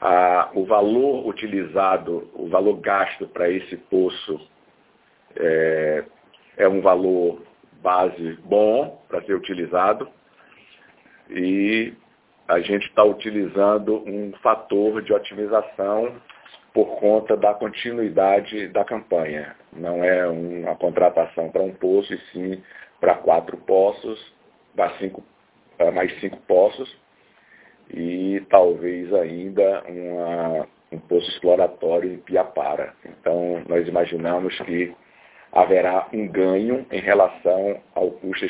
Ah, 0.00 0.50
o 0.54 0.64
valor 0.64 1.28
utilizado, 1.28 2.30
o 2.34 2.48
valor 2.48 2.80
gasto 2.80 3.28
para 3.28 3.50
esse 3.50 3.76
poço 3.76 4.40
é, 5.36 6.04
é 6.56 6.66
um 6.66 6.80
valor 6.80 7.42
base 7.82 8.38
bom 8.44 9.02
para 9.08 9.22
ser 9.24 9.34
utilizado 9.34 10.08
e 11.28 11.92
a 12.50 12.58
gente 12.58 12.86
está 12.88 13.04
utilizando 13.04 14.02
um 14.04 14.32
fator 14.42 15.00
de 15.02 15.12
otimização 15.12 16.16
por 16.74 16.98
conta 16.98 17.36
da 17.36 17.54
continuidade 17.54 18.66
da 18.68 18.84
campanha. 18.84 19.54
Não 19.72 20.02
é 20.02 20.26
uma 20.26 20.74
contratação 20.74 21.48
para 21.50 21.62
um 21.62 21.72
poço, 21.72 22.12
e 22.12 22.18
sim 22.32 22.62
para 23.00 23.14
quatro 23.14 23.56
poços 23.56 24.20
para 24.74 24.90
cinco, 24.98 25.22
mais 25.94 26.12
cinco 26.20 26.38
poços 26.38 26.96
e 27.92 28.44
talvez 28.50 29.12
ainda 29.14 29.84
uma, 29.88 30.66
um 30.92 30.98
poço 30.98 31.30
exploratório 31.30 32.12
em 32.12 32.18
Piapara. 32.18 32.94
Então, 33.04 33.62
nós 33.68 33.86
imaginamos 33.86 34.58
que 34.60 34.94
haverá 35.52 36.08
um 36.12 36.26
ganho 36.28 36.84
em 36.90 37.00
relação 37.00 37.80
ao 37.94 38.10
custo 38.10 38.46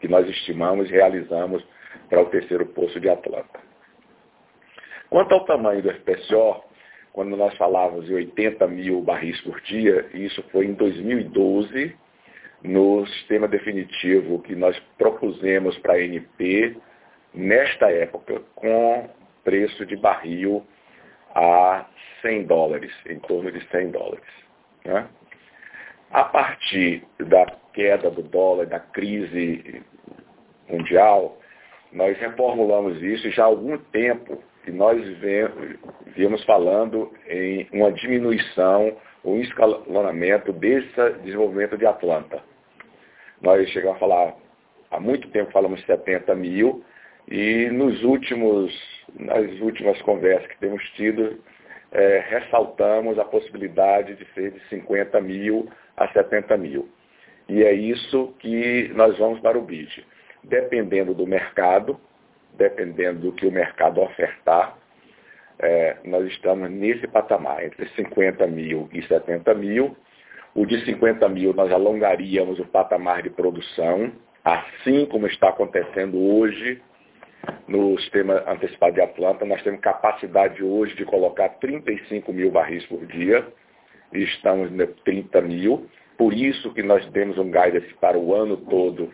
que 0.00 0.08
nós 0.08 0.28
estimamos 0.28 0.88
e 0.90 0.92
realizamos 0.92 1.62
para 2.08 2.22
o 2.22 2.26
terceiro 2.26 2.66
poço 2.66 3.00
de 3.00 3.08
Atlanta. 3.08 3.60
Quanto 5.10 5.34
ao 5.34 5.44
tamanho 5.44 5.82
do 5.82 5.92
FPSO, 5.92 6.62
quando 7.12 7.36
nós 7.36 7.54
falávamos 7.56 8.06
de 8.06 8.14
80 8.14 8.66
mil 8.68 9.02
barris 9.02 9.38
por 9.42 9.60
dia, 9.60 10.08
isso 10.14 10.42
foi 10.50 10.66
em 10.66 10.72
2012, 10.72 11.94
no 12.62 13.06
sistema 13.06 13.46
definitivo 13.48 14.40
que 14.40 14.54
nós 14.54 14.78
propusemos 14.96 15.76
para 15.78 15.94
a 15.94 16.00
NP 16.00 16.76
nesta 17.34 17.90
época, 17.90 18.40
com 18.54 19.08
preço 19.44 19.84
de 19.84 19.96
barril 19.96 20.64
a 21.34 21.86
100 22.22 22.44
dólares, 22.44 22.92
em 23.06 23.18
torno 23.20 23.50
de 23.50 23.60
100 23.68 23.90
dólares. 23.90 24.24
Né? 24.84 25.06
A 26.10 26.24
partir 26.24 27.04
da 27.18 27.46
queda 27.72 28.10
do 28.10 28.22
dólar, 28.22 28.66
da 28.66 28.78
crise 28.78 29.82
mundial, 30.68 31.38
nós 31.92 32.18
reformulamos 32.18 33.02
isso 33.02 33.30
já 33.30 33.44
há 33.44 33.46
algum 33.46 33.76
tempo 33.76 34.42
e 34.66 34.70
nós 34.70 35.00
viemos 36.14 36.42
falando 36.44 37.12
em 37.28 37.68
uma 37.72 37.92
diminuição, 37.92 38.96
um 39.24 39.40
escalonamento 39.40 40.52
desse 40.52 41.10
desenvolvimento 41.24 41.76
de 41.76 41.86
Atlanta. 41.86 42.42
Nós 43.40 43.68
chegamos 43.70 43.96
a 43.96 44.00
falar, 44.00 44.36
há 44.90 45.00
muito 45.00 45.28
tempo 45.30 45.50
falamos 45.52 45.84
70 45.84 46.34
mil, 46.34 46.84
e 47.28 47.68
nos 47.70 48.02
últimos, 48.04 48.72
nas 49.18 49.60
últimas 49.60 50.00
conversas 50.02 50.46
que 50.48 50.58
temos 50.58 50.82
tido, 50.90 51.40
é, 51.92 52.24
ressaltamos 52.28 53.18
a 53.18 53.24
possibilidade 53.24 54.14
de 54.14 54.24
ser 54.32 54.52
de 54.52 54.60
50 54.68 55.20
mil 55.20 55.68
a 55.96 56.08
70 56.08 56.56
mil. 56.56 56.88
E 57.48 57.62
é 57.62 57.72
isso 57.72 58.34
que 58.38 58.90
nós 58.94 59.16
vamos 59.18 59.40
para 59.40 59.58
o 59.58 59.62
BID. 59.62 60.04
Dependendo 60.44 61.14
do 61.14 61.26
mercado, 61.26 61.98
dependendo 62.54 63.20
do 63.20 63.32
que 63.32 63.46
o 63.46 63.52
mercado 63.52 64.00
ofertar, 64.00 64.76
é, 65.58 65.96
nós 66.04 66.26
estamos 66.26 66.70
nesse 66.70 67.06
patamar, 67.06 67.64
entre 67.64 67.88
50 67.90 68.46
mil 68.46 68.88
e 68.92 69.02
70 69.02 69.54
mil. 69.54 69.96
O 70.54 70.66
de 70.66 70.84
50 70.84 71.28
mil 71.28 71.54
nós 71.54 71.72
alongaríamos 71.72 72.58
o 72.58 72.66
patamar 72.66 73.22
de 73.22 73.30
produção, 73.30 74.12
assim 74.44 75.06
como 75.06 75.26
está 75.26 75.48
acontecendo 75.48 76.18
hoje 76.18 76.82
no 77.66 77.98
sistema 78.00 78.42
antecipado 78.46 78.94
de 78.94 79.00
Atlanta. 79.00 79.44
Nós 79.44 79.62
temos 79.62 79.80
capacidade 79.80 80.62
hoje 80.62 80.94
de 80.96 81.04
colocar 81.04 81.48
35 81.48 82.32
mil 82.32 82.50
barris 82.50 82.84
por 82.86 83.06
dia 83.06 83.46
e 84.12 84.22
estamos 84.24 84.70
em 84.70 84.86
30 85.04 85.40
mil. 85.40 85.88
Por 86.18 86.34
isso 86.34 86.72
que 86.74 86.82
nós 86.82 87.04
temos 87.10 87.38
um 87.38 87.50
guidance 87.50 87.94
para 87.94 88.18
o 88.18 88.34
ano 88.34 88.56
todo 88.56 89.10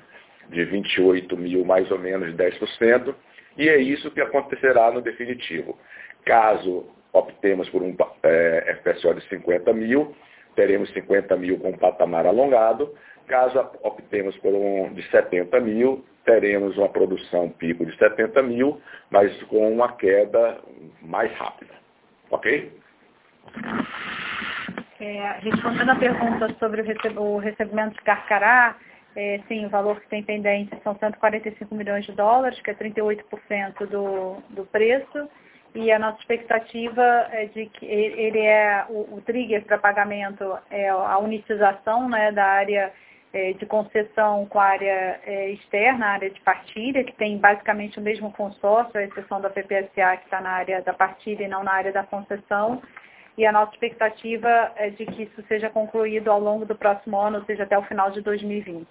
de 0.49 0.65
28 0.65 1.37
mil, 1.37 1.65
mais 1.65 1.91
ou 1.91 1.99
menos 1.99 2.35
10%, 2.35 3.15
e 3.57 3.69
é 3.69 3.77
isso 3.77 4.11
que 4.11 4.21
acontecerá 4.21 4.91
no 4.91 5.01
definitivo. 5.01 5.79
Caso 6.25 6.87
optemos 7.13 7.69
por 7.71 7.83
um 7.83 7.95
é, 8.23 8.77
FPSO 8.81 9.15
de 9.15 9.29
50 9.29 9.73
mil, 9.73 10.15
teremos 10.55 10.91
50 10.93 11.37
mil 11.37 11.59
com 11.59 11.71
um 11.71 11.79
patamar 11.79 12.27
alongado. 12.27 12.95
Caso 13.27 13.59
optemos 13.83 14.37
por 14.39 14.55
um 14.55 14.93
de 14.95 15.03
70 15.11 15.61
mil, 15.61 16.05
teremos 16.25 16.77
uma 16.79 16.89
produção 16.89 17.51
pico 17.51 17.85
de 17.85 17.97
70 17.97 18.43
mil, 18.43 18.81
mas 19.11 19.43
com 19.45 19.71
uma 19.71 19.93
queda 19.93 20.59
mais 21.03 21.31
rápida. 21.35 21.75
Ok? 22.31 22.73
É, 25.01 25.39
respondendo 25.41 25.91
a 25.91 25.97
pergunta 25.97 26.49
sobre 26.59 26.81
o, 26.81 26.85
receb 26.85 27.19
o 27.19 27.39
recebimento 27.39 27.95
de 27.95 28.03
Carcará, 28.03 28.77
é, 29.21 29.41
sim, 29.49 29.67
o 29.67 29.69
valor 29.69 30.01
que 30.01 30.07
tem 30.07 30.23
pendente 30.23 30.71
são 30.85 30.97
145 30.97 31.75
milhões 31.75 32.07
de 32.07 32.13
dólares, 32.13 32.61
que 32.61 32.71
é 32.71 32.75
38% 32.75 33.85
do, 33.87 34.37
do 34.51 34.65
preço, 34.67 35.29
e 35.75 35.91
a 35.91 35.99
nossa 35.99 36.21
expectativa 36.21 37.03
é 37.33 37.47
de 37.47 37.67
que 37.67 37.85
ele 37.85 38.39
é 38.39 38.87
o, 38.89 39.17
o 39.17 39.23
trigger 39.27 39.65
para 39.65 39.77
pagamento 39.77 40.57
é 40.71 40.89
a 40.89 41.19
unitização 41.19 42.09
né, 42.09 42.31
da 42.31 42.45
área 42.45 42.93
é, 43.33 43.55
de 43.55 43.67
concessão 43.67 44.47
com 44.47 44.61
a 44.61 44.65
área 44.65 45.21
é, 45.27 45.51
externa, 45.51 46.07
a 46.07 46.11
área 46.11 46.31
de 46.31 46.41
partilha, 46.43 47.03
que 47.03 47.13
tem 47.13 47.39
basicamente 47.39 47.99
o 47.99 48.03
mesmo 48.03 48.33
consórcio, 48.33 49.01
a 49.01 49.03
exceção 49.03 49.41
da 49.41 49.51
PPSA, 49.51 50.17
que 50.19 50.27
está 50.27 50.41
na 50.41 50.51
área 50.51 50.81
da 50.81 50.95
partilha 50.95 51.43
e 51.43 51.49
não 51.49 51.65
na 51.65 51.73
área 51.73 51.93
da 51.93 52.05
concessão. 52.05 52.81
E 53.39 53.47
a 53.47 53.53
nossa 53.53 53.73
expectativa 53.73 54.73
é 54.75 54.91
de 54.91 55.07
que 55.07 55.23
isso 55.23 55.41
seja 55.47 55.71
concluído 55.71 56.29
ao 56.29 56.41
longo 56.41 56.67
do 56.67 56.75
próximo 56.75 57.17
ano, 57.17 57.39
ou 57.39 57.45
seja, 57.45 57.63
até 57.63 57.79
o 57.79 57.85
final 57.85 58.11
de 58.11 58.21
2020. 58.21 58.85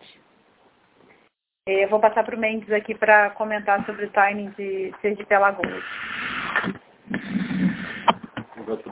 É, 1.67 1.83
eu 1.83 1.89
vou 1.89 1.99
passar 1.99 2.23
para 2.23 2.33
o 2.33 2.39
Mendes 2.39 2.71
aqui 2.71 2.95
para 2.95 3.31
comentar 3.31 3.85
sobre 3.85 4.05
o 4.05 4.09
timing 4.09 4.49
de 4.57 4.93
Sergipe 5.01 5.33
Alagoas. 5.33 5.83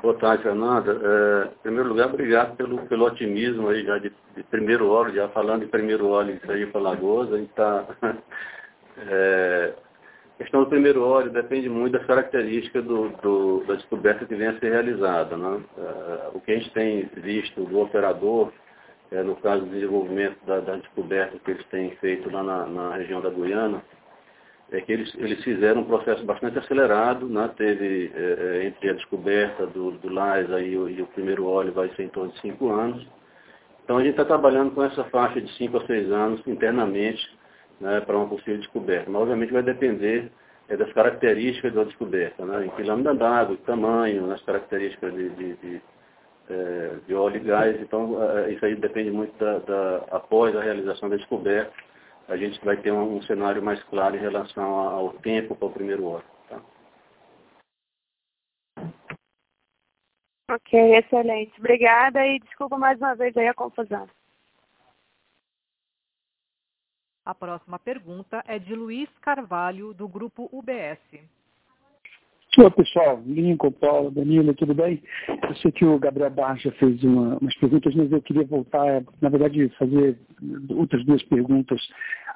Boa 0.01 0.19
tarde, 0.19 0.43
Fernanda. 0.43 0.91
É, 0.91 1.47
em 1.47 1.61
primeiro 1.63 1.87
lugar, 1.87 2.07
obrigado 2.07 2.57
pelo, 2.57 2.85
pelo 2.87 3.05
otimismo 3.05 3.69
aí 3.69 3.85
já 3.85 3.97
de, 3.97 4.11
de 4.35 4.43
primeiro 4.43 4.89
óleo, 4.89 5.15
já 5.15 5.29
falando 5.29 5.61
de 5.61 5.67
primeiro 5.67 6.09
óleo 6.09 6.35
isso 6.35 6.51
aí 6.51 6.65
para 6.65 6.81
Lagoas, 6.81 7.31
a 7.31 7.37
gente 7.37 7.49
está... 7.49 7.85
É, 8.97 9.73
a 10.35 10.43
questão 10.43 10.63
do 10.63 10.69
primeiro 10.69 11.01
óleo 11.01 11.31
depende 11.31 11.69
muito 11.69 11.93
das 11.93 12.05
características 12.05 12.83
do, 12.83 13.07
do, 13.21 13.63
da 13.65 13.75
descoberta 13.75 14.25
que 14.25 14.35
venha 14.35 14.51
a 14.51 14.59
ser 14.59 14.69
realizada. 14.69 15.37
Né? 15.37 15.63
É, 15.77 16.29
o 16.33 16.41
que 16.41 16.51
a 16.51 16.55
gente 16.57 16.71
tem 16.71 17.09
visto 17.15 17.63
do 17.63 17.79
operador, 17.79 18.51
é, 19.11 19.23
no 19.23 19.37
caso 19.37 19.63
do 19.63 19.71
desenvolvimento 19.71 20.37
da, 20.45 20.59
da, 20.59 20.75
descoberta 20.75 21.39
que 21.39 21.51
eles 21.51 21.65
têm 21.67 21.91
feito 22.01 22.29
lá 22.29 22.43
na, 22.43 22.65
na 22.65 22.95
região 22.97 23.21
da 23.21 23.29
Guiana, 23.29 23.81
é 24.71 24.81
que 24.81 24.91
eles, 24.91 25.15
eles 25.15 25.41
fizeram 25.41 25.81
um 25.81 25.85
processo 25.85 26.25
bastante 26.25 26.59
acelerado, 26.59 27.27
né? 27.29 27.49
teve 27.55 28.11
é 28.13 28.65
entre 28.65 28.89
a 28.89 28.93
descoberta 28.93 29.65
do, 29.67 29.91
do 29.91 30.11
LAS 30.11 30.51
aí, 30.51 30.73
e 30.73 31.01
o 31.01 31.07
primeiro 31.13 31.45
óleo 31.45 31.71
vai 31.71 31.87
ser 31.95 32.03
em 32.03 32.09
torno 32.09 32.33
de 32.33 32.41
cinco 32.41 32.73
anos. 32.73 33.07
Então 33.85 33.99
a 33.99 34.01
gente 34.01 34.11
está 34.11 34.25
trabalhando 34.25 34.71
com 34.71 34.83
essa 34.83 35.03
faixa 35.05 35.39
de 35.39 35.49
cinco 35.53 35.77
a 35.77 35.85
seis 35.85 36.11
anos 36.11 36.45
internamente 36.45 37.25
né, 37.79 38.01
para 38.01 38.17
uma 38.17 38.27
possível 38.27 38.57
descoberta. 38.57 39.09
Mas 39.09 39.21
obviamente 39.21 39.53
vai 39.53 39.63
depender 39.63 40.31
é, 40.69 40.77
das 40.77 40.91
características 40.93 41.73
da 41.73 41.83
descoberta, 41.83 42.45
né, 42.45 42.65
em 42.65 42.69
que 42.69 42.83
lâmina 42.83 43.13
d'água, 43.13 43.57
tamanho, 43.65 44.27
nas 44.27 44.41
características 44.43 45.13
de, 45.13 45.29
de, 45.29 45.55
de, 45.55 45.81
é, 46.49 46.91
de, 47.07 47.13
óleo 47.13 47.37
e 47.37 47.39
gás. 47.39 47.81
Então 47.81 48.21
é, 48.21 48.51
isso 48.51 48.65
aí 48.65 48.75
depende 48.75 49.11
muito 49.11 49.37
da, 49.37 49.59
da, 49.59 49.97
após 50.11 50.55
a 50.55 50.61
realização 50.61 51.09
da 51.09 51.17
descoberta 51.17 51.73
a 52.27 52.35
gente 52.35 52.63
vai 52.63 52.77
ter 52.77 52.91
um, 52.91 53.17
um 53.17 53.21
cenário 53.23 53.61
mais 53.61 53.81
claro 53.83 54.15
em 54.15 54.19
relação 54.19 54.63
ao 54.63 55.13
tempo 55.13 55.55
para 55.55 55.67
o 55.67 55.71
primeiro 55.71 56.05
óleo. 56.05 56.25
Tá? 56.49 56.61
Ok, 60.51 60.97
excelente. 60.97 61.53
Obrigada 61.59 62.25
e 62.25 62.39
desculpa 62.39 62.77
mais 62.77 62.97
uma 62.99 63.15
vez 63.15 63.35
aí 63.37 63.47
a 63.47 63.53
confusão. 63.53 64.07
A 67.25 67.33
próxima 67.33 67.79
pergunta 67.79 68.43
é 68.47 68.59
de 68.59 68.75
Luiz 68.75 69.09
Carvalho, 69.19 69.95
do 69.95 70.07
grupo 70.07 70.47
UBS. 70.51 70.99
Olá 72.55 72.69
pessoal, 72.69 73.19
Lincoln, 73.25 73.71
Paulo, 73.71 74.11
Danilo, 74.11 74.53
tudo 74.53 74.75
bem? 74.75 75.01
Eu 75.27 75.55
sei 75.55 75.71
que 75.71 75.83
o 75.83 75.97
Gabriel 75.97 76.29
Barra 76.29 76.55
já 76.57 76.71
fez 76.73 77.03
uma, 77.03 77.35
umas 77.39 77.55
perguntas, 77.57 77.95
mas 77.95 78.11
eu 78.11 78.21
queria 78.21 78.45
voltar, 78.45 79.03
na 79.19 79.29
verdade, 79.29 79.67
fazer 79.69 80.19
outras 80.69 81.03
duas 81.03 81.23
perguntas. 81.23 81.81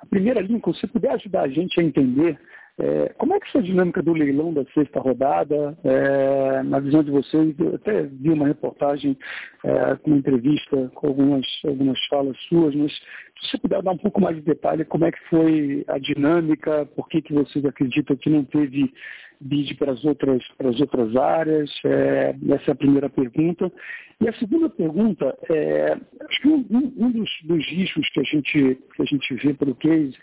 A 0.02 0.08
primeira, 0.08 0.42
Lincoln, 0.42 0.74
se 0.74 0.88
puder 0.88 1.12
ajudar 1.12 1.44
a 1.44 1.48
gente 1.48 1.80
a 1.80 1.84
entender 1.84 2.40
é, 2.80 3.14
como 3.18 3.34
é 3.34 3.40
que 3.40 3.48
essa 3.50 3.62
dinâmica 3.62 4.02
do 4.02 4.14
leilão 4.14 4.54
da 4.54 4.64
sexta 4.74 5.02
rodada, 5.02 5.78
é, 5.84 6.64
na 6.64 6.80
visão 6.80 7.04
de 7.04 7.12
vocês, 7.12 7.54
eu 7.60 7.76
até 7.76 8.04
vi 8.04 8.30
uma 8.30 8.48
reportagem 8.48 9.18
é, 9.66 9.96
com 9.98 10.12
uma 10.12 10.20
entrevista 10.20 10.90
com 10.96 11.08
algumas, 11.08 11.46
algumas 11.66 12.00
falas 12.06 12.38
suas, 12.48 12.74
mas 12.74 12.94
se 12.94 13.52
você 13.52 13.58
puder 13.58 13.82
dar 13.82 13.92
um 13.92 13.98
pouco 13.98 14.22
mais 14.22 14.38
de 14.38 14.44
detalhe, 14.44 14.86
como 14.86 15.04
é 15.04 15.12
que 15.12 15.20
foi 15.30 15.84
a 15.90 15.98
dinâmica, 15.98 16.86
por 16.96 17.10
que, 17.10 17.22
que 17.22 17.34
vocês 17.34 17.66
acreditam 17.66 18.16
que 18.16 18.30
não 18.30 18.46
teve 18.46 18.94
bid 19.42 19.76
para 19.76 19.92
as 19.92 20.04
outras, 20.06 20.42
para 20.58 20.70
as 20.70 20.80
outras 20.80 21.16
áreas? 21.18 21.70
É, 21.84 22.34
essa 22.52 22.72
é 22.72 22.74
a 22.74 22.76
primeira 22.76 23.10
pergunta. 23.10 23.70
E 24.22 24.28
a 24.28 24.34
segunda 24.34 24.70
pergunta, 24.70 25.38
é, 25.50 25.98
acho 26.30 26.42
que 26.42 26.48
um, 26.48 26.66
um 26.98 27.12
dos, 27.12 27.30
dos 27.44 27.66
riscos 27.68 28.10
que 28.10 28.20
a 28.22 28.24
gente, 28.24 28.80
que 28.96 29.02
a 29.02 29.06
gente 29.06 29.34
vê 29.36 29.54
pelo 29.54 29.76
case 29.76 30.16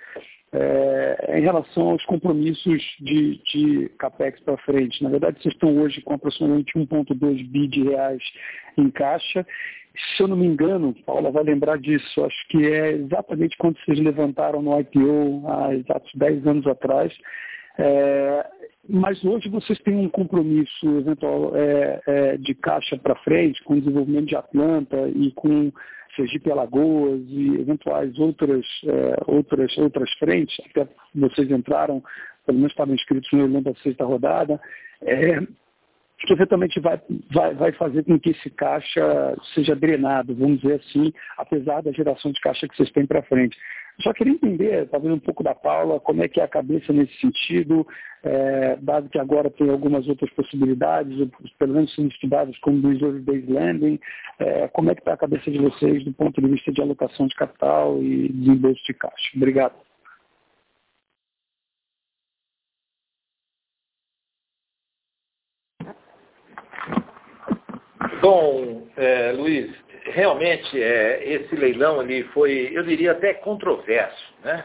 é, 0.58 1.38
em 1.38 1.42
relação 1.42 1.90
aos 1.90 2.04
compromissos 2.06 2.82
de, 3.00 3.40
de 3.52 3.88
CAPEX 3.98 4.40
para 4.40 4.56
frente. 4.58 5.02
Na 5.02 5.10
verdade, 5.10 5.40
vocês 5.42 5.54
estão 5.54 5.76
hoje 5.78 6.00
com 6.00 6.14
aproximadamente 6.14 6.72
1,2 6.74 7.46
bi 7.48 7.68
de 7.68 7.82
reais 7.84 8.22
em 8.78 8.90
caixa. 8.90 9.46
Se 10.16 10.22
eu 10.22 10.28
não 10.28 10.36
me 10.36 10.46
engano, 10.46 10.94
Paula 11.04 11.30
vai 11.30 11.44
lembrar 11.44 11.78
disso, 11.78 12.24
acho 12.24 12.48
que 12.48 12.66
é 12.66 12.92
exatamente 12.92 13.56
quando 13.56 13.78
vocês 13.80 13.98
levantaram 13.98 14.62
no 14.62 14.78
IPO 14.80 15.44
há 15.46 15.74
exatos 15.74 16.10
10 16.14 16.46
anos 16.46 16.66
atrás. 16.66 17.12
É, 17.78 18.46
mas 18.88 19.22
hoje 19.24 19.48
vocês 19.48 19.78
têm 19.80 19.96
um 19.96 20.08
compromisso 20.08 20.86
eventual 20.98 21.52
é, 21.54 22.00
é, 22.06 22.36
de 22.36 22.54
caixa 22.54 22.96
para 22.96 23.16
frente, 23.16 23.62
com 23.64 23.74
o 23.74 23.80
desenvolvimento 23.80 24.26
de 24.26 24.36
Atlanta 24.36 25.08
e 25.14 25.32
com 25.32 25.72
Sergipe 26.14 26.50
Alagoas 26.50 27.20
e 27.28 27.56
eventuais 27.60 28.18
outras, 28.18 28.64
é, 28.86 29.16
outras, 29.26 29.76
outras 29.76 30.10
frentes, 30.18 30.56
até 30.70 30.88
vocês 31.14 31.50
entraram, 31.50 32.02
pelo 32.46 32.58
menos 32.58 32.72
estavam 32.72 32.94
inscritos 32.94 33.28
no 33.32 33.44
evento 33.44 33.64
da 33.64 33.74
sexta 33.80 34.04
rodada, 34.04 34.60
é, 35.02 35.40
que 36.18 36.32
eventualmente 36.32 36.80
vai, 36.80 37.00
vai, 37.30 37.54
vai 37.54 37.72
fazer 37.72 38.04
com 38.04 38.18
que 38.18 38.30
esse 38.30 38.48
caixa 38.50 39.36
seja 39.54 39.76
drenado, 39.76 40.34
vamos 40.34 40.60
dizer 40.60 40.80
assim, 40.80 41.12
apesar 41.36 41.82
da 41.82 41.92
geração 41.92 42.32
de 42.32 42.40
caixa 42.40 42.66
que 42.66 42.76
vocês 42.76 42.90
têm 42.92 43.06
para 43.06 43.22
frente. 43.22 43.56
Só 44.00 44.12
queria 44.12 44.34
entender, 44.34 44.88
talvez 44.88 45.14
um 45.14 45.18
pouco 45.18 45.42
da 45.42 45.54
Paula, 45.54 45.98
como 45.98 46.22
é 46.22 46.28
que 46.28 46.40
é 46.40 46.44
a 46.44 46.48
cabeça 46.48 46.92
nesse 46.92 47.18
sentido, 47.18 47.86
é, 48.22 48.76
dado 48.76 49.08
que 49.08 49.18
agora 49.18 49.50
tem 49.50 49.70
algumas 49.70 50.06
outras 50.06 50.30
possibilidades, 50.30 51.16
pelo 51.58 51.74
menos 51.74 51.94
sendo 51.94 52.10
estudadas 52.10 52.58
como 52.58 52.88
Reserve 52.88 53.20
Based 53.20 53.50
Lending, 53.50 53.98
é, 54.38 54.68
como 54.68 54.90
é 54.90 54.94
que 54.94 55.00
está 55.00 55.14
a 55.14 55.16
cabeça 55.16 55.50
de 55.50 55.58
vocês 55.58 56.04
do 56.04 56.12
ponto 56.12 56.40
de 56.40 56.48
vista 56.48 56.72
de 56.72 56.82
alocação 56.82 57.26
de 57.26 57.34
capital 57.34 58.02
e 58.02 58.28
desembolso 58.28 58.82
de 58.84 58.94
caixa? 58.94 59.30
Obrigado. 59.34 59.74
Bom, 68.20 68.88
é, 68.96 69.30
Luiz, 69.32 69.72
realmente 70.10 70.80
é, 70.80 71.22
esse 71.24 71.54
leilão 71.56 72.00
ali 72.00 72.22
foi, 72.34 72.70
eu 72.72 72.82
diria 72.82 73.12
até 73.12 73.34
controverso, 73.34 74.34
né? 74.44 74.64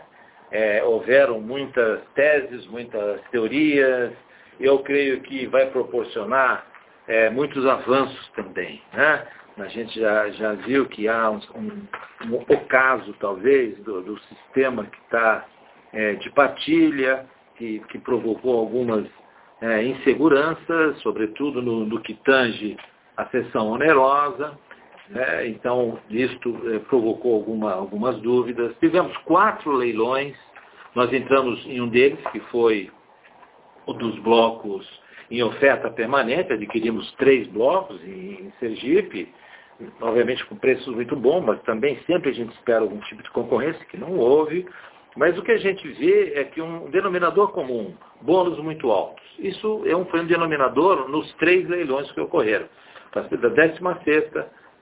É, 0.51 0.83
houveram 0.83 1.39
muitas 1.39 2.01
teses, 2.13 2.65
muitas 2.67 3.21
teorias. 3.31 4.11
Eu 4.59 4.79
creio 4.79 5.21
que 5.21 5.45
vai 5.47 5.67
proporcionar 5.67 6.65
é, 7.07 7.29
muitos 7.29 7.65
avanços 7.65 8.29
também. 8.35 8.81
Né? 8.93 9.27
A 9.57 9.67
gente 9.67 9.99
já, 9.99 10.29
já 10.31 10.53
viu 10.53 10.85
que 10.87 11.07
há 11.07 11.29
um, 11.29 11.39
um, 11.55 11.87
um 12.29 12.35
ocaso, 12.35 13.13
talvez, 13.19 13.77
do, 13.79 14.01
do 14.01 14.19
sistema 14.19 14.85
que 14.85 14.97
está 15.03 15.45
é, 15.93 16.13
de 16.15 16.29
partilha, 16.31 17.25
que, 17.55 17.79
que 17.89 17.99
provocou 17.99 18.59
algumas 18.59 19.05
é, 19.61 19.83
inseguranças, 19.83 20.97
sobretudo 20.99 21.61
no, 21.61 21.85
no, 21.85 22.01
que 22.01 22.13
tange 22.15 22.75
a 23.15 23.25
sessão 23.27 23.69
onerosa. 23.69 24.57
Né? 25.11 25.47
Então, 25.49 25.99
isto 26.09 26.57
é, 26.69 26.79
provocou 26.79 27.35
alguma, 27.35 27.73
algumas 27.73 28.17
dúvidas. 28.21 28.73
Tivemos 28.79 29.15
quatro 29.19 29.71
leilões, 29.71 30.35
nós 30.95 31.11
entramos 31.13 31.63
em 31.65 31.81
um 31.81 31.87
deles, 31.87 32.19
que 32.31 32.39
foi 32.51 32.89
o 33.85 33.93
dos 33.93 34.17
blocos 34.19 34.87
em 35.29 35.41
oferta 35.43 35.89
permanente, 35.89 36.51
adquirimos 36.51 37.09
três 37.13 37.47
blocos 37.47 38.01
em 38.03 38.51
Sergipe, 38.59 39.33
obviamente 40.01 40.45
com 40.45 40.55
preços 40.55 40.93
muito 40.93 41.15
bons, 41.15 41.41
mas 41.41 41.61
também 41.63 41.97
sempre 42.05 42.29
a 42.29 42.33
gente 42.33 42.53
espera 42.53 42.81
algum 42.81 42.99
tipo 43.01 43.23
de 43.23 43.31
concorrência, 43.31 43.85
que 43.85 43.97
não 43.97 44.17
houve. 44.17 44.65
Mas 45.15 45.37
o 45.37 45.41
que 45.41 45.51
a 45.51 45.57
gente 45.57 45.85
vê 45.93 46.33
é 46.35 46.45
que 46.45 46.61
um 46.61 46.89
denominador 46.89 47.51
comum, 47.51 47.93
bônus 48.21 48.59
muito 48.59 48.89
altos. 48.89 49.23
Isso 49.39 49.83
é 49.85 49.95
um, 49.95 50.05
foi 50.05 50.21
um 50.21 50.25
denominador 50.25 51.09
nos 51.09 51.33
três 51.33 51.67
leilões 51.67 52.09
que 52.11 52.21
ocorreram. 52.21 52.67
Da 53.13 53.21
16 53.21 53.79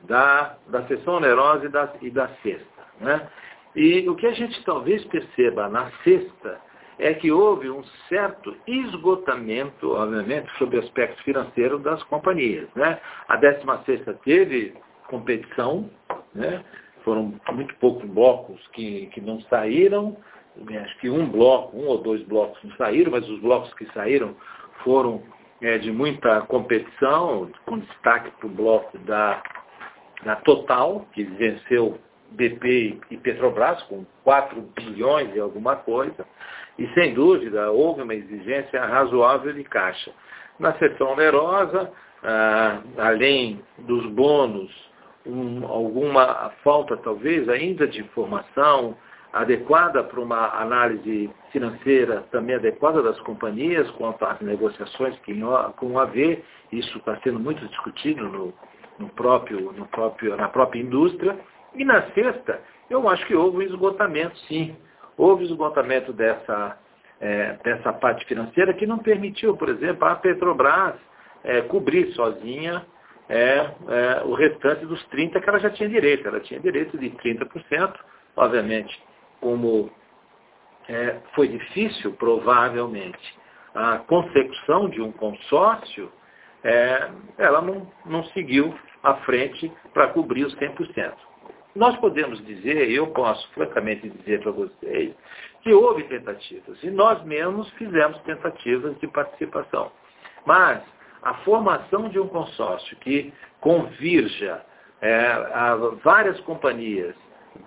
da, 0.02 0.58
da 0.68 0.84
sessão 0.88 1.16
onerosa 1.16 1.66
e 1.66 1.70
da, 1.70 1.94
e 2.02 2.10
da 2.10 2.28
sexta. 2.42 2.84
Né? 3.00 3.28
E 3.76 4.08
o 4.10 4.16
que 4.16 4.28
a 4.28 4.34
gente 4.34 4.64
talvez 4.64 5.04
perceba 5.06 5.68
na 5.70 5.92
sexta 6.04 6.60
é 6.98 7.14
que 7.14 7.32
houve 7.32 7.70
um 7.70 7.84
certo 8.10 8.56
esgotamento, 8.68 9.94
obviamente, 9.94 10.52
sobre 10.58 10.78
o 10.78 10.82
aspecto 10.82 11.24
financeiro 11.24 11.80
das 11.80 12.04
companhias. 12.04 12.68
Né? 12.76 13.00
A 13.28 13.38
16 13.38 14.02
teve 14.24 14.74
competição, 15.08 15.90
né? 16.36 16.64
foram 17.04 17.34
muito 17.54 17.74
poucos 17.76 18.08
blocos 18.10 18.60
que, 18.74 19.08
que 19.08 19.22
não 19.22 19.40
saíram, 19.42 20.18
acho 20.84 20.98
que 21.00 21.10
um 21.10 21.30
bloco, 21.30 21.78
um 21.78 21.88
ou 21.88 22.00
dois 22.00 22.22
blocos 22.24 22.62
não 22.64 22.76
saíram, 22.76 23.12
mas 23.12 23.28
os 23.30 23.40
blocos 23.40 23.74
que 23.76 23.86
saíram 23.94 24.36
foram 24.84 25.24
é, 25.62 25.78
de 25.78 25.92
muita 25.92 26.42
competição, 26.42 27.50
com 27.66 27.80
destaque 27.80 28.32
para 28.32 28.48
o 28.48 28.50
bloco 28.50 28.98
da, 29.00 29.42
da 30.24 30.36
Total, 30.38 31.06
que 31.14 31.24
venceu 31.24 32.00
BP 32.32 33.00
e 33.10 33.18
Petrobras 33.18 33.82
com 33.84 34.06
4 34.24 34.62
bilhões 34.76 35.36
e 35.36 35.40
alguma 35.40 35.76
coisa, 35.78 36.26
e 36.78 36.88
sem 36.94 37.14
dúvida 37.14 37.72
houve 37.72 38.02
uma 38.02 38.14
exigência 38.14 38.84
razoável 38.86 39.54
de 39.54 39.64
caixa. 39.64 40.12
Na 40.60 40.74
seção 40.74 41.14
onerosa, 41.14 41.92
ah, 42.24 42.82
além 42.98 43.62
dos 43.80 44.06
bônus 44.08 44.72
um, 45.26 45.66
alguma 45.66 46.52
falta, 46.64 46.98
talvez, 46.98 47.48
ainda 47.50 47.88
de 47.88 48.02
informação 48.02 48.96
adequada 49.32 50.04
para 50.04 50.20
uma 50.20 50.60
análise 50.60 51.30
financeira 51.52 52.24
também 52.32 52.56
adequada 52.56 53.04
das 53.04 53.20
companhias 53.22 53.90
quanto 53.92 54.26
às 54.26 54.40
negociações 54.42 55.18
que 55.20 55.40
com 55.78 56.00
a 56.00 56.06
ver, 56.06 56.44
isso 56.72 56.98
está 56.98 57.16
sendo 57.18 57.40
muito 57.40 57.66
discutido 57.68 58.28
no, 58.28 58.54
no 59.00 59.10
próprio, 59.10 59.72
no 59.72 59.88
próprio, 59.88 60.36
na 60.36 60.48
própria 60.48 60.82
indústria. 60.82 61.40
E 61.74 61.86
na 61.86 62.02
sexta, 62.12 62.62
eu 62.90 63.08
acho 63.08 63.26
que 63.26 63.36
houve 63.36 63.58
um 63.58 63.62
esgotamento, 63.62 64.38
sim. 64.40 64.76
Houve 65.18 65.46
esgotamento 65.46 66.12
dessa, 66.14 66.78
é, 67.20 67.54
dessa 67.64 67.94
parte 67.94 68.26
financeira 68.26 68.74
que 68.74 68.86
não 68.86 69.00
permitiu, 69.00 69.56
por 69.56 69.70
exemplo, 69.70 70.08
a 70.08 70.16
Petrobras 70.16 70.96
é, 71.44 71.62
cobrir 71.62 72.12
sozinha 72.14 72.86
é, 73.28 73.36
é, 73.38 74.24
o 74.26 74.34
restante 74.34 74.86
dos 74.86 75.06
30% 75.10 75.42
que 75.42 75.50
ela 75.50 75.60
já 75.60 75.70
tinha 75.70 75.88
direito. 75.88 76.28
Ela 76.28 76.40
tinha 76.40 76.60
direito 76.60 76.98
de 76.98 77.10
30%, 77.12 77.94
obviamente, 78.36 79.02
como 79.40 79.92
é, 80.88 81.18
foi 81.36 81.48
difícil, 81.48 82.14
provavelmente, 82.14 83.40
a 83.76 84.00
consecução 84.00 84.90
de 84.90 85.02
um 85.02 85.12
consórcio, 85.12 86.12
é, 86.64 87.10
ela 87.38 87.62
não, 87.62 87.90
não 88.06 88.24
seguiu 88.26 88.74
à 89.04 89.16
frente 89.16 89.72
para 89.94 90.08
cobrir 90.10 90.46
os 90.46 90.56
100%. 90.56 91.14
Nós 91.76 91.96
podemos 91.98 92.44
dizer, 92.46 92.90
eu 92.90 93.08
posso 93.08 93.48
francamente 93.54 94.10
dizer 94.10 94.42
para 94.42 94.52
vocês, 94.52 95.14
que 95.62 95.72
houve 95.74 96.04
tentativas, 96.04 96.82
e 96.84 96.90
nós 96.90 97.24
mesmos 97.24 97.70
fizemos 97.72 98.20
tentativas 98.22 98.98
de 99.00 99.08
participação. 99.08 99.92
Mas 100.46 100.82
a 101.22 101.36
formação 101.46 102.10
de 102.10 102.20
um 102.20 102.28
consórcio 102.28 102.98
que 102.98 103.34
convirja 103.60 104.66
é, 105.02 105.34
várias 106.04 106.40
companhias, 106.42 107.16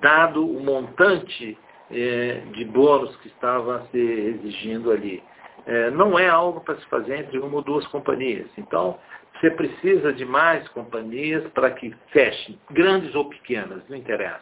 dado 0.00 0.44
o 0.44 0.62
montante 0.62 1.56
é, 1.90 2.42
de 2.52 2.64
bônus 2.64 3.14
que 3.16 3.28
estava 3.28 3.86
se 3.90 3.98
exigindo 3.98 4.90
ali, 4.90 5.22
é, 5.66 5.90
não 5.90 6.18
é 6.18 6.28
algo 6.28 6.60
para 6.60 6.76
se 6.76 6.86
fazer 6.86 7.20
entre 7.20 7.38
uma 7.38 7.56
ou 7.56 7.62
duas 7.62 7.86
companhias. 7.88 8.48
Então, 8.58 8.98
você 9.42 9.50
precisa 9.50 10.12
de 10.12 10.24
mais 10.24 10.68
companhias 10.68 11.42
para 11.48 11.72
que 11.72 11.92
fechem, 12.12 12.56
grandes 12.70 13.12
ou 13.12 13.24
pequenas, 13.24 13.82
não 13.88 13.96
interessa. 13.96 14.40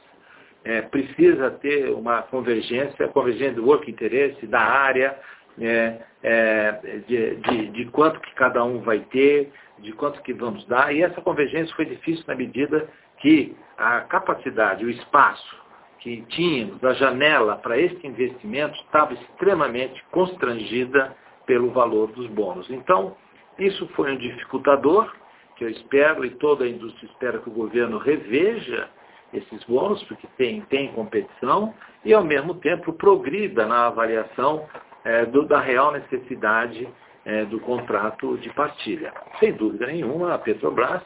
É, 0.63 0.83
precisa 0.83 1.51
ter 1.53 1.91
uma 1.91 2.21
convergência, 2.25 3.09
convergência 3.09 3.55
do 3.55 3.67
work 3.67 3.91
interesse, 3.91 4.47
da 4.47 4.61
área, 4.61 5.19
é, 5.59 6.03
é, 6.23 6.73
de, 7.09 7.37
de, 7.37 7.69
de, 7.69 7.85
quanto 7.87 8.21
que 8.21 8.35
cada 8.35 8.63
um 8.63 8.83
vai 8.83 9.01
ter, 9.11 9.51
de 9.79 9.91
quanto 9.93 10.21
que 10.21 10.35
vamos 10.35 10.67
dar. 10.67 10.95
E 10.95 11.01
essa 11.01 11.23
convergência 11.23 11.75
foi 11.75 11.87
difícil 11.87 12.23
na 12.29 12.35
medida 12.35 12.87
que 13.21 13.57
a 13.79 14.03
capacidade, 14.03 14.85
o 14.85 14.91
espaço 14.91 15.59
que 16.01 16.21
tínhamos, 16.29 16.85
a 16.85 16.93
janela 16.93 17.57
para 17.57 17.79
este 17.79 18.07
investimento 18.07 18.79
estava 18.81 19.15
extremamente 19.15 20.05
constrangida 20.11 21.17
pelo 21.47 21.71
valor 21.71 22.13
dos 22.13 22.27
bônus. 22.27 22.69
Então, 22.69 23.17
isso 23.59 23.87
foi 23.89 24.13
um 24.13 24.17
dificultador, 24.17 25.13
que 25.57 25.65
eu 25.65 25.69
espero 25.69 26.25
e 26.25 26.31
toda 26.31 26.65
a 26.65 26.69
indústria 26.69 27.07
espera 27.07 27.39
que 27.39 27.49
o 27.49 27.53
governo 27.53 27.99
reveja 27.99 28.89
esses 29.33 29.63
bônus, 29.65 30.03
porque 30.05 30.27
tem, 30.37 30.61
tem 30.63 30.93
competição, 30.93 31.75
e 32.05 32.13
ao 32.13 32.25
mesmo 32.25 32.55
tempo 32.55 32.93
progrida 32.93 33.67
na 33.67 33.87
avaliação 33.87 34.67
é, 35.05 35.25
do, 35.27 35.45
da 35.47 35.61
real 35.61 35.93
necessidade 35.93 36.89
é, 37.25 37.45
do 37.45 37.61
contrato 37.61 38.37
de 38.39 38.51
partilha. 38.51 39.13
Sem 39.39 39.53
dúvida 39.53 39.87
nenhuma, 39.87 40.35
a 40.35 40.39
Petrobras, 40.39 41.03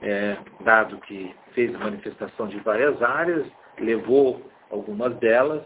é, 0.00 0.36
dado 0.60 0.96
que 0.98 1.34
fez 1.52 1.70
manifestação 1.78 2.46
de 2.46 2.58
várias 2.60 3.02
áreas, 3.02 3.46
levou 3.78 4.40
algumas 4.70 5.14
delas 5.16 5.62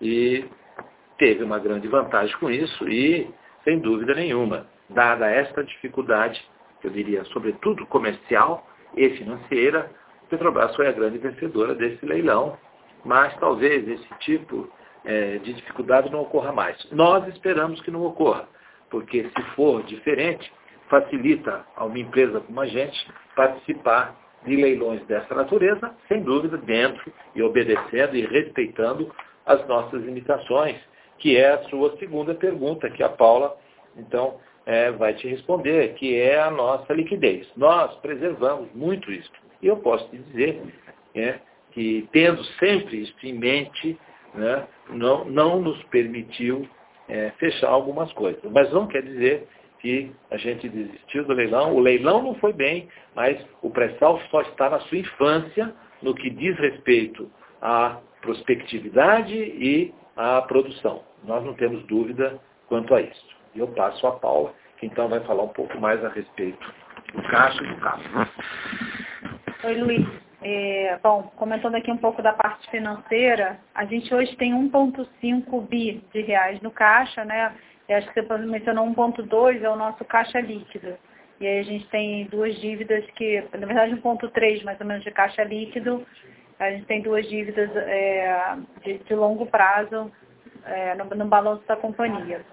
e 0.00 0.44
teve 1.16 1.44
uma 1.44 1.58
grande 1.58 1.88
vantagem 1.88 2.36
com 2.38 2.50
isso 2.50 2.88
e, 2.88 3.30
sem 3.64 3.78
dúvida 3.78 4.14
nenhuma, 4.14 4.66
dada 4.88 5.30
esta 5.30 5.62
dificuldade, 5.64 6.40
eu 6.82 6.90
diria, 6.90 7.24
sobretudo 7.26 7.86
comercial 7.86 8.66
e 8.96 9.10
financeira, 9.10 9.90
Petrobras 10.28 10.74
foi 10.76 10.86
a 10.86 10.92
grande 10.92 11.18
vencedora 11.18 11.74
desse 11.74 12.04
leilão, 12.04 12.56
mas 13.04 13.34
talvez 13.38 13.88
esse 13.88 14.08
tipo 14.20 14.68
é, 15.04 15.38
de 15.38 15.54
dificuldade 15.54 16.10
não 16.10 16.20
ocorra 16.20 16.52
mais. 16.52 16.76
Nós 16.92 17.26
esperamos 17.28 17.80
que 17.80 17.90
não 17.90 18.04
ocorra, 18.04 18.46
porque 18.90 19.24
se 19.24 19.42
for 19.54 19.82
diferente, 19.84 20.52
facilita 20.88 21.64
a 21.76 21.84
uma 21.84 21.98
empresa 21.98 22.40
como 22.40 22.60
a 22.60 22.66
gente 22.66 23.10
participar 23.34 24.14
de 24.44 24.56
leilões 24.56 25.04
dessa 25.06 25.34
natureza, 25.34 25.94
sem 26.06 26.22
dúvida, 26.22 26.56
dentro 26.58 27.12
e 27.34 27.42
obedecendo 27.42 28.16
e 28.16 28.26
respeitando 28.26 29.12
as 29.46 29.66
nossas 29.66 30.02
limitações, 30.02 30.76
que 31.18 31.36
é 31.36 31.54
a 31.54 31.62
sua 31.64 31.96
segunda 31.98 32.34
pergunta, 32.34 32.90
que 32.90 33.02
a 33.02 33.08
Paula, 33.08 33.56
então, 33.96 34.38
é, 34.68 34.90
vai 34.92 35.14
te 35.14 35.26
responder, 35.26 35.94
que 35.94 36.14
é 36.14 36.38
a 36.38 36.50
nossa 36.50 36.92
liquidez. 36.92 37.50
Nós 37.56 37.94
preservamos 38.00 38.68
muito 38.74 39.10
isso. 39.10 39.30
E 39.62 39.66
eu 39.66 39.78
posso 39.78 40.06
te 40.10 40.18
dizer 40.18 40.60
é, 41.14 41.38
que, 41.72 42.06
tendo 42.12 42.44
sempre 42.60 42.98
isso 42.98 43.14
em 43.22 43.32
mente, 43.32 43.98
né, 44.34 44.68
não, 44.90 45.24
não 45.24 45.62
nos 45.62 45.82
permitiu 45.84 46.68
é, 47.08 47.30
fechar 47.38 47.70
algumas 47.70 48.12
coisas. 48.12 48.42
Mas 48.52 48.70
não 48.70 48.86
quer 48.86 49.02
dizer 49.02 49.48
que 49.78 50.12
a 50.30 50.36
gente 50.36 50.68
desistiu 50.68 51.24
do 51.24 51.32
leilão. 51.32 51.74
O 51.74 51.80
leilão 51.80 52.22
não 52.22 52.34
foi 52.34 52.52
bem, 52.52 52.88
mas 53.16 53.42
o 53.62 53.70
pré-sal 53.70 54.20
só 54.30 54.42
está 54.42 54.68
na 54.68 54.80
sua 54.80 54.98
infância 54.98 55.74
no 56.02 56.14
que 56.14 56.28
diz 56.28 56.54
respeito 56.58 57.30
à 57.62 57.98
prospectividade 58.20 59.34
e 59.34 59.94
à 60.14 60.42
produção. 60.42 61.02
Nós 61.24 61.42
não 61.42 61.54
temos 61.54 61.82
dúvida 61.84 62.38
quanto 62.68 62.94
a 62.94 63.00
isso. 63.00 63.37
E 63.58 63.60
eu 63.60 63.66
passo 63.66 64.06
a 64.06 64.12
Paula, 64.12 64.54
que 64.76 64.86
então 64.86 65.08
vai 65.08 65.18
falar 65.24 65.42
um 65.42 65.48
pouco 65.48 65.80
mais 65.80 66.02
a 66.04 66.08
respeito 66.10 66.64
do 67.12 67.20
caixa 67.24 67.60
e 67.60 67.66
do 67.66 67.76
carro. 67.80 68.02
Oi, 69.64 69.74
Luiz. 69.74 70.06
É, 70.40 70.96
bom, 71.02 71.24
comentando 71.34 71.74
aqui 71.74 71.90
um 71.90 71.96
pouco 71.96 72.22
da 72.22 72.32
parte 72.32 72.70
financeira, 72.70 73.58
a 73.74 73.84
gente 73.84 74.14
hoje 74.14 74.36
tem 74.36 74.52
1,5 74.52 75.66
bi 75.66 76.00
de 76.12 76.20
reais 76.20 76.60
no 76.60 76.70
caixa, 76.70 77.24
né? 77.24 77.52
Eu 77.88 77.96
acho 77.96 78.12
que 78.12 78.22
você 78.22 78.38
mencionou 78.38 78.86
1,2 78.86 79.60
é 79.60 79.68
o 79.68 79.74
nosso 79.74 80.04
caixa 80.04 80.38
líquido. 80.40 80.96
E 81.40 81.46
aí 81.48 81.58
a 81.58 81.64
gente 81.64 81.88
tem 81.88 82.26
duas 82.26 82.54
dívidas 82.60 83.04
que, 83.16 83.42
na 83.58 83.66
verdade 83.66 83.96
1.3 83.96 84.62
mais 84.62 84.80
ou 84.80 84.86
menos 84.86 85.02
de 85.02 85.10
caixa 85.10 85.42
líquido, 85.42 86.06
a 86.60 86.70
gente 86.70 86.86
tem 86.86 87.02
duas 87.02 87.28
dívidas 87.28 87.74
é, 87.74 88.56
de, 88.84 88.98
de, 88.98 89.14
longo 89.16 89.46
prazo 89.46 90.12
é, 90.64 90.94
no, 90.94 91.06
no 91.06 91.24
balanço 91.26 91.66
da 91.66 91.74
companhia. 91.74 92.44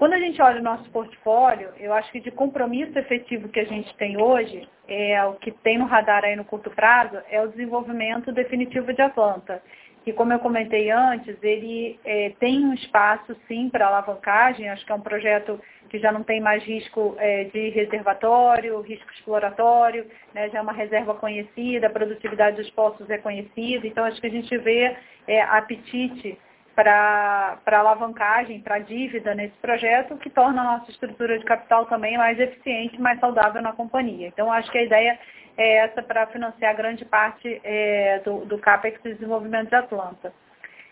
Quando 0.00 0.14
a 0.14 0.18
gente 0.18 0.40
olha 0.40 0.60
o 0.60 0.64
nosso 0.64 0.88
portfólio, 0.88 1.68
eu 1.78 1.92
acho 1.92 2.10
que 2.10 2.20
de 2.20 2.30
compromisso 2.30 2.98
efetivo 2.98 3.50
que 3.50 3.60
a 3.60 3.66
gente 3.66 3.94
tem 3.96 4.16
hoje, 4.16 4.66
é 4.88 5.22
o 5.26 5.34
que 5.34 5.50
tem 5.50 5.76
no 5.76 5.84
radar 5.84 6.24
aí 6.24 6.34
no 6.34 6.42
curto 6.42 6.70
prazo, 6.70 7.18
é 7.30 7.38
o 7.42 7.48
desenvolvimento 7.48 8.32
definitivo 8.32 8.94
de 8.94 9.02
Atlanta. 9.02 9.62
Que, 10.02 10.14
como 10.14 10.32
eu 10.32 10.38
comentei 10.38 10.90
antes, 10.90 11.36
ele 11.42 12.00
é, 12.02 12.32
tem 12.40 12.64
um 12.64 12.72
espaço, 12.72 13.36
sim, 13.46 13.68
para 13.68 13.88
alavancagem. 13.88 14.70
Acho 14.70 14.86
que 14.86 14.90
é 14.90 14.94
um 14.94 15.02
projeto 15.02 15.60
que 15.90 15.98
já 15.98 16.10
não 16.10 16.22
tem 16.22 16.40
mais 16.40 16.64
risco 16.64 17.14
é, 17.18 17.44
de 17.44 17.68
reservatório, 17.68 18.80
risco 18.80 19.12
exploratório, 19.12 20.06
né, 20.32 20.48
já 20.48 20.60
é 20.60 20.62
uma 20.62 20.72
reserva 20.72 21.12
conhecida, 21.12 21.88
a 21.88 21.90
produtividade 21.90 22.56
dos 22.56 22.70
poços 22.70 23.10
é 23.10 23.18
conhecida. 23.18 23.86
Então, 23.86 24.04
acho 24.04 24.18
que 24.18 24.28
a 24.28 24.30
gente 24.30 24.56
vê 24.56 24.96
é, 25.28 25.42
apetite 25.42 26.38
para 26.74 27.58
alavancagem, 27.66 28.60
para 28.60 28.78
dívida 28.78 29.34
nesse 29.34 29.56
projeto, 29.56 30.16
que 30.16 30.30
torna 30.30 30.60
a 30.62 30.78
nossa 30.78 30.90
estrutura 30.90 31.38
de 31.38 31.44
capital 31.44 31.86
também 31.86 32.16
mais 32.16 32.38
eficiente, 32.38 33.00
mais 33.00 33.18
saudável 33.20 33.60
na 33.60 33.72
companhia. 33.72 34.28
Então, 34.28 34.50
acho 34.52 34.70
que 34.70 34.78
a 34.78 34.84
ideia 34.84 35.18
é 35.56 35.76
essa 35.78 36.02
para 36.02 36.26
financiar 36.28 36.76
grande 36.76 37.04
parte 37.04 37.60
é, 37.62 38.20
do, 38.20 38.44
do 38.46 38.58
CAPEX 38.58 39.02
de 39.02 39.14
desenvolvimento 39.14 39.68
de 39.68 39.74
Atlanta. 39.74 40.32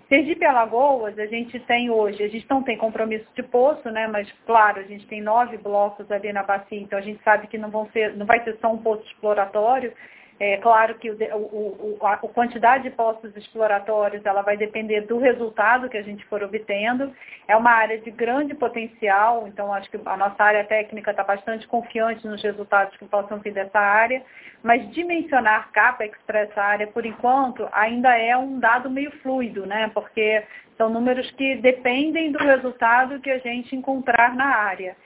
Sergipe 0.09 0.45
Alagoas, 0.45 1.19
a 1.19 1.27
gente 1.27 1.61
tem 1.61 1.91
hoje, 1.91 2.23
a 2.23 2.29
gente 2.29 2.47
não 2.49 2.63
tem 2.63 2.79
compromisso 2.79 3.27
de 3.35 3.43
poço, 3.43 3.91
né? 3.91 4.07
Mas 4.07 4.27
claro, 4.47 4.81
a 4.81 4.83
gente 4.85 5.07
tem 5.07 5.21
nove 5.21 5.59
blocos 5.59 6.11
ali 6.11 6.33
na 6.33 6.43
bacia, 6.43 6.81
então 6.81 6.99
a 6.99 7.03
gente 7.03 7.23
sabe 7.23 7.47
que 7.47 7.59
não 7.59 7.71
vão 7.71 7.87
ser, 7.91 8.17
não 8.17 8.25
vai 8.25 8.43
ser 8.43 8.57
só 8.59 8.73
um 8.73 8.79
poço 8.79 9.05
exploratório, 9.07 9.93
é 10.41 10.57
claro 10.59 10.95
que 10.95 11.11
o, 11.11 11.17
o, 11.17 11.99
a, 12.07 12.17
quantidade 12.17 12.85
de 12.85 12.91
postos 12.91 13.37
exploratórios 13.37 14.25
ela 14.25 14.43
vai 14.43 14.57
depender 14.57 15.01
do 15.01 15.19
resultado 15.19 15.89
que 15.89 15.97
a 15.97 16.03
gente 16.03 16.25
for 16.27 16.45
obtendo. 16.45 17.13
É 17.49 17.57
uma 17.57 17.73
área 17.73 17.99
de 17.99 18.11
grande 18.13 18.55
potencial, 18.55 19.49
então 19.49 19.73
acho 19.73 19.91
que 19.91 19.99
a 20.05 20.17
nossa 20.17 20.41
área 20.43 20.63
técnica 20.63 21.11
está 21.11 21.25
bastante 21.25 21.67
confiante 21.67 22.25
nos 22.25 22.41
resultados 22.41 22.97
que 22.97 23.05
possam 23.07 23.39
vir 23.39 23.53
dessa 23.53 23.81
área, 23.81 24.23
mas 24.63 24.89
dimensionar 24.93 25.73
CAPEX 25.73 26.17
para 26.25 26.41
essa 26.41 26.63
área, 26.63 26.87
por 26.87 27.05
enquanto, 27.05 27.69
ainda 27.73 28.17
é 28.17 28.37
um 28.37 28.61
dado 28.61 28.89
meio 28.89 29.11
fluido, 29.23 29.67
né? 29.67 29.91
porque 29.93 30.45
são 30.77 30.89
números 30.89 31.29
que 31.33 31.57
dependem 31.57 32.31
do 32.31 32.39
resultado 32.39 33.19
que 33.21 33.31
a 33.31 33.39
gente 33.39 33.75
encontrar 33.75 34.37
na 34.37 34.47
área. 34.47 34.97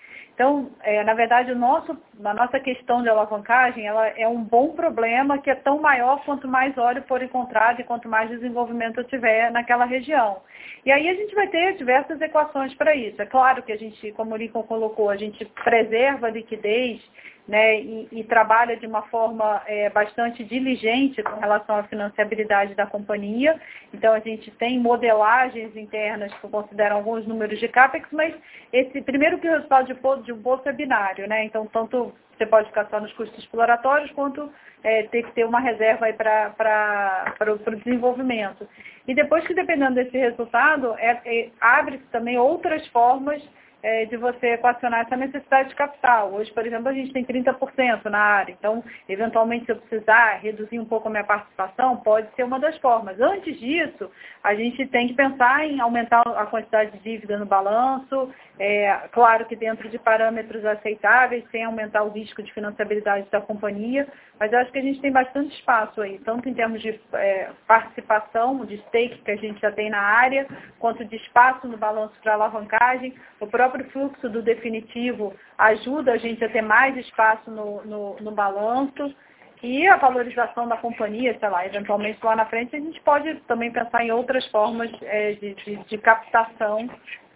Então, 0.43 0.73
é, 0.83 1.05
na 1.05 1.15
verdade, 1.15 1.53
o 1.53 1.57
nosso, 1.57 1.97
a 2.25 2.35
nossa 2.35 2.59
questão 2.59 3.01
de 3.01 3.09
alavancagem 3.09 3.87
ela 3.87 4.09
é 4.09 4.27
um 4.27 4.43
bom 4.43 4.71
problema 4.71 5.39
que 5.39 5.49
é 5.49 5.55
tão 5.55 5.81
maior 5.81 6.21
quanto 6.25 6.49
mais 6.49 6.77
óleo 6.77 7.05
for 7.07 7.23
encontrado 7.23 7.81
e 7.81 7.85
quanto 7.85 8.09
mais 8.09 8.29
desenvolvimento 8.29 8.99
eu 8.99 9.05
tiver 9.05 9.53
naquela 9.53 9.85
região. 9.85 10.43
E 10.85 10.91
aí 10.91 11.09
a 11.09 11.15
gente 11.15 11.33
vai 11.33 11.47
ter 11.47 11.77
diversas 11.77 12.21
equações 12.21 12.75
para 12.75 12.93
isso. 12.93 13.23
É 13.23 13.27
claro 13.27 13.63
que 13.63 13.71
a 13.71 13.79
gente, 13.79 14.11
como 14.15 14.35
o 14.35 14.37
Lincoln 14.37 14.65
colocou, 14.65 15.11
a 15.11 15.17
gente 15.17 15.45
preserva 15.45 16.27
a 16.27 16.31
liquidez 16.31 17.01
né, 17.47 17.81
e, 17.81 18.09
e, 18.13 18.25
trabalha 18.25 18.77
de 18.77 18.87
uma 18.87 19.03
forma 19.03 19.63
é, 19.67 19.91
bastante 19.91 20.45
diligente 20.45 21.23
com 21.23 21.41
relação 21.41 21.77
à 21.77 21.83
financiabilidade 21.85 22.75
da 22.75 22.87
companhia. 22.87 23.61
Então, 23.93 24.15
a 24.15 24.21
gente 24.21 24.51
tem 24.53 24.79
modelagens 24.79 25.77
internas 25.77 26.33
que 26.35 26.49
consideram 26.49 26.97
alguns 26.97 27.27
números 27.27 27.59
de 27.59 27.67
CAPEX, 27.69 28.09
mas 28.13 28.35
esse, 28.73 29.03
primeiro 29.03 29.39
que 29.39 29.49
o 29.49 29.53
resultado 29.53 29.87
de, 29.87 30.25
de 30.25 30.33
um 30.33 30.37
bolso 30.37 30.69
é 30.69 30.73
binário, 30.73 31.27
né? 31.27 31.45
Então, 31.45 31.67
tanto 31.67 32.15
você 32.37 32.47
pode 32.47 32.69
ficar 32.69 32.87
só 32.87 33.01
nos 33.01 33.13
custos 33.13 33.39
exploratórios, 33.39 34.11
quanto 34.13 34.51
é, 34.83 35.05
ter 35.05 35.23
que 35.23 35.33
ter 35.33 35.45
uma 35.45 35.61
reserva 35.61 36.13
para 36.13 37.35
o 37.41 37.77
desenvolvimento. 37.77 38.69
E 39.07 39.15
depois 39.15 39.47
que, 39.47 39.55
dependendo 39.55 39.95
desse 39.95 40.17
resultado, 40.17 40.95
é, 40.99 41.21
é, 41.25 41.51
abre-se 41.61 42.05
também 42.05 42.39
outras 42.39 42.87
formas 42.89 43.43
é, 43.83 44.05
de 44.05 44.17
você 44.17 44.55
equacionar 44.55 45.01
essa 45.01 45.17
necessidade 45.17 45.71
de 45.71 45.75
capital. 45.75 46.33
Hoje, 46.33 46.53
por 46.53 46.67
exemplo, 46.67 46.89
a 46.89 46.93
gente 46.93 47.13
tem 47.13 47.25
30% 47.25 48.05
na 48.05 48.19
área, 48.19 48.53
então, 48.53 48.85
eventualmente, 49.09 49.67
se 49.67 49.73
eu 49.73 49.77
precisar 49.77 50.39
reduzir 50.41 50.79
um 50.79 50.85
pouco 50.85 51.09
a 51.09 51.11
minha 51.11 51.25
participação, 51.25 51.97
pode 51.97 52.29
ser 52.35 52.45
uma 52.45 52.61
das 52.61 52.77
formas. 52.79 53.21
Antes 53.21 53.59
disso, 53.59 54.11
a 54.43 54.55
gente 54.55 54.87
tem 54.87 55.09
que 55.09 55.15
pensar 55.15 55.67
em 55.67 55.81
aumentar 55.81 56.23
a 56.23 56.47
quantidade 56.47 56.93
de 56.93 56.99
dívida 57.01 57.39
no 57.39 57.47
balanço, 57.47 58.33
é, 58.65 59.09
claro 59.11 59.45
que 59.47 59.57
dentro 59.57 59.89
de 59.89 59.99
parâmetros 59.99 60.65
aceitáveis, 60.65 61.43
sem 61.51 61.65
aumentar 61.65 62.05
o 62.05 62.11
risco 62.11 62.41
de 62.45 62.53
financiabilidade 62.53 63.27
da 63.29 63.41
companhia, 63.41 64.07
mas 64.39 64.55
acho 64.55 64.71
que 64.71 64.79
a 64.79 64.83
gente 64.83 65.01
tem 65.01 65.11
bastante 65.11 65.53
espaço 65.53 66.01
aí, 66.01 66.21
tanto 66.21 66.49
em 66.49 66.55
termos 66.55 66.81
de 66.81 67.01
é, 67.13 67.51
participação, 67.67 68.65
de 68.65 68.79
stake 68.87 69.21
que 69.25 69.33
a 69.33 69.37
gente 69.37 69.61
já 69.61 69.73
tem 69.73 69.91
na 69.91 69.99
área, 69.99 70.47
quanto 70.79 71.05
de 71.05 71.17
espaço 71.17 71.67
no 71.67 71.77
balanço 71.77 72.15
para 72.23 72.35
alavancagem. 72.35 73.13
O 73.41 73.49
próprio 73.49 73.85
fluxo 73.91 74.29
do 74.29 74.41
definitivo 74.41 75.35
ajuda 75.59 76.13
a 76.13 76.17
gente 76.17 76.45
a 76.45 76.49
ter 76.49 76.63
mais 76.63 76.97
espaço 76.97 77.51
no, 77.51 77.83
no, 77.85 78.17
no 78.21 78.31
balanço. 78.31 79.13
E 79.61 79.89
a 79.89 79.97
valorização 79.97 80.69
da 80.69 80.77
companhia, 80.77 81.37
sei 81.39 81.49
lá, 81.49 81.67
eventualmente 81.67 82.25
lá 82.25 82.37
na 82.37 82.47
frente, 82.47 82.77
a 82.77 82.81
gente 82.81 83.01
pode 83.01 83.35
também 83.49 83.73
pensar 83.73 84.05
em 84.05 84.13
outras 84.13 84.47
formas 84.51 84.91
é, 85.03 85.33
de, 85.33 85.55
de, 85.55 85.77
de, 85.85 85.99
captação 85.99 86.89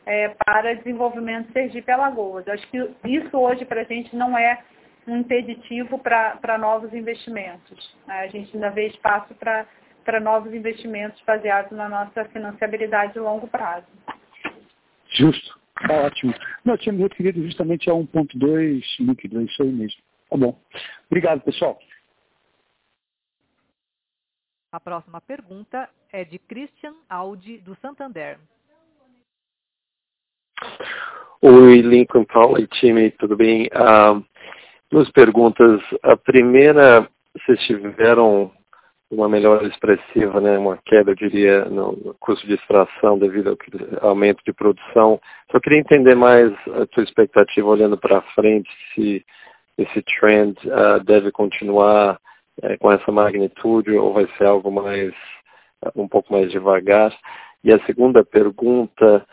é, 0.06 0.28
para 0.28 0.74
desenvolvimento 0.74 1.48
de 1.48 1.52
Sergipe 1.52 1.90
Alagoas. 1.90 2.46
Acho 2.46 2.66
que 2.68 2.78
isso 3.04 3.36
hoje 3.36 3.64
para 3.64 3.80
a 3.80 3.84
gente 3.84 4.14
não 4.14 4.38
é 4.38 4.62
um 5.06 5.18
impeditivo 5.18 5.98
para 5.98 6.56
novos 6.58 6.94
investimentos. 6.94 7.96
Né? 8.06 8.20
A 8.20 8.28
gente 8.28 8.54
ainda 8.54 8.70
vê 8.70 8.86
espaço 8.86 9.34
para 9.34 10.20
novos 10.20 10.54
investimentos 10.54 11.20
baseados 11.26 11.72
na 11.72 11.88
nossa 11.88 12.24
financiabilidade 12.26 13.14
de 13.14 13.18
longo 13.18 13.48
prazo. 13.48 13.86
Justo, 15.10 15.58
está 15.80 15.94
ótimo. 15.94 16.34
Não, 16.64 16.74
eu 16.74 16.78
tinha 16.78 16.92
me 16.92 17.02
referido 17.02 17.42
justamente 17.42 17.90
a 17.90 17.92
1.2 17.92 18.82
líquido, 19.00 19.40
é 19.40 19.44
isso 19.44 19.62
aí 19.62 19.72
mesmo. 19.72 20.00
Tá 20.30 20.36
bom. 20.36 20.58
Obrigado, 21.08 21.40
pessoal. 21.42 21.78
A 24.72 24.80
próxima 24.80 25.20
pergunta 25.20 25.88
é 26.12 26.24
de 26.24 26.38
Christian 26.38 26.94
Audi, 27.08 27.58
do 27.58 27.76
Santander. 27.76 28.38
Oi, 31.42 31.80
Lincoln, 31.80 32.24
Paula 32.24 32.60
e 32.60 32.66
time, 32.66 33.10
tudo 33.12 33.36
bem? 33.36 33.66
Uh, 33.66 34.24
duas 34.90 35.10
perguntas. 35.10 35.80
A 36.02 36.16
primeira, 36.16 37.08
vocês 37.34 37.60
tiveram 37.66 38.50
uma 39.10 39.28
melhora 39.28 39.66
expressiva, 39.66 40.40
né, 40.40 40.58
uma 40.58 40.78
queda, 40.84 41.12
eu 41.12 41.14
diria, 41.14 41.64
no 41.66 42.14
custo 42.18 42.46
de 42.46 42.54
extração 42.54 43.18
devido 43.18 43.56
ao 44.00 44.08
aumento 44.10 44.42
de 44.44 44.52
produção. 44.52 45.20
Só 45.50 45.60
queria 45.60 45.78
entender 45.78 46.14
mais 46.14 46.52
a 46.80 46.86
tua 46.86 47.04
expectativa 47.04 47.68
olhando 47.68 47.96
para 47.96 48.22
frente, 48.34 48.68
se 48.94 49.24
esse 49.78 50.02
trend 50.02 50.56
uh, 50.66 51.02
deve 51.04 51.30
continuar 51.30 52.18
uh, 52.62 52.78
com 52.80 52.90
essa 52.90 53.12
magnitude 53.12 53.92
ou 53.92 54.12
vai 54.12 54.26
ser 54.36 54.46
algo 54.46 54.70
mais, 54.72 55.12
uh, 55.84 55.92
um 55.94 56.08
pouco 56.08 56.32
mais 56.32 56.50
devagar. 56.50 57.14
E 57.62 57.72
a 57.72 57.84
segunda 57.84 58.24
pergunta, 58.24 59.26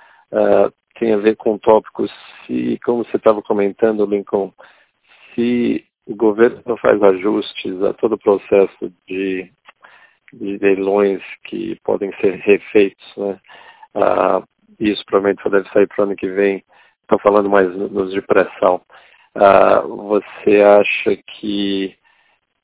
tem 1.00 1.14
a 1.14 1.18
ver 1.18 1.36
com 1.36 1.58
tópicos, 1.58 2.12
se, 2.46 2.80
como 2.86 3.04
você 3.04 3.18
estava 3.18 3.42
comentando, 3.42 4.06
Lincoln, 4.06 4.54
se 5.34 5.86
o 6.06 6.16
governo 6.16 6.62
não 6.66 6.78
faz 6.78 7.02
ajustes 7.02 7.82
a 7.84 7.94
todo 7.94 8.14
o 8.14 8.20
processo 8.20 8.94
de, 9.08 9.52
de 10.34 10.58
leilões 10.58 11.22
que 11.46 11.80
podem 11.84 12.14
ser 12.20 12.36
refeitos, 12.36 13.14
né? 13.18 13.40
Ah, 13.96 14.44
isso 14.80 15.04
provavelmente 15.06 15.44
só 15.44 15.50
deve 15.50 15.70
sair 15.70 15.88
para 15.88 16.02
o 16.02 16.04
ano 16.06 16.16
que 16.16 16.30
vem, 16.30 16.64
estou 17.02 17.20
falando 17.20 17.50
mais 17.50 17.74
nos 17.76 18.12
de 18.12 18.22
pré-sal. 18.22 18.86
Ah, 19.36 19.82
você 19.82 20.62
acha 20.62 21.16
que 21.16 21.96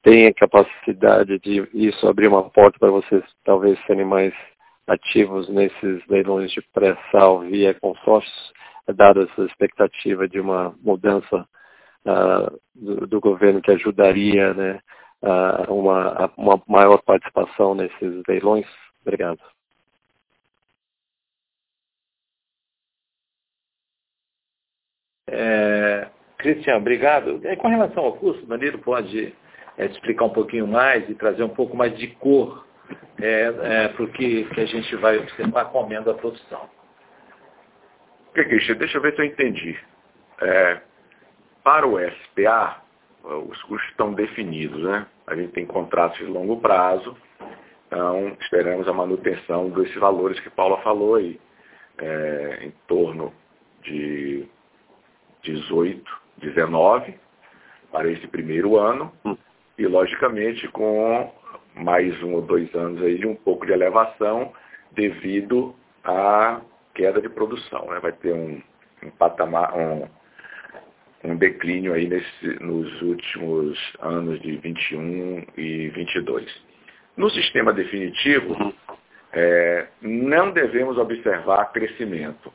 tem 0.03 0.27
a 0.27 0.33
capacidade 0.33 1.39
de 1.39 1.67
isso 1.73 2.07
abrir 2.07 2.27
uma 2.27 2.49
porta 2.49 2.79
para 2.79 2.91
vocês 2.91 3.23
talvez 3.43 3.79
serem 3.85 4.05
mais 4.05 4.33
ativos 4.89 5.47
nesses 5.49 6.05
leilões 6.07 6.51
de 6.51 6.61
pré-sal 6.73 7.41
via 7.41 7.73
consórcios, 7.75 8.53
dada 8.95 9.21
essa 9.21 9.43
expectativa 9.43 10.27
de 10.27 10.39
uma 10.39 10.75
mudança 10.81 11.47
uh, 12.05 12.59
do, 12.73 13.05
do, 13.05 13.21
governo 13.21 13.61
que 13.61 13.71
ajudaria 13.71 14.53
né, 14.53 14.79
uh, 15.21 15.71
uma, 15.71 16.31
uma 16.35 16.61
maior 16.67 16.99
participação 17.03 17.75
nesses 17.75 18.23
leilões? 18.27 18.65
Obrigado. 19.01 19.39
É, 25.31 26.07
Cristian, 26.39 26.77
obrigado. 26.77 27.39
É, 27.43 27.55
com 27.55 27.67
relação 27.67 28.03
ao 28.03 28.13
custo, 28.13 28.43
o 28.43 28.47
Danilo 28.47 28.79
pode 28.79 29.35
é, 29.77 29.85
explicar 29.85 30.25
um 30.25 30.33
pouquinho 30.33 30.65
mais 30.65 31.07
e 31.07 31.13
trazer 31.13 31.43
um 31.43 31.49
pouco 31.49 31.77
mais 31.77 31.95
de 31.95 32.07
cor 32.07 32.67
é, 33.21 33.53
é, 33.85 34.07
que, 34.13 34.45
que 34.45 34.61
a 34.61 34.65
gente 34.65 34.95
vai 34.95 35.17
observar 35.17 35.65
comendo 35.65 36.09
a 36.09 36.13
produção. 36.13 36.69
Cristian, 38.33 38.75
deixa 38.75 38.97
eu 38.97 39.01
ver 39.01 39.15
se 39.15 39.21
eu 39.21 39.25
entendi. 39.25 39.77
É, 40.41 40.81
para 41.63 41.85
o 41.87 41.97
SPA, 41.99 42.81
os 43.23 43.61
custos 43.63 43.89
estão 43.89 44.13
definidos, 44.13 44.81
né? 44.83 45.05
A 45.27 45.35
gente 45.35 45.51
tem 45.51 45.65
contratos 45.65 46.17
de 46.17 46.25
longo 46.25 46.59
prazo, 46.61 47.15
então 47.87 48.37
esperamos 48.39 48.87
a 48.87 48.93
manutenção 48.93 49.69
desses 49.71 49.95
valores 49.95 50.39
que 50.39 50.49
Paula 50.49 50.77
falou 50.81 51.15
aí, 51.15 51.39
é, 51.97 52.59
em 52.61 52.71
torno 52.87 53.33
de 53.83 54.47
18, 55.43 56.21
19 56.37 57.19
para 57.91 58.09
esse 58.09 58.27
primeiro 58.27 58.77
ano 58.77 59.11
e 59.77 59.85
logicamente 59.85 60.67
com 60.69 61.33
mais 61.79 62.21
um 62.23 62.33
ou 62.33 62.41
dois 62.41 62.73
anos 62.75 63.01
aí 63.01 63.17
de 63.17 63.27
um 63.27 63.35
pouco 63.35 63.65
de 63.65 63.71
elevação 63.71 64.53
devido 64.91 65.75
à 66.03 66.61
queda 66.93 67.21
de 67.21 67.29
produção. 67.29 67.87
Né? 67.87 67.99
Vai 67.99 68.11
ter 68.11 68.33
um, 68.33 68.61
um 69.03 69.09
patamar, 69.11 69.75
um, 69.77 70.07
um 71.23 71.35
declínio 71.35 71.93
aí 71.93 72.07
nesse, 72.07 72.63
nos 72.63 73.01
últimos 73.01 73.77
anos 73.99 74.39
de 74.41 74.57
21 74.57 75.45
e 75.57 75.89
22. 75.89 76.69
No 77.15 77.29
sistema 77.29 77.73
definitivo, 77.73 78.73
é, 79.31 79.87
não 80.01 80.51
devemos 80.51 80.97
observar 80.97 81.71
crescimento, 81.71 82.51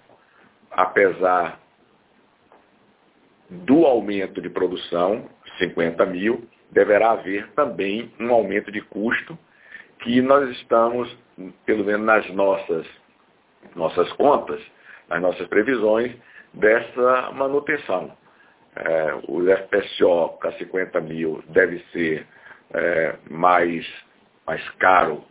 apesar 0.70 1.61
do 3.49 3.85
aumento 3.87 4.41
de 4.41 4.49
produção, 4.49 5.29
50 5.59 6.05
mil, 6.07 6.49
deverá 6.75 7.12
haver 7.12 7.49
também 7.53 8.12
um 8.20 8.33
aumento 8.33 8.70
de 8.70 8.81
custo 8.83 9.39
que 10.01 10.20
nós 10.20 10.51
estamos, 10.59 11.16
pelo 11.64 11.85
menos 11.85 12.05
nas 12.05 12.31
nossas, 12.31 12.87
nossas 13.75 14.12
contas, 14.14 14.61
nas 15.09 15.22
nossas 15.22 15.47
previsões, 15.47 16.14
dessa 16.53 17.31
manutenção. 17.33 18.12
É, 18.77 19.14
o 19.29 19.41
FPSO 19.45 20.37
a 20.43 20.53
50 20.53 21.01
mil 21.01 21.43
deve 21.49 21.79
ser 21.93 22.27
é, 22.75 23.16
mais, 23.31 23.87
mais 24.45 24.68
caro 24.72 25.25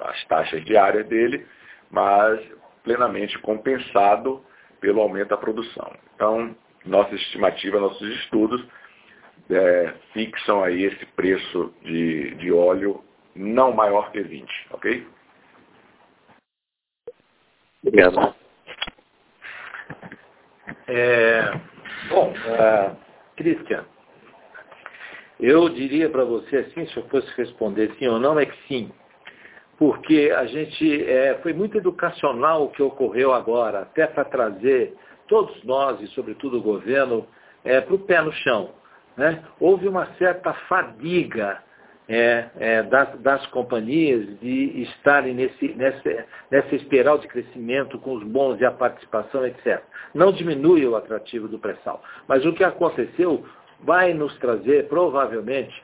as 0.00 0.24
taxas 0.24 0.64
diárias 0.64 1.06
dele, 1.06 1.46
mas 1.90 2.40
plenamente 2.82 3.38
compensado 3.40 4.42
pelo 4.80 5.02
aumento 5.02 5.28
da 5.28 5.36
produção. 5.36 5.92
Então, 6.14 6.56
nossa 6.86 7.14
estimativa, 7.14 7.78
nossos 7.78 8.08
estudos 8.20 8.66
é, 9.52 9.94
fixam 10.12 10.62
aí 10.62 10.84
esse 10.84 11.06
preço 11.06 11.72
de, 11.82 12.34
de 12.36 12.52
óleo 12.52 13.02
não 13.34 13.72
maior 13.72 14.10
que 14.10 14.22
20, 14.22 14.48
ok? 14.72 15.06
Obrigado. 17.84 18.34
É, 20.86 21.50
bom, 22.08 22.32
uh, 22.32 22.96
Christian, 23.36 23.84
eu 25.40 25.68
diria 25.68 26.08
para 26.08 26.24
você 26.24 26.58
assim, 26.58 26.86
se 26.86 26.96
eu 26.96 27.08
fosse 27.08 27.28
responder 27.36 27.92
sim 27.98 28.06
ou 28.06 28.20
não, 28.20 28.38
é 28.38 28.46
que 28.46 28.56
sim. 28.68 28.92
Porque 29.78 30.32
a 30.36 30.44
gente 30.46 31.04
é, 31.04 31.38
foi 31.42 31.52
muito 31.52 31.76
educacional 31.76 32.64
o 32.64 32.70
que 32.70 32.82
ocorreu 32.82 33.32
agora, 33.32 33.80
até 33.80 34.06
para 34.06 34.24
trazer 34.24 34.94
todos 35.26 35.64
nós, 35.64 36.00
e 36.00 36.06
sobretudo 36.08 36.58
o 36.58 36.62
governo, 36.62 37.26
é, 37.64 37.80
para 37.80 37.94
o 37.94 37.98
pé 37.98 38.20
no 38.22 38.32
chão. 38.32 38.70
Né? 39.16 39.42
Houve 39.60 39.88
uma 39.88 40.06
certa 40.18 40.52
fadiga 40.68 41.62
é, 42.08 42.46
é, 42.58 42.82
das, 42.82 43.20
das, 43.20 43.46
companhias 43.46 44.38
de 44.40 44.82
estarem 44.82 45.34
nesse, 45.34 45.68
nessa, 45.74 46.26
nessa 46.50 46.74
espiral 46.74 47.18
de 47.18 47.28
crescimento 47.28 47.98
com 47.98 48.14
os 48.14 48.24
bons 48.24 48.60
e 48.60 48.64
a 48.64 48.70
participação, 48.70 49.46
etc. 49.46 49.82
Não 50.12 50.32
diminui 50.32 50.86
o 50.86 50.96
atrativo 50.96 51.46
do 51.48 51.58
pré-sal. 51.58 52.02
Mas 52.26 52.44
o 52.44 52.52
que 52.52 52.64
aconteceu 52.64 53.44
vai 53.80 54.12
nos 54.14 54.36
trazer, 54.38 54.88
provavelmente, 54.88 55.74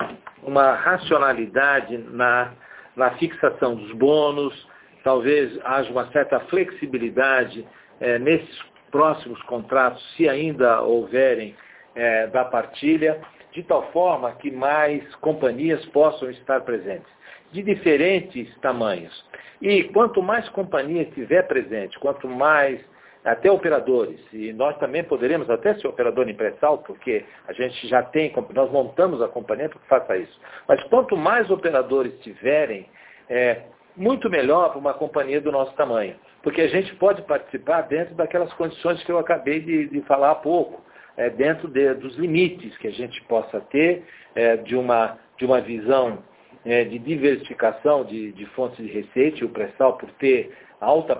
uma 0.43 0.75
racionalidade 0.75 1.99
na, 1.99 2.53
na 2.97 3.11
fixação 3.13 3.75
dos 3.75 3.93
bônus, 3.93 4.69
talvez 5.05 5.59
haja 5.65 5.91
uma 5.91 6.07
certa 6.13 6.41
flexibilidade 6.41 7.67
é, 8.01 8.19
nesses 8.19 8.63
próximos 8.91 9.41
contratos, 9.43 10.03
se 10.17 10.29
ainda 10.29 10.81
houverem 10.83 11.55
é, 11.99 12.29
da 12.29 12.45
partilha, 12.45 13.21
de 13.53 13.63
tal 13.65 13.91
forma 13.91 14.33
que 14.33 14.51
mais 14.51 15.03
companhias 15.17 15.85
possam 15.87 16.31
estar 16.31 16.61
presentes, 16.61 17.11
de 17.51 17.63
diferentes 17.63 18.57
tamanhos. 18.61 19.13
E 19.61 19.85
quanto 19.85 20.23
mais 20.23 20.49
companhias 20.51 21.13
tiver 21.15 21.43
presente, 21.49 21.99
quanto 21.99 22.29
mais 22.29 22.81
até 23.25 23.51
operadores, 23.51 24.21
e 24.33 24.53
nós 24.53 24.79
também 24.79 25.03
poderemos 25.03 25.51
até 25.51 25.75
ser 25.75 25.89
operador 25.89 26.29
em 26.29 26.35
pré-sal, 26.35 26.79
porque 26.79 27.25
a 27.49 27.53
gente 27.53 27.89
já 27.89 28.01
tem, 28.03 28.33
nós 28.55 28.71
montamos 28.71 29.21
a 29.21 29.27
companhia 29.27 29.69
para 29.69 29.81
que 29.81 29.89
faça 29.89 30.17
isso. 30.17 30.41
Mas 30.69 30.83
quanto 30.85 31.17
mais 31.17 31.51
operadores 31.51 32.17
tiverem, 32.21 32.89
é, 33.29 33.63
muito 33.97 34.31
melhor 34.31 34.71
para 34.71 34.79
uma 34.79 34.95
companhia 34.95 35.41
do 35.41 35.51
nosso 35.51 35.75
tamanho 35.75 36.15
porque 36.43 36.61
a 36.61 36.69
gente 36.69 36.95
pode 36.97 37.23
participar 37.23 37.83
dentro 37.83 38.15
daquelas 38.15 38.53
condições 38.55 39.03
que 39.05 39.11
eu 39.11 39.19
acabei 39.19 39.61
de, 39.61 39.89
de 39.89 40.01
falar 40.03 40.31
há 40.31 40.35
pouco, 40.35 40.81
é, 41.19 41.29
dentro 41.29 41.69
de, 41.69 41.93
dos 41.95 42.17
limites 42.17 42.79
que 42.79 42.87
a 42.87 42.93
gente 42.93 43.21
possa 43.25 43.61
ter 43.61 44.05
é, 44.35 44.57
de, 44.57 44.77
uma, 44.77 45.19
de 45.37 45.45
uma 45.45 45.61
visão 45.61 46.23
é, 46.65 46.85
de 46.85 46.99
diversificação 46.99 48.05
de, 48.05 48.33
de, 48.33 48.47
fontes 48.47 48.79
de 48.79 48.91
receita, 48.91 49.45
o 49.45 49.49
pré-sal 49.49 49.99
por 49.99 50.11
ter 50.13 50.53
alta 50.81 51.17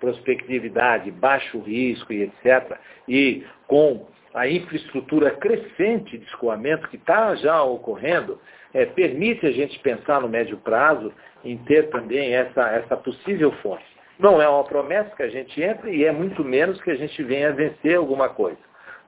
prospectividade, 0.00 1.10
baixo 1.10 1.58
risco 1.60 2.12
e 2.12 2.22
etc., 2.22 2.78
e 3.06 3.44
com 3.66 4.06
a 4.32 4.48
infraestrutura 4.48 5.30
crescente 5.30 6.16
de 6.16 6.24
escoamento 6.24 6.88
que 6.88 6.96
está 6.96 7.34
já 7.36 7.62
ocorrendo, 7.62 8.40
é, 8.72 8.86
permite 8.86 9.46
a 9.46 9.52
gente 9.52 9.78
pensar 9.80 10.20
no 10.22 10.28
médio 10.28 10.56
prazo 10.58 11.12
em 11.44 11.58
ter 11.58 11.90
também 11.90 12.34
essa, 12.34 12.68
essa 12.70 12.96
possível 12.96 13.52
fonte. 13.62 13.84
Não 14.18 14.40
é 14.40 14.48
uma 14.48 14.64
promessa 14.64 15.14
que 15.14 15.22
a 15.22 15.28
gente 15.28 15.62
entre 15.62 15.94
e 15.94 16.04
é 16.04 16.12
muito 16.12 16.42
menos 16.42 16.80
que 16.82 16.90
a 16.90 16.96
gente 16.96 17.22
venha 17.22 17.52
vencer 17.52 17.96
alguma 17.96 18.30
coisa. 18.30 18.58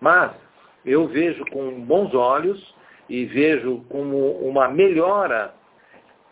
Mas 0.00 0.32
eu 0.84 1.06
vejo 1.08 1.44
com 1.46 1.80
bons 1.80 2.14
olhos 2.14 2.74
e 3.08 3.24
vejo 3.24 3.84
como 3.88 4.32
uma 4.40 4.68
melhora 4.68 5.54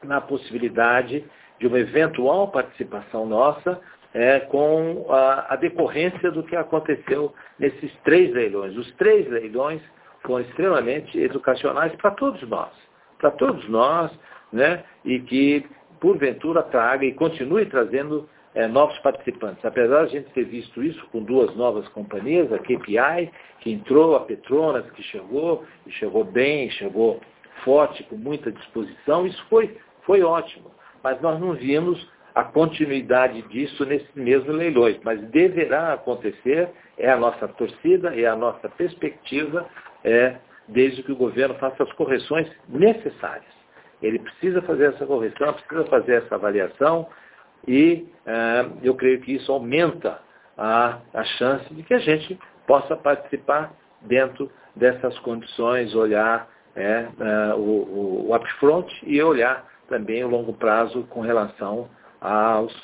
na 0.02 0.20
possibilidade 0.20 1.24
de 1.58 1.66
uma 1.66 1.78
eventual 1.78 2.48
participação 2.48 3.26
nossa 3.26 3.80
é, 4.14 4.40
com 4.40 5.06
a, 5.10 5.54
a, 5.54 5.56
decorrência 5.56 6.30
do 6.30 6.42
que 6.42 6.54
aconteceu 6.54 7.34
nesses 7.58 7.92
três 8.04 8.32
leilões. 8.32 8.76
Os 8.76 8.90
três 8.92 9.28
leilões 9.28 9.82
foram 10.22 10.40
extremamente 10.40 11.18
educacionais 11.18 11.94
para 11.96 12.10
todos 12.12 12.42
nós, 12.48 12.72
para 13.18 13.30
todos 13.32 13.68
nós, 13.68 14.10
né, 14.52 14.84
e 15.04 15.20
que 15.20 15.66
porventura 16.00 16.62
traga 16.62 17.04
e 17.04 17.12
continue 17.14 17.66
trazendo 17.66 18.28
é, 18.56 18.66
novos 18.66 18.98
participantes. 19.00 19.62
Apesar 19.64 20.06
de 20.06 20.16
a 20.16 20.20
gente 20.20 20.32
ter 20.32 20.44
visto 20.44 20.82
isso 20.82 21.06
com 21.12 21.22
duas 21.22 21.54
novas 21.54 21.86
companhias, 21.88 22.50
a 22.50 22.58
KPI, 22.58 23.30
que 23.60 23.70
entrou, 23.70 24.16
a 24.16 24.20
Petronas, 24.20 24.90
que 24.92 25.02
chegou, 25.02 25.62
e 25.86 25.90
chegou 25.92 26.24
bem, 26.24 26.70
chegou 26.70 27.20
forte, 27.62 28.02
com 28.04 28.16
muita 28.16 28.50
disposição, 28.50 29.26
isso 29.26 29.44
foi, 29.50 29.76
foi 30.04 30.22
ótimo. 30.22 30.70
Mas 31.04 31.20
nós 31.20 31.38
não 31.38 31.52
vimos 31.52 32.10
a 32.34 32.44
continuidade 32.44 33.42
disso 33.42 33.84
nesses 33.84 34.14
mesmos 34.14 34.56
leilões. 34.56 34.98
Mas 35.04 35.20
deverá 35.28 35.92
acontecer, 35.92 36.70
é 36.96 37.10
a 37.10 37.16
nossa 37.16 37.46
torcida, 37.48 38.18
é 38.18 38.24
a 38.24 38.34
nossa 38.34 38.70
perspectiva, 38.70 39.66
é, 40.02 40.36
desde 40.66 41.02
que 41.02 41.12
o 41.12 41.16
governo 41.16 41.54
faça 41.56 41.82
as 41.82 41.92
correções 41.92 42.50
necessárias. 42.70 43.54
Ele 44.02 44.18
precisa 44.18 44.62
fazer 44.62 44.94
essa 44.94 45.04
correção, 45.04 45.52
precisa 45.52 45.84
fazer 45.84 46.22
essa 46.22 46.34
avaliação, 46.34 47.06
e 47.66 48.06
uh, 48.26 48.78
eu 48.82 48.94
creio 48.94 49.20
que 49.20 49.34
isso 49.34 49.52
aumenta 49.52 50.20
a, 50.56 50.98
a 51.12 51.24
chance 51.24 51.72
de 51.74 51.82
que 51.82 51.94
a 51.94 51.98
gente 51.98 52.38
possa 52.66 52.96
participar 52.96 53.72
dentro 54.02 54.50
dessas 54.74 55.18
condições, 55.20 55.94
olhar 55.94 56.48
é, 56.74 57.08
uh, 57.18 57.56
o, 57.56 58.28
o 58.28 58.36
upfront 58.36 58.92
e 59.04 59.22
olhar 59.22 59.66
também 59.88 60.22
o 60.24 60.28
longo 60.28 60.52
prazo 60.52 61.04
com 61.04 61.20
relação 61.20 61.88
aos, 62.20 62.74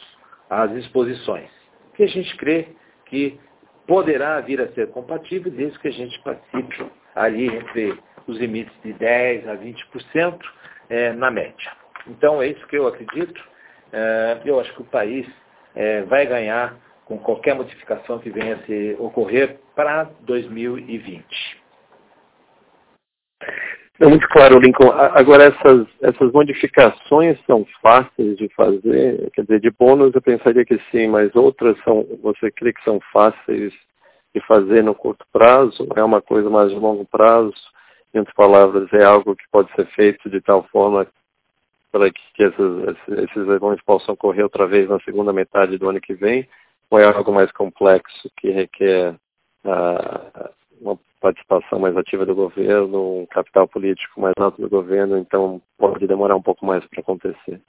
às 0.49 0.71
exposições. 0.73 1.51
Que 1.95 2.05
a 2.05 2.09
gente 2.09 2.35
crê 2.37 2.69
que 3.07 3.39
poderá 3.87 4.41
vir 4.41 4.61
a 4.61 4.69
ser 4.73 4.89
compatível 4.89 5.51
desde 5.53 5.79
que 5.79 5.89
a 5.89 5.93
gente 5.93 6.19
participe 6.23 6.87
ali 7.15 7.47
entre 7.47 7.99
os 8.27 8.39
limites 8.39 8.73
de 8.83 8.95
10% 8.95 9.49
a 9.49 9.57
20% 9.57 10.39
é, 10.89 11.13
na 11.13 11.31
média. 11.31 11.73
Então 12.07 12.43
é 12.43 12.49
isso 12.49 12.67
que 12.69 12.77
eu 12.77 12.87
acredito. 12.87 13.52
É, 13.93 14.41
eu 14.45 14.59
acho 14.59 14.73
que 14.75 14.83
o 14.83 14.87
país 14.87 15.27
é, 15.75 16.03
vai 16.03 16.27
ganhar 16.27 16.77
com 17.05 17.19
qualquer 17.19 17.55
modificação 17.55 18.19
que 18.19 18.31
venha 18.31 18.55
a 18.55 18.67
se 18.67 18.97
ocorrer 18.99 19.59
para 19.75 20.05
2020. 20.21 21.63
É 24.01 24.07
muito 24.07 24.27
claro, 24.31 24.59
Lincoln. 24.59 24.91
Agora, 24.91 25.45
essas, 25.45 25.87
essas 26.01 26.33
modificações 26.33 27.39
são 27.47 27.65
fáceis 27.81 28.37
de 28.37 28.49
fazer? 28.49 29.31
Quer 29.33 29.43
dizer, 29.43 29.61
de 29.61 29.71
bônus 29.71 30.15
eu 30.15 30.23
pensaria 30.23 30.65
que 30.65 30.81
sim, 30.91 31.07
mas 31.09 31.35
outras 31.37 31.77
são, 31.85 32.05
você 32.23 32.51
crê 32.51 32.73
que 32.73 32.83
são 32.83 32.99
fáceis 33.13 33.73
de 34.35 34.41
fazer 34.47 34.83
no 34.83 34.95
curto 34.95 35.25
prazo? 35.31 35.87
É 35.95 36.03
uma 36.03 36.21
coisa 36.21 36.49
mais 36.49 36.71
de 36.71 36.77
longo 36.77 37.05
prazo? 37.05 37.55
Em 38.15 38.19
outras 38.19 38.35
palavras, 38.35 38.93
é 38.93 39.05
algo 39.05 39.37
que 39.37 39.45
pode 39.53 39.73
ser 39.75 39.87
feito 39.89 40.29
de 40.29 40.41
tal 40.41 40.65
forma 40.65 41.07
para 41.93 42.11
que 42.11 42.43
esses, 42.43 43.37
eventos 43.37 43.83
possam 43.83 44.15
ocorrer 44.15 44.43
outra 44.43 44.67
vez 44.67 44.89
na 44.89 44.99
segunda 45.01 45.33
metade 45.33 45.77
do 45.77 45.89
ano 45.91 46.01
que 46.01 46.15
vem, 46.15 46.49
ou 46.91 46.99
é 46.99 47.05
algo 47.05 47.33
mais 47.33 47.53
complexo 47.53 48.31
que 48.39 48.51
requer 48.51 49.15
uh, 49.65 50.51
uma 50.81 50.99
participação 51.21 51.79
mais 51.79 51.97
ativa 51.97 52.25
do 52.25 52.35
governo, 52.35 53.21
um 53.21 53.27
capital 53.27 53.69
político 53.69 54.21
mais 54.21 54.35
alto 54.39 54.61
do 54.61 54.69
governo, 54.69 55.19
então 55.19 55.61
pode 55.79 56.07
demorar 56.07 56.35
um 56.35 56.43
pouco 56.43 56.65
mais 56.65 56.85
para 56.87 57.01
acontecer. 57.01 57.61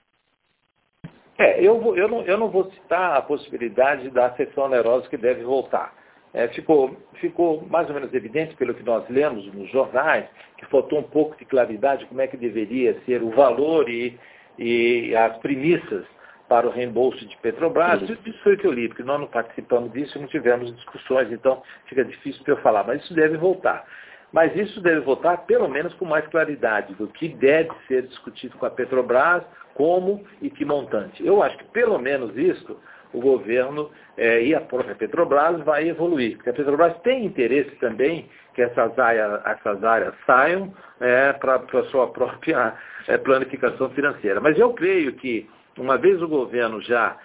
É, 1.38 1.62
eu, 1.62 1.80
vou, 1.80 1.98
eu, 1.98 2.08
não, 2.08 2.22
eu 2.22 2.38
não 2.38 2.50
vou 2.50 2.72
citar 2.72 3.18
a 3.18 3.22
possibilidade 3.22 4.10
da 4.10 4.34
sessão 4.36 4.66
onerosa 4.66 5.10
que 5.10 5.18
deve 5.18 5.44
voltar. 5.44 5.94
É, 6.34 6.48
ficou, 6.48 6.98
ficou 7.16 7.66
mais 7.70 7.88
ou 7.88 7.94
menos 7.94 8.14
evidente 8.14 8.56
pelo 8.56 8.74
que 8.74 8.84
nós 8.84 9.08
lemos 9.08 9.46
nos 9.54 9.70
jornais, 9.70 10.26
que 10.58 10.66
faltou 10.66 11.00
um 11.00 11.04
pouco 11.04 11.38
de 11.38 11.46
claridade 11.46 12.06
como 12.08 12.22
é 12.22 12.28
que 12.28 12.36
deveria 12.36 13.00
ser 13.06 13.22
o 13.22 13.30
valor 13.30 13.88
e, 13.88 14.18
e 14.58 15.16
as 15.16 15.38
premissas 15.38 16.06
para 16.50 16.68
o 16.68 16.72
reembolso 16.72 17.24
de 17.26 17.38
Petrobras. 17.38 18.02
Uhum. 18.02 18.18
Isso 18.26 18.44
foi 18.44 18.56
o 18.56 18.58
que 18.58 18.68
eu 18.68 18.72
li, 18.72 18.88
porque 18.88 19.04
nós 19.04 19.20
não 19.20 19.28
participamos 19.28 19.92
disso 19.94 20.18
e 20.18 20.22
não 20.22 20.28
tivemos 20.28 20.76
discussões, 20.76 21.32
então 21.32 21.62
fica 21.86 22.04
difícil 22.04 22.44
para 22.44 22.54
eu 22.54 22.62
falar, 22.62 22.84
mas 22.84 23.04
isso 23.04 23.14
deve 23.14 23.38
voltar. 23.38 23.86
Mas 24.32 24.56
isso 24.56 24.82
deve 24.82 25.02
voltar 25.02 25.46
pelo 25.46 25.68
menos 25.68 25.94
com 25.94 26.06
mais 26.06 26.26
claridade 26.28 26.96
do 26.96 27.08
que 27.08 27.30
deve 27.30 27.70
ser 27.88 28.04
discutido 28.08 28.58
com 28.58 28.66
a 28.66 28.72
Petrobras, 28.72 29.44
como 29.76 30.24
e 30.42 30.50
que 30.50 30.66
montante. 30.66 31.26
Eu 31.26 31.42
acho 31.44 31.58
que 31.58 31.66
pelo 31.66 32.00
menos 32.00 32.36
isso 32.36 32.80
o 33.14 33.20
governo 33.20 33.90
é, 34.18 34.44
e 34.44 34.56
a 34.56 34.62
própria 34.62 34.96
Petrobras 34.96 35.62
vai 35.64 35.88
evoluir, 35.88 36.36
porque 36.36 36.50
a 36.50 36.54
Petrobras 36.54 36.98
tem 37.02 37.26
interesse 37.26 37.72
também 37.78 38.28
que 38.54 38.62
essas 38.62 38.98
áreas, 38.98 39.42
essas 39.46 39.84
áreas 39.84 40.14
saiam 40.26 40.74
é, 41.00 41.34
para 41.34 41.56
a 41.56 41.84
sua 41.86 42.08
própria 42.08 42.74
é, 43.08 43.18
planificação 43.18 43.90
financeira. 43.92 44.42
Mas 44.42 44.58
eu 44.58 44.74
creio 44.74 45.14
que, 45.14 45.50
uma 45.78 45.98
vez 45.98 46.22
o 46.22 46.28
governo 46.28 46.82
já 46.82 47.18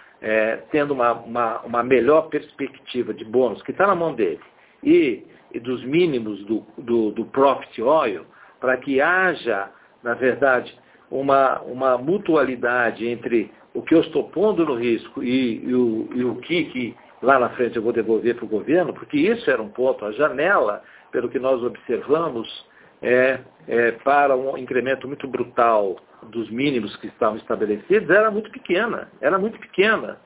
tendo 0.69 0.93
uma, 0.93 1.13
uma, 1.13 1.61
uma, 1.61 1.81
melhor 1.81 2.23
perspectiva 2.23 3.13
de 3.13 3.23
bônus, 3.23 3.61
que 3.61 3.71
está 3.71 3.87
na 3.87 3.95
mão 3.95 4.13
dele, 4.13 4.41
e, 4.83 5.25
e 5.53 5.61
dos 5.61 5.81
mínimos 5.85 6.43
do, 6.43 6.61
do, 6.77 7.11
do 7.11 7.23
profit 7.23 7.81
oil, 7.81 8.25
para 8.59 8.75
que 8.75 8.99
haja, 8.99 9.69
na 10.03 10.15
verdade, 10.15 10.77
uma, 11.11 11.59
uma 11.61 11.97
mutualidade 11.97 13.07
entre 13.07 13.51
o 13.73 13.81
que 13.81 13.95
eu 13.95 14.01
estou 14.01 14.29
pondo 14.29 14.65
no 14.65 14.75
risco 14.75 15.23
e, 15.23 15.63
e, 15.65 15.73
o, 15.73 16.09
e 16.13 16.23
o 16.23 16.35
que, 16.37 16.65
que 16.65 16.95
lá 17.21 17.39
na 17.39 17.49
frente 17.49 17.75
eu 17.75 17.81
vou 17.81 17.93
devolver 17.93 18.35
para 18.35 18.45
o 18.45 18.49
governo, 18.49 18.93
porque 18.93 19.17
isso 19.17 19.49
era 19.49 19.61
um 19.61 19.69
ponto, 19.69 20.05
a 20.05 20.11
janela, 20.11 20.83
pelo 21.11 21.29
que 21.29 21.39
nós 21.39 21.61
observamos, 21.63 22.65
é, 23.01 23.39
é, 23.67 23.91
para 24.03 24.35
um 24.35 24.57
incremento 24.57 25.07
muito 25.07 25.27
brutal 25.27 25.97
dos 26.23 26.49
mínimos 26.49 26.95
que 26.97 27.07
estavam 27.07 27.37
estabelecidos, 27.37 28.09
era 28.09 28.29
muito 28.29 28.51
pequena, 28.51 29.09
era 29.21 29.37
muito 29.37 29.57
pequena. 29.59 30.17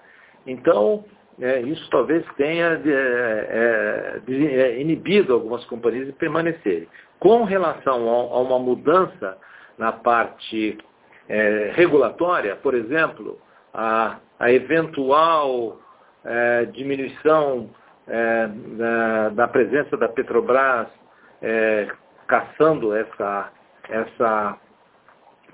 Então, 0.46 1.06
é, 1.40 1.62
isso 1.62 1.88
talvez 1.90 2.26
tenha 2.36 2.82
é, 2.86 4.22
é, 4.28 4.32
é, 4.34 4.82
inibido 4.82 5.34
algumas 5.34 5.64
companhias 5.66 6.08
de 6.08 6.14
permanecerem. 6.14 6.88
Com 7.20 7.44
relação 7.44 8.10
a, 8.10 8.36
a 8.36 8.40
uma 8.40 8.60
mudança 8.60 9.38
na 9.78 9.92
parte 9.92 10.78
é, 11.28 11.72
regulatória, 11.76 12.56
por 12.56 12.74
exemplo, 12.74 13.40
a, 13.74 14.18
a 14.40 14.52
eventual 14.52 15.80
é, 16.24 16.66
diminuição 16.66 17.70
é, 18.08 18.48
da, 18.48 19.30
da, 19.30 19.48
presença 19.48 19.96
da 19.98 20.08
Petrobras 20.08 20.88
é, 21.42 21.88
caçando 22.28 22.96
essa, 22.96 23.52
essa 23.90 24.58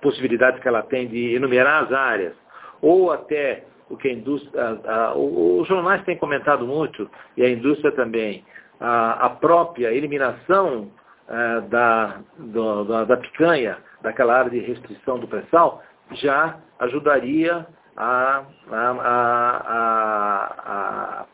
possibilidade 0.01 0.59
que 0.59 0.67
ela 0.67 0.83
tem 0.83 1.07
de 1.07 1.35
enumerar 1.35 1.83
as 1.83 1.93
áreas, 1.93 2.33
ou 2.81 3.11
até 3.11 3.65
o 3.89 3.97
que 3.97 4.07
a 4.07 4.13
indústria, 4.13 4.79
a, 4.85 5.05
a, 5.07 5.15
os 5.15 5.67
jornais 5.67 6.03
têm 6.03 6.17
comentado 6.17 6.65
muito, 6.65 7.09
e 7.35 7.43
a 7.43 7.49
indústria 7.49 7.91
também, 7.91 8.45
a, 8.79 9.25
a 9.25 9.29
própria 9.31 9.91
eliminação 9.91 10.91
é, 11.27 11.61
da, 11.61 12.21
do, 12.37 12.83
da, 12.85 13.03
da 13.05 13.17
picanha 13.17 13.77
daquela 14.01 14.37
área 14.37 14.51
de 14.51 14.59
restrição 14.59 15.19
do 15.19 15.27
pré-sal, 15.27 15.83
já 16.13 16.57
ajudaria 16.79 17.67
a, 17.95 18.43
a, 18.71 18.91
a, 20.65 21.25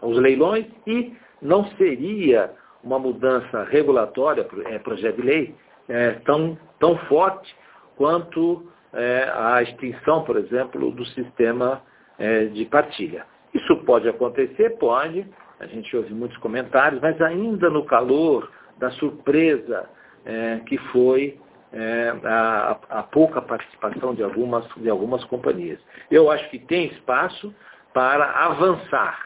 os 0.00 0.16
leilões 0.18 0.66
e 0.86 1.14
não 1.42 1.64
seria 1.76 2.52
uma 2.82 2.98
mudança 2.98 3.64
regulatória, 3.64 4.46
é, 4.66 4.78
projeto 4.78 5.16
de 5.16 5.22
lei, 5.22 5.54
é, 5.88 6.12
tão, 6.24 6.56
tão 6.78 6.96
forte 7.06 7.54
quanto 7.96 8.66
é, 8.92 9.30
a 9.34 9.62
extinção, 9.62 10.22
por 10.24 10.36
exemplo, 10.36 10.90
do 10.90 11.04
sistema 11.06 11.82
é, 12.18 12.44
de 12.46 12.64
partilha. 12.66 13.26
Isso 13.52 13.76
pode 13.84 14.08
acontecer? 14.08 14.70
Pode. 14.78 15.26
A 15.60 15.66
gente 15.66 15.96
ouve 15.96 16.12
muitos 16.12 16.36
comentários, 16.38 17.00
mas 17.00 17.20
ainda 17.20 17.70
no 17.70 17.84
calor 17.84 18.50
da 18.78 18.90
surpresa 18.92 19.88
é, 20.24 20.60
que 20.66 20.76
foi 20.92 21.38
é, 21.74 22.14
a, 22.24 22.78
a, 22.88 23.02
pouca 23.02 23.42
participação 23.42 24.14
de 24.14 24.22
algumas, 24.22 24.64
de 24.76 24.88
algumas 24.88 25.24
companhias. 25.24 25.80
Eu 26.10 26.30
acho 26.30 26.48
que 26.48 26.58
tem 26.58 26.86
espaço 26.86 27.52
para 27.92 28.30
avançar. 28.30 29.18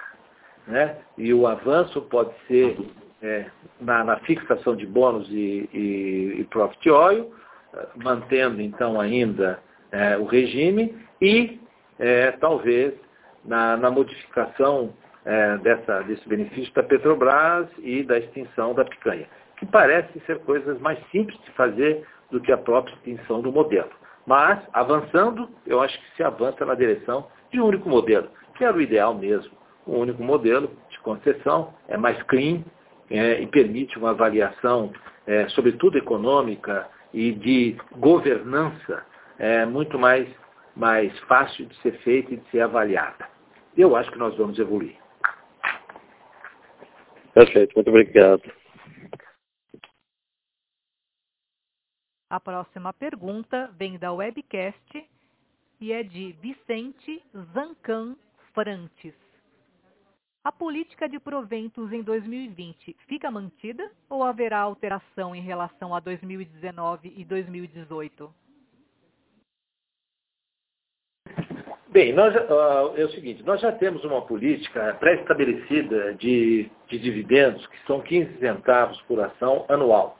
Né? 0.67 0.97
E 1.17 1.33
o 1.33 1.47
avanço 1.47 2.01
pode 2.03 2.33
ser 2.47 2.79
é, 3.23 3.47
na, 3.81 4.03
na, 4.03 4.17
fixação 4.21 4.75
de 4.75 4.87
bônus 4.87 5.29
e, 5.31 5.69
e, 5.73 6.37
e 6.41 6.45
profit 6.45 6.91
oil, 6.91 7.33
mantendo 7.97 8.63
então 8.63 8.99
ainda 8.99 9.59
é, 9.93 10.17
o 10.17 10.25
regime 10.25 10.97
e 11.21 11.61
é, 11.99 12.33
talvez 12.33 12.95
na, 13.45 13.77
na 13.77 13.91
modificação 13.91 14.95
é, 15.25 15.59
dessa, 15.59 16.01
desse 16.03 16.27
benefício 16.29 16.73
da 16.73 16.83
Petrobras 16.83 17.69
e 17.79 18.03
da 18.03 18.19
extinção 18.19 18.75
da 18.75 18.85
picanha, 18.85 19.27
que 19.57 19.67
parece 19.67 20.19
ser 20.21 20.39
coisas 20.41 20.79
mais 20.81 20.99
simples 21.11 21.39
de 21.45 21.51
fazer 21.53 22.07
do 22.31 22.41
que 22.41 22.53
a 22.53 22.59
própria 22.59 22.95
extinção 22.95 23.41
do 23.41 23.53
modelo. 23.53 23.91
Mas, 24.27 24.61
avançando, 24.73 25.49
eu 25.67 25.81
acho 25.81 25.99
que 25.99 26.17
se 26.17 26.23
avança 26.23 26.65
na 26.65 26.75
direção 26.75 27.27
de 27.51 27.61
um 27.61 27.67
único 27.67 27.89
modelo, 27.89 28.29
que 28.57 28.65
era 28.65 28.77
o 28.77 28.81
ideal 28.81 29.15
mesmo. 29.15 29.53
Um 29.87 30.01
único 30.01 30.23
modelo 30.23 30.71
de 30.91 30.99
concessão, 31.01 31.73
é 31.89 31.97
mais 31.97 32.23
clean 32.25 32.63
é, 33.11 33.41
e 33.41 33.47
permite 33.47 33.97
uma 33.97 34.11
avaliação, 34.11 34.93
é, 35.27 35.49
sobretudo 35.49 35.97
econômica 35.97 36.87
e 37.15 37.33
de 37.33 37.77
governança, 37.97 39.03
é, 39.39 39.65
muito 39.65 39.99
mais, 39.99 40.29
mais 40.77 41.17
fácil 41.21 41.65
de 41.65 41.75
ser 41.77 41.93
feita 42.01 42.35
e 42.35 42.37
de 42.37 42.51
ser 42.51 42.61
avaliada. 42.61 43.27
Eu 43.77 43.97
acho 43.97 44.11
que 44.11 44.19
nós 44.19 44.37
vamos 44.37 44.59
evoluir. 44.59 44.97
Perfeito, 47.33 47.73
muito 47.75 47.89
obrigado. 47.89 48.43
A 52.31 52.39
próxima 52.39 52.93
pergunta 52.93 53.71
vem 53.79 53.99
da 53.99 54.13
webcast 54.13 55.09
e 55.81 55.93
é 55.93 56.03
de 56.03 56.33
Vicente 56.33 57.23
Zancan 57.55 58.17
Frantes. 58.53 59.15
A 60.45 60.53
política 60.53 61.09
de 61.09 61.19
proventos 61.19 61.91
em 61.91 62.03
2020 62.03 62.95
fica 63.07 63.31
mantida 63.31 63.91
ou 64.11 64.23
haverá 64.23 64.59
alteração 64.59 65.35
em 65.35 65.41
relação 65.41 65.95
a 65.95 66.01
2019 66.01 67.15
e 67.17 67.25
2018? 67.25 68.35
Bem, 71.89 72.13
nós, 72.13 72.35
uh, 72.35 72.95
é 72.95 73.05
o 73.07 73.11
seguinte, 73.11 73.43
nós 73.43 73.63
já 73.63 73.73
temos 73.73 74.05
uma 74.05 74.21
política 74.21 74.95
pré-estabelecida 75.01 76.13
de, 76.15 76.71
de 76.89 76.99
dividendos, 76.99 77.67
que 77.67 77.87
são 77.87 78.03
15 78.03 78.39
centavos 78.39 79.01
por 79.03 79.19
ação 79.21 79.65
anual. 79.71 80.18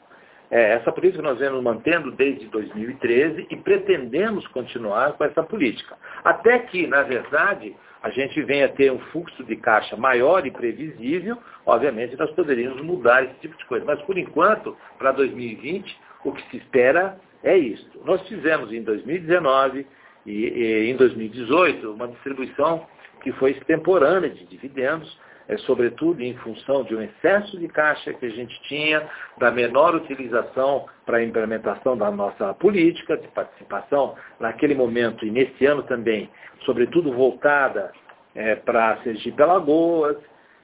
É, 0.51 0.75
essa 0.75 0.91
política 0.91 1.23
nós 1.23 1.39
vemos 1.39 1.63
mantendo 1.63 2.11
desde 2.13 2.47
2013 2.47 3.47
e 3.51 3.57
pretendemos 3.57 4.47
continuar 4.49 5.13
com 5.13 5.25
essa 5.25 5.43
política. 5.43 5.97
Até 6.25 6.59
que, 6.61 6.87
na 6.87 7.03
verdade, 7.03 7.77
a 8.03 8.11
gente 8.11 8.41
venha 8.43 8.69
ter 8.69 8.91
um 8.91 8.99
fluxo 9.11 9.45
de 9.45 9.57
caixa 9.57 9.97
maior 9.97 10.47
e 10.47 10.51
previsível, 10.51 11.37
obviamente 11.67 12.17
nós 12.17 12.31
poderíamos 12.31 12.81
mudar 12.83 13.25
esse 13.25 13.35
tipo 13.41 13.57
de 13.59 13.65
coisa. 13.67 13.85
Mas, 13.85 14.01
por 14.03 14.17
enquanto, 14.17 14.77
para 14.99 15.13
2020, 15.13 15.99
o 16.25 16.33
que 16.33 16.43
se 16.51 16.57
espera 16.59 17.19
é 17.43 17.57
isso. 17.57 17.89
Nós 18.05 18.27
fizemos 18.27 18.73
em 18.73 18.83
2019 18.83 19.87
e, 20.25 20.33
e 20.33 20.91
em 20.91 20.97
2018 20.97 21.93
uma 21.93 22.09
distribuição 22.09 22.87
que 23.23 23.33
foi 23.33 23.53
extemporânea 23.53 24.31
de 24.31 24.45
dividendos, 24.47 25.19
é, 25.49 25.57
sobretudo 25.59 26.23
em 26.23 26.35
função 26.37 26.85
de 26.85 26.95
um 26.95 27.03
excesso 27.03 27.59
de 27.59 27.67
caixa 27.69 28.13
que 28.13 28.27
a 28.27 28.31
gente 28.31 28.61
tinha, 28.65 29.09
da 29.39 29.51
menor 29.51 29.95
utilização 29.95 30.87
para 31.07 31.19
a 31.19 31.25
implementação 31.25 31.97
da 31.97 32.11
nossa 32.11 32.53
política 32.55 33.17
de 33.17 33.27
participação 33.29 34.15
naquele 34.39 34.75
momento 34.75 35.25
e 35.25 35.31
nesse 35.31 35.65
ano 35.65 35.83
também, 35.85 36.29
sobretudo 36.65 37.13
voltada 37.13 37.91
é, 38.35 38.55
para 38.57 38.99
Sergipe 38.99 39.43
Alagoas, 39.43 40.17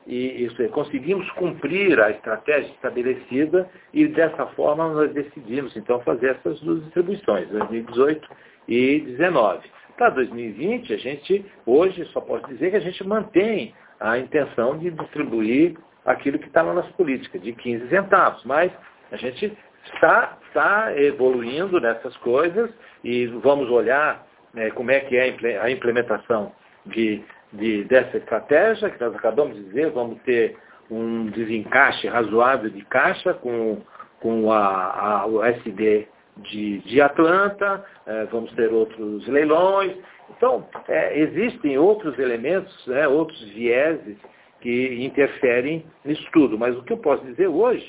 e 0.07 0.45
isso 0.45 0.61
é, 0.63 0.69
conseguimos 0.69 1.29
cumprir 1.31 1.99
a 1.99 2.11
estratégia 2.11 2.71
estabelecida 2.73 3.69
e 3.93 4.07
dessa 4.07 4.47
forma 4.49 4.93
nós 4.93 5.13
decidimos 5.15 5.75
então 5.77 5.99
fazer 6.01 6.37
essas 6.37 6.61
duas 6.61 6.83
distribuições, 6.85 7.49
2018 7.49 8.29
e 8.69 8.99
2019. 8.99 9.67
Para 9.97 10.11
2020, 10.11 10.93
a 10.93 10.97
gente, 10.97 11.47
hoje, 11.65 12.05
só 12.07 12.21
posso 12.21 12.47
dizer 12.49 12.71
que 12.71 12.77
a 12.77 12.81
gente 12.81 13.07
mantém 13.07 13.73
a 14.05 14.19
intenção 14.19 14.77
de 14.77 14.91
distribuir 14.91 15.77
aquilo 16.05 16.39
que 16.39 16.47
está 16.47 16.63
na 16.63 16.75
nossa 16.75 16.93
política, 16.93 17.39
de 17.39 17.53
15 17.55 17.89
centavos, 17.89 18.45
mas 18.45 18.71
a 19.11 19.17
gente 19.17 19.57
está, 19.87 20.37
está 20.47 20.93
evoluindo 20.99 21.81
nessas 21.81 22.15
coisas 22.19 22.71
e 23.03 23.27
vamos 23.27 23.71
olhar 23.71 24.27
né, 24.53 24.71
como 24.73 24.91
é 24.91 25.01
que 25.01 25.17
é 25.17 25.35
a 25.59 25.71
implementação 25.71 26.53
de, 26.85 27.25
de, 27.51 27.85
dessa 27.85 28.19
estratégia, 28.19 28.91
que 28.91 29.01
nós 29.01 29.15
acabamos 29.15 29.57
de 29.57 29.65
dizer, 29.65 29.91
vamos 29.91 30.21
ter 30.23 30.55
um 30.91 31.27
desencaixe 31.27 32.07
razoável 32.07 32.69
de 32.69 32.85
caixa 32.85 33.33
com, 33.33 33.81
com 34.21 34.53
a, 34.53 35.23
a, 35.23 35.27
o 35.27 35.43
SD 35.43 36.07
de, 36.39 36.79
de 36.81 37.01
Atlanta, 37.01 37.85
é, 38.07 38.25
vamos 38.27 38.53
ter 38.53 38.73
outros 38.73 39.27
leilões. 39.29 39.97
Então, 40.37 40.67
é, 40.89 41.19
existem 41.19 41.79
outros 41.79 42.19
elementos, 42.19 42.87
né, 42.87 43.07
outros 43.07 43.41
vieses 43.51 44.17
que 44.61 45.05
interferem 45.05 45.85
nisso 46.05 46.27
tudo. 46.33 46.59
Mas 46.59 46.77
o 46.77 46.83
que 46.83 46.93
eu 46.93 46.99
posso 46.99 47.25
dizer 47.25 47.47
hoje, 47.47 47.89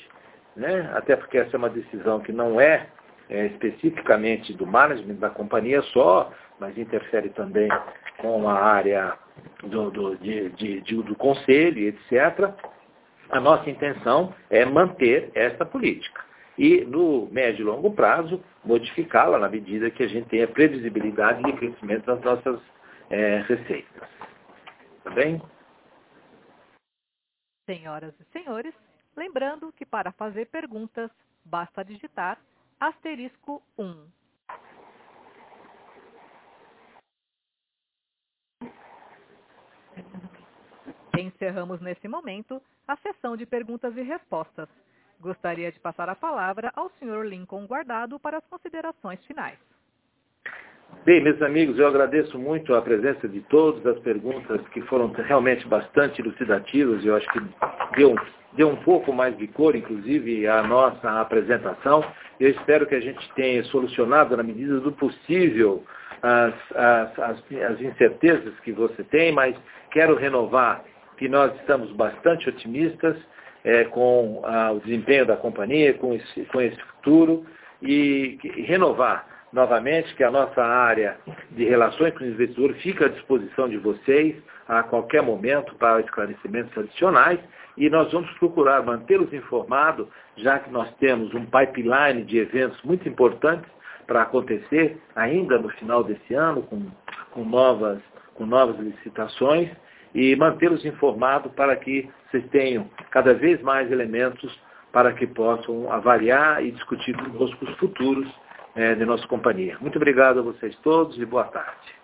né, 0.55 0.91
até 0.93 1.15
porque 1.15 1.37
essa 1.37 1.55
é 1.55 1.57
uma 1.57 1.69
decisão 1.69 2.19
que 2.19 2.31
não 2.31 2.59
é, 2.59 2.87
é 3.29 3.47
especificamente 3.47 4.53
do 4.53 4.67
management 4.67 5.15
da 5.15 5.29
companhia 5.29 5.81
só, 5.93 6.31
mas 6.59 6.77
interfere 6.77 7.29
também 7.29 7.69
com 8.19 8.47
a 8.47 8.59
área 8.59 9.13
do, 9.63 9.89
do, 9.89 10.15
de, 10.17 10.49
de, 10.51 10.81
de, 10.81 10.95
do 11.01 11.15
conselho, 11.15 11.87
etc., 11.87 12.51
a 13.29 13.39
nossa 13.39 13.67
intenção 13.67 14.33
é 14.51 14.63
manter 14.63 15.31
essa 15.33 15.65
política 15.65 16.25
e, 16.57 16.85
no 16.85 17.27
médio 17.31 17.63
e 17.63 17.65
longo 17.65 17.91
prazo, 17.91 18.41
modificá-la 18.63 19.37
na 19.37 19.49
medida 19.49 19.91
que 19.91 20.03
a 20.03 20.07
gente 20.07 20.29
tenha 20.29 20.47
previsibilidade 20.47 21.43
de 21.43 21.53
crescimento 21.53 22.05
das 22.05 22.21
nossas 22.21 22.61
é, 23.09 23.43
receitas. 23.47 24.09
Tá 25.03 25.09
bem? 25.11 25.41
Senhoras 27.65 28.13
e 28.19 28.23
senhores, 28.31 28.73
lembrando 29.15 29.71
que 29.73 29.85
para 29.85 30.11
fazer 30.11 30.45
perguntas, 30.47 31.11
basta 31.43 31.83
digitar 31.83 32.39
asterisco 32.79 33.61
1. 33.77 34.07
Encerramos 41.17 41.81
nesse 41.81 42.07
momento 42.07 42.61
a 42.87 42.95
sessão 42.97 43.35
de 43.35 43.45
perguntas 43.45 43.95
e 43.95 44.01
respostas. 44.01 44.69
Gostaria 45.19 45.71
de 45.71 45.79
passar 45.79 46.09
a 46.09 46.15
palavra 46.15 46.71
ao 46.75 46.89
Sr. 46.99 47.25
Lincoln 47.25 47.65
Guardado 47.65 48.19
para 48.19 48.37
as 48.37 48.45
considerações 48.47 49.23
finais. 49.25 49.57
Bem, 51.03 51.21
meus 51.21 51.41
amigos, 51.41 51.77
eu 51.77 51.87
agradeço 51.87 52.37
muito 52.37 52.73
a 52.73 52.81
presença 52.81 53.27
de 53.27 53.41
todos, 53.41 53.85
as 53.85 53.99
perguntas 53.99 54.59
que 54.69 54.81
foram 54.81 55.11
realmente 55.11 55.67
bastante 55.67 56.19
elucidativas, 56.19 57.05
eu 57.05 57.15
acho 57.15 57.27
que 57.31 57.39
deu, 57.95 58.15
deu 58.53 58.69
um 58.69 58.75
pouco 58.77 59.13
mais 59.13 59.37
de 59.37 59.47
cor, 59.47 59.75
inclusive, 59.75 60.47
à 60.47 60.63
nossa 60.63 61.21
apresentação. 61.21 62.03
Eu 62.39 62.49
espero 62.49 62.87
que 62.87 62.95
a 62.95 62.99
gente 62.99 63.31
tenha 63.33 63.63
solucionado, 63.65 64.35
na 64.35 64.43
medida 64.43 64.79
do 64.79 64.91
possível, 64.91 65.83
as, 66.23 66.53
as, 66.75 67.19
as, 67.19 67.43
as 67.71 67.81
incertezas 67.81 68.59
que 68.61 68.71
você 68.71 69.03
tem, 69.03 69.31
mas 69.31 69.55
quero 69.91 70.15
renovar 70.15 70.83
que 71.17 71.29
nós 71.29 71.53
estamos 71.59 71.91
bastante 71.91 72.49
otimistas 72.49 73.15
é, 73.65 73.83
com 73.85 74.41
o 74.41 74.79
desempenho 74.79 75.25
da 75.25 75.35
companhia, 75.35 75.93
com 75.95 76.13
esse, 76.13 76.45
com 76.45 76.61
esse 76.61 76.79
futuro, 76.81 77.45
e, 77.81 78.37
e 78.43 78.61
renovar 78.61 79.27
novamente 79.51 80.13
que 80.15 80.23
a 80.23 80.31
nossa 80.31 80.63
área 80.63 81.17
de 81.51 81.65
relações 81.65 82.13
com 82.13 82.23
o 82.23 82.27
investidor 82.27 82.73
fica 82.75 83.05
à 83.05 83.09
disposição 83.09 83.67
de 83.67 83.77
vocês 83.77 84.35
a 84.67 84.83
qualquer 84.83 85.21
momento 85.21 85.75
para 85.75 86.01
esclarecimentos 86.01 86.77
adicionais 86.77 87.39
e 87.77 87.89
nós 87.89 88.11
vamos 88.11 88.29
procurar 88.37 88.83
mantê-los 88.83 89.31
informados, 89.33 90.07
já 90.37 90.59
que 90.59 90.69
nós 90.69 90.89
temos 90.95 91.33
um 91.33 91.45
pipeline 91.45 92.23
de 92.23 92.37
eventos 92.37 92.81
muito 92.83 93.07
importantes 93.07 93.69
para 94.07 94.21
acontecer 94.21 94.97
ainda 95.15 95.57
no 95.57 95.69
final 95.69 96.03
desse 96.03 96.33
ano, 96.33 96.61
com, 96.63 96.85
com, 97.31 97.43
novas, 97.43 97.99
com 98.35 98.45
novas 98.45 98.77
licitações, 98.79 99.69
e 100.13 100.35
mantê-los 100.35 100.85
informados 100.85 101.51
para 101.53 101.75
que 101.75 102.09
vocês 102.35 102.49
tenham 102.49 102.89
cada 103.11 103.33
vez 103.33 103.61
mais 103.61 103.89
elementos 103.89 104.59
para 104.91 105.13
que 105.13 105.25
possam 105.25 105.91
avaliar 105.91 106.63
e 106.63 106.71
discutir 106.71 107.15
conosco 107.15 107.63
os 107.65 107.77
futuros 107.77 108.29
é, 108.75 108.93
de 108.93 109.05
nossa 109.05 109.25
companhia. 109.27 109.77
Muito 109.79 109.95
obrigado 109.95 110.39
a 110.39 110.41
vocês 110.41 110.75
todos 110.79 111.17
e 111.17 111.25
boa 111.25 111.45
tarde. 111.45 111.95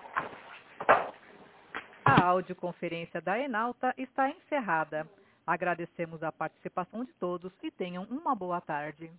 A 2.06 2.24
audioconferência 2.26 3.22
da 3.22 3.38
Enalta 3.38 3.94
está 3.98 4.30
encerrada. 4.30 5.06
Agradecemos 5.46 6.24
a 6.24 6.32
participação 6.32 7.04
de 7.04 7.12
todos 7.14 7.52
e 7.62 7.70
tenham 7.72 8.04
uma 8.04 8.34
boa 8.34 8.62
tarde. 8.62 9.12